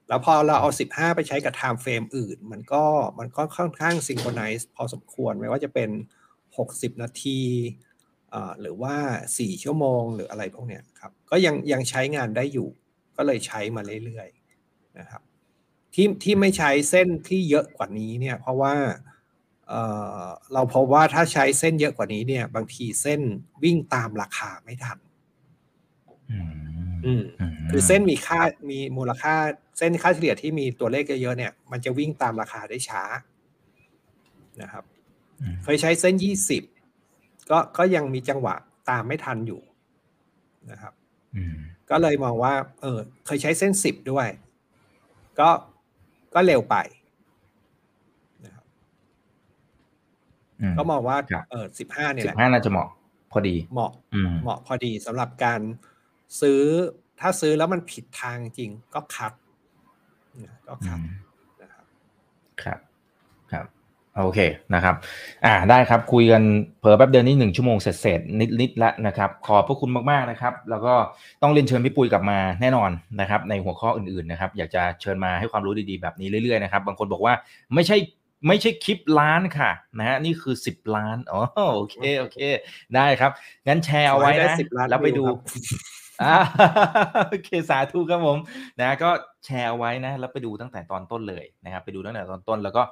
[0.07, 2.83] แล้วพอเราเอาสิบห้าไปใช้กับไทม์เฟรมอื่น มันก็
[3.19, 5.89] มันก็ค่อนข้างซิงโครไนซ์พอสมควรไม่ว่าจะเป็น
[6.57, 7.39] หกสิบนาที
[8.33, 8.95] อ่าหรือว่า
[9.37, 12.67] สี่ชั่วโมงหรืออะไรพวกเนี้ยครับ ก็ยังยังใช้งานได้อยู่
[13.17, 15.21] ก็เลยใช้มาเรื่อยๆนะครับ
[15.93, 18.75] ที่ที่ไม่ใช้เส้นที่เยอะกว่านี้เนี่ย เพราะว่า
[19.67, 19.81] เอ่
[20.21, 23.21] อเราพบว่าถ้าใช้เส้นเยอะกว่านี้เนี่ย บางทีเส้น
[23.63, 24.97] วิ่งตามราคาไม่ทัน
[26.31, 26.51] อืม
[27.05, 27.23] อืม
[27.71, 28.39] คือเส้นมีค่า
[28.69, 29.35] มีมูลค่า
[29.77, 33.03] เส้นค่าเฉลี่ยที่มีตัวเลขเยอะๆเนี่ย มันจะวิ่งตามราคาได้ช้า
[34.61, 34.83] นะครับ
[35.41, 36.63] อืมเคยใช้เส้นยี่สิบ
[37.49, 38.55] ก็ก็ยังมีจังหวะ
[38.89, 39.61] ตามไม่ทันอยู่
[40.71, 40.93] นะครับ
[41.35, 41.57] อืม
[41.89, 44.27] ก็เลยมองว่า เออ เคยใช้เส้นสิบด้วย
[45.39, 45.49] ก็
[46.33, 46.75] ก็เร็วไป
[48.45, 48.65] นะครับ
[50.61, 52.89] อืมก็มองว่าครับเออสิบห้าเนี่ยสิแหบละห้าน่าจะเหมาะ
[53.31, 55.61] พอดี เหมาะอืมเหมาะพอดีสำหรับการ
[56.41, 56.61] ซื้อ
[57.19, 59.33] ถ้าซื้อแล้วมันผิดทางจริงก็คัด
[60.45, 61.03] นะก็อืคัดม
[61.61, 61.85] นะครับ
[62.63, 62.90] ครับครับ
[64.17, 64.39] โอเค
[64.73, 64.95] นะครับ
[65.45, 66.43] อ่าได้ครับคุยกัน
[66.79, 70.93] เผลอแป๊บเดียวนี้หนึ่งชั่วโมงเสร็จเสร็จนิดนิดๆแล้วนะครับ ขอบพระคุณมากๆนะครับ แล้วก็
[71.41, 77.33] ต้องเรียนเชิญพี่ปุ้ยกลับมาแน่นอนนะครับ ในหัวข้ออื่นๆนะครับ อยากจะเชิญมาให้ความรู้ดีๆแบบนี้เรื่อยๆนะครับ บางคนบอกว่า
[77.75, 77.97] ไม่ใช่
[78.47, 81.41] ไม่ใช่คลิปล้านค่ะนะฮะนี่คือสิบล้านอ๋อ
[81.75, 82.37] โอเคโอเค
[82.95, 83.31] ได้ครับ
[83.67, 85.37] งั้นแชร์เอาไว้ขอให้ได้นะ10ล้านแล้วไปวิวดูครับ
[86.23, 86.37] อ่า
[87.27, 88.37] โอเคสาธุครับผม
[88.79, 89.09] นะก็
[89.45, 92.83] แชร์เอาไว้นะ แล้วไปดูตั้งแต่ตอนต้นเลยนะครับ ไปดูตั้งแต่ตอนต้นแล้วก็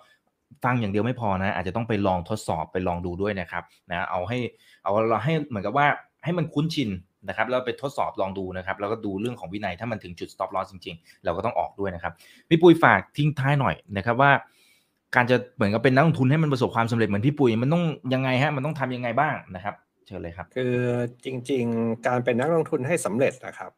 [0.64, 4.38] ฟังอย่างเดียวไม่พอนะ อาจจะต้องไปลองทดสอบไปลองดูด้วยนะครับนะเอาให้
[4.84, 5.88] เอาเราให้เหมือนกับว่า
[6.24, 6.90] ให้มันคุ้นชิน
[7.28, 12.14] นะครับแล้วไปทดสอบลองดูนะครับ แล้วก็ดูเรื่องของวินัยถ้ามันถึงจุด stop loss จริงๆ เราก็ต้องออกด้วยนะครับ
[12.50, 14.32] พี่ปุ้ยฝากทิ้งท้ายหน่อยนะครับว่า
[15.16, 17.84] การจะเหมือนกับเป็นนักลงทุนให้มันประสบความสำเร็จเหมือนพี่ปุ้ยมันต้อง
[18.14, 19.76] ยังไงฮะมันต้องทำยังไงบ้างนะครับ
[20.06, 20.76] เชิญเลยครับ คือ
[21.26, 23.72] จริง ๆ การเป็นนักลงทุนให้สำเร็จนะครับ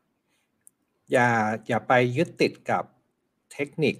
[1.12, 1.30] อย่า
[1.68, 2.84] อย่าไปยึดติดกับ
[3.54, 3.96] เทคนิค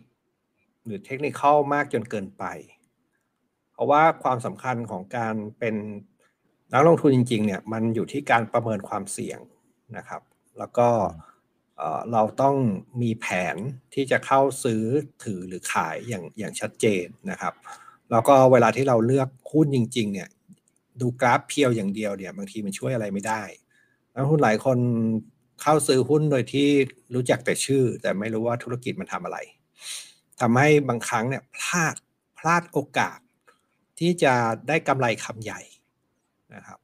[0.86, 2.44] หรือเทคนิคเข้ามากจนเกินไป
[3.74, 5.76] เพราะว่าความสำคัญของการเป็น
[6.74, 9.40] นักลงทุนจริง ๆ เนี่ยมันอยู่ที่การประเมินความเสี่ยง
[9.98, 10.22] นะครับ
[10.60, 10.90] แล้วก็
[11.78, 12.56] เอ่อเราต้อง
[13.02, 13.56] มีแผน
[13.94, 14.84] ที่จะเข้าซื้อ
[15.24, 17.54] ถือหรือขายอย่างอย่างชัดเจนนะครับ
[18.12, 20.30] แล้วก็เวลาที่เราเลือกหุ้นจริง ๆ เนี่ย
[21.02, 23.44] ดูกราฟเพียวอย่างเดียวเนี่ยบางทีมันช่วยอะไรไม่ได้
[24.14, 24.78] นักลงทุนหลายคน
[25.62, 26.70] เข้าซื้อหุ้นโดยที่
[27.16, 29.38] รู้จักแต่ชื่อ แต่ไม่รู้ว่าธุรกิจมันทำอะไร
[30.42, 31.96] ทำให้บางครั้งเนี่ยพลาด
[32.38, 33.20] พลาดโอกาส
[34.00, 34.34] ที่จะ
[34.68, 35.62] ได้กำไรคำใหญ่
[36.56, 36.80] นะครับ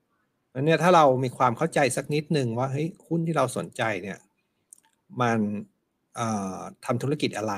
[0.51, 4.19] แล้วเนี่ยถ้าเรามีความเข้าใจสักนิดหนึ่งว่าเฮ้ยหุ้นที่เราสนใจเนี่ย
[5.21, 5.39] มัน
[6.85, 7.55] ทำธุรกิจอะไร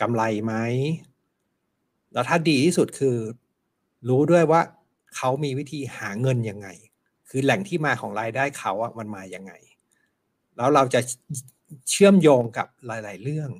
[0.00, 0.54] กำไรไหม
[2.12, 3.16] แล้วถ้าดีที่สุดคือ
[4.08, 4.60] รู้ด้วยว่า
[5.16, 6.68] เขามีวิธีหาเงินยังไง
[7.28, 9.52] คือแหล่งที่มาของรายได้เขาอะมันมายังไง
[10.56, 11.00] แล้วเราจะ
[11.90, 13.50] เชื่อมโยงกับหลาย ๆ เรื่อง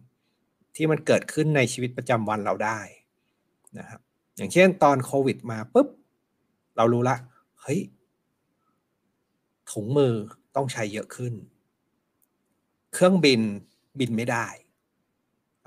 [0.76, 2.78] ที่มันเกิดขึ้นในชีวิตประจำวันเราได้
[3.78, 4.00] นะครับ
[4.36, 5.88] อย่างเช่นตอนโควิดมาปุ๊บ
[6.76, 7.16] เรารู้ละ
[7.60, 7.80] เฮ้ย
[9.70, 10.14] ถุงมือ
[10.56, 11.34] ต้องใช้เยอะขึ้น
[12.92, 13.40] เครื่องบิน
[13.98, 14.46] บินไม่ได้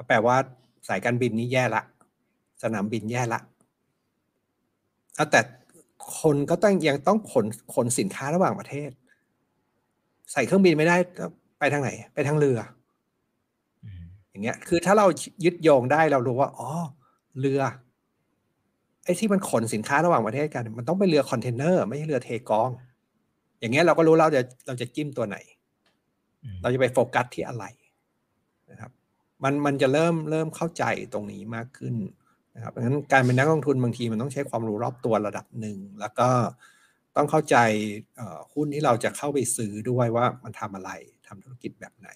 [0.07, 0.37] แปลว่า
[0.87, 1.83] สายการบินนี้แย่ละ
[2.63, 3.39] สนามบินแย่ละ
[5.15, 5.41] เอาแต่
[6.19, 8.89] คนก็ต้องยังต้องขนขนสินค้าระหว่างประเทศ
[10.31, 10.97] ใส่เครื่องบินไม่ได้
[11.59, 12.59] ไปทางไหน ไปทางเรือ
[14.29, 15.05] อย่างเงี้ย คือถ้าเรา
[15.45, 16.69] ยึดโยงได้เรารู้ว่า อ๋อ
[17.39, 17.61] เรือ
[19.03, 22.69] ไอ้ที่มันขนสินค้าระหว่างประเทศกัน มันต้องเป็นเรือคอนเทนเนอร์ไม่ใช่เรือเทกอง
[23.59, 25.37] อย่างเงี้ยเราก็รู้เราจะเราจะจิ้มตัวไหน
[26.61, 27.65] เราจะไปโฟกัสที่อะไร
[28.71, 28.91] นะครับ
[29.43, 31.95] มันมันจะเริ่มเริ่มเข้าใจตรงนี้มากขึ้น
[32.55, 36.29] นะครับดังนั้นการเป็นนักลงทุนบางทีมันต้องใช้ความรู้รอบตัวระดับหนึ่ง แล้วก็
[37.15, 37.57] ต้องเข้าใจ
[38.53, 40.91] หุ้นที่เราจะเข้าไปซื้อด้วยว่ามันทำอะไร
[41.27, 42.09] ทำธุรกิจแบบไหน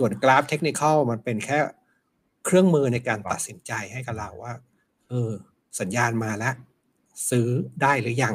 [0.00, 1.58] ส่วนกราฟเทคนิคอลมันเป็นแค่
[2.44, 4.52] เครื่องมือในการตัดสินใจให้กับเราว่า
[5.08, 5.30] เออ
[5.80, 6.54] สัญญาณมาแล้ว
[7.30, 7.48] ซื้อ
[7.82, 8.34] ได้หรือยัง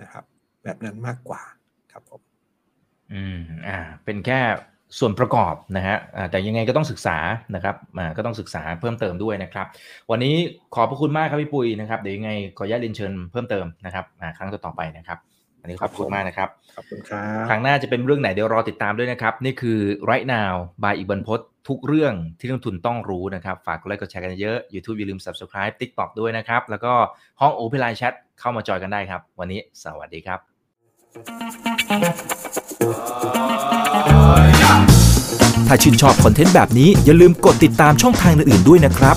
[0.00, 0.24] นะครับ
[0.64, 1.42] แบบนั้นมากกว่า
[1.92, 2.20] ครับผม
[3.12, 4.40] อืมอ่า เป็นแค่
[4.98, 5.96] ส่วนประกอบนะฮะ
[6.30, 7.16] แต่ยังไงก็ต้องศึกษา
[7.54, 7.76] นะครับ
[8.16, 9.66] ก็ต้องศึกษาเพิ่มเติมด้วยนะครับ
[10.10, 10.34] วันนี้
[10.74, 14.04] ขอบพระคุณมากครับพี่ปุยนะครับ เดี๋ยวยังไงขออนุญาตเรียนเชิญเพิ่มเติมนะครับ
[14.36, 15.18] ครั้งต่อไปนะครับ
[15.66, 19.78] นนี้ขอบคุณมากนะครับ ขอบคุณครับครั้งหน้าจะเป็นเรื่องไหนเดี๋ยวรอติดตามด้วยนะครับ นี่คือ
[20.10, 20.52] right now
[20.82, 26.92] by อีกบรรพททุกเรื่องที่นักทุนต้องรู้นะครับ ฝากกดไลค์กดแชร์กันเยอะ YouTube อย่าลืม subscribe TikTok ด้วยนะครับ แล้วก็
[27.40, 30.38] ห้อง Open Line Chat เข้ามาจอยกันได้ครับ วันนี้สวัสดีครับ
[35.66, 39.16] ถ้าชื่นชอบคอนเทนต์แบบนี้อย่าลืมกดติดตามช่องทางอื่นๆด้วยนะครับ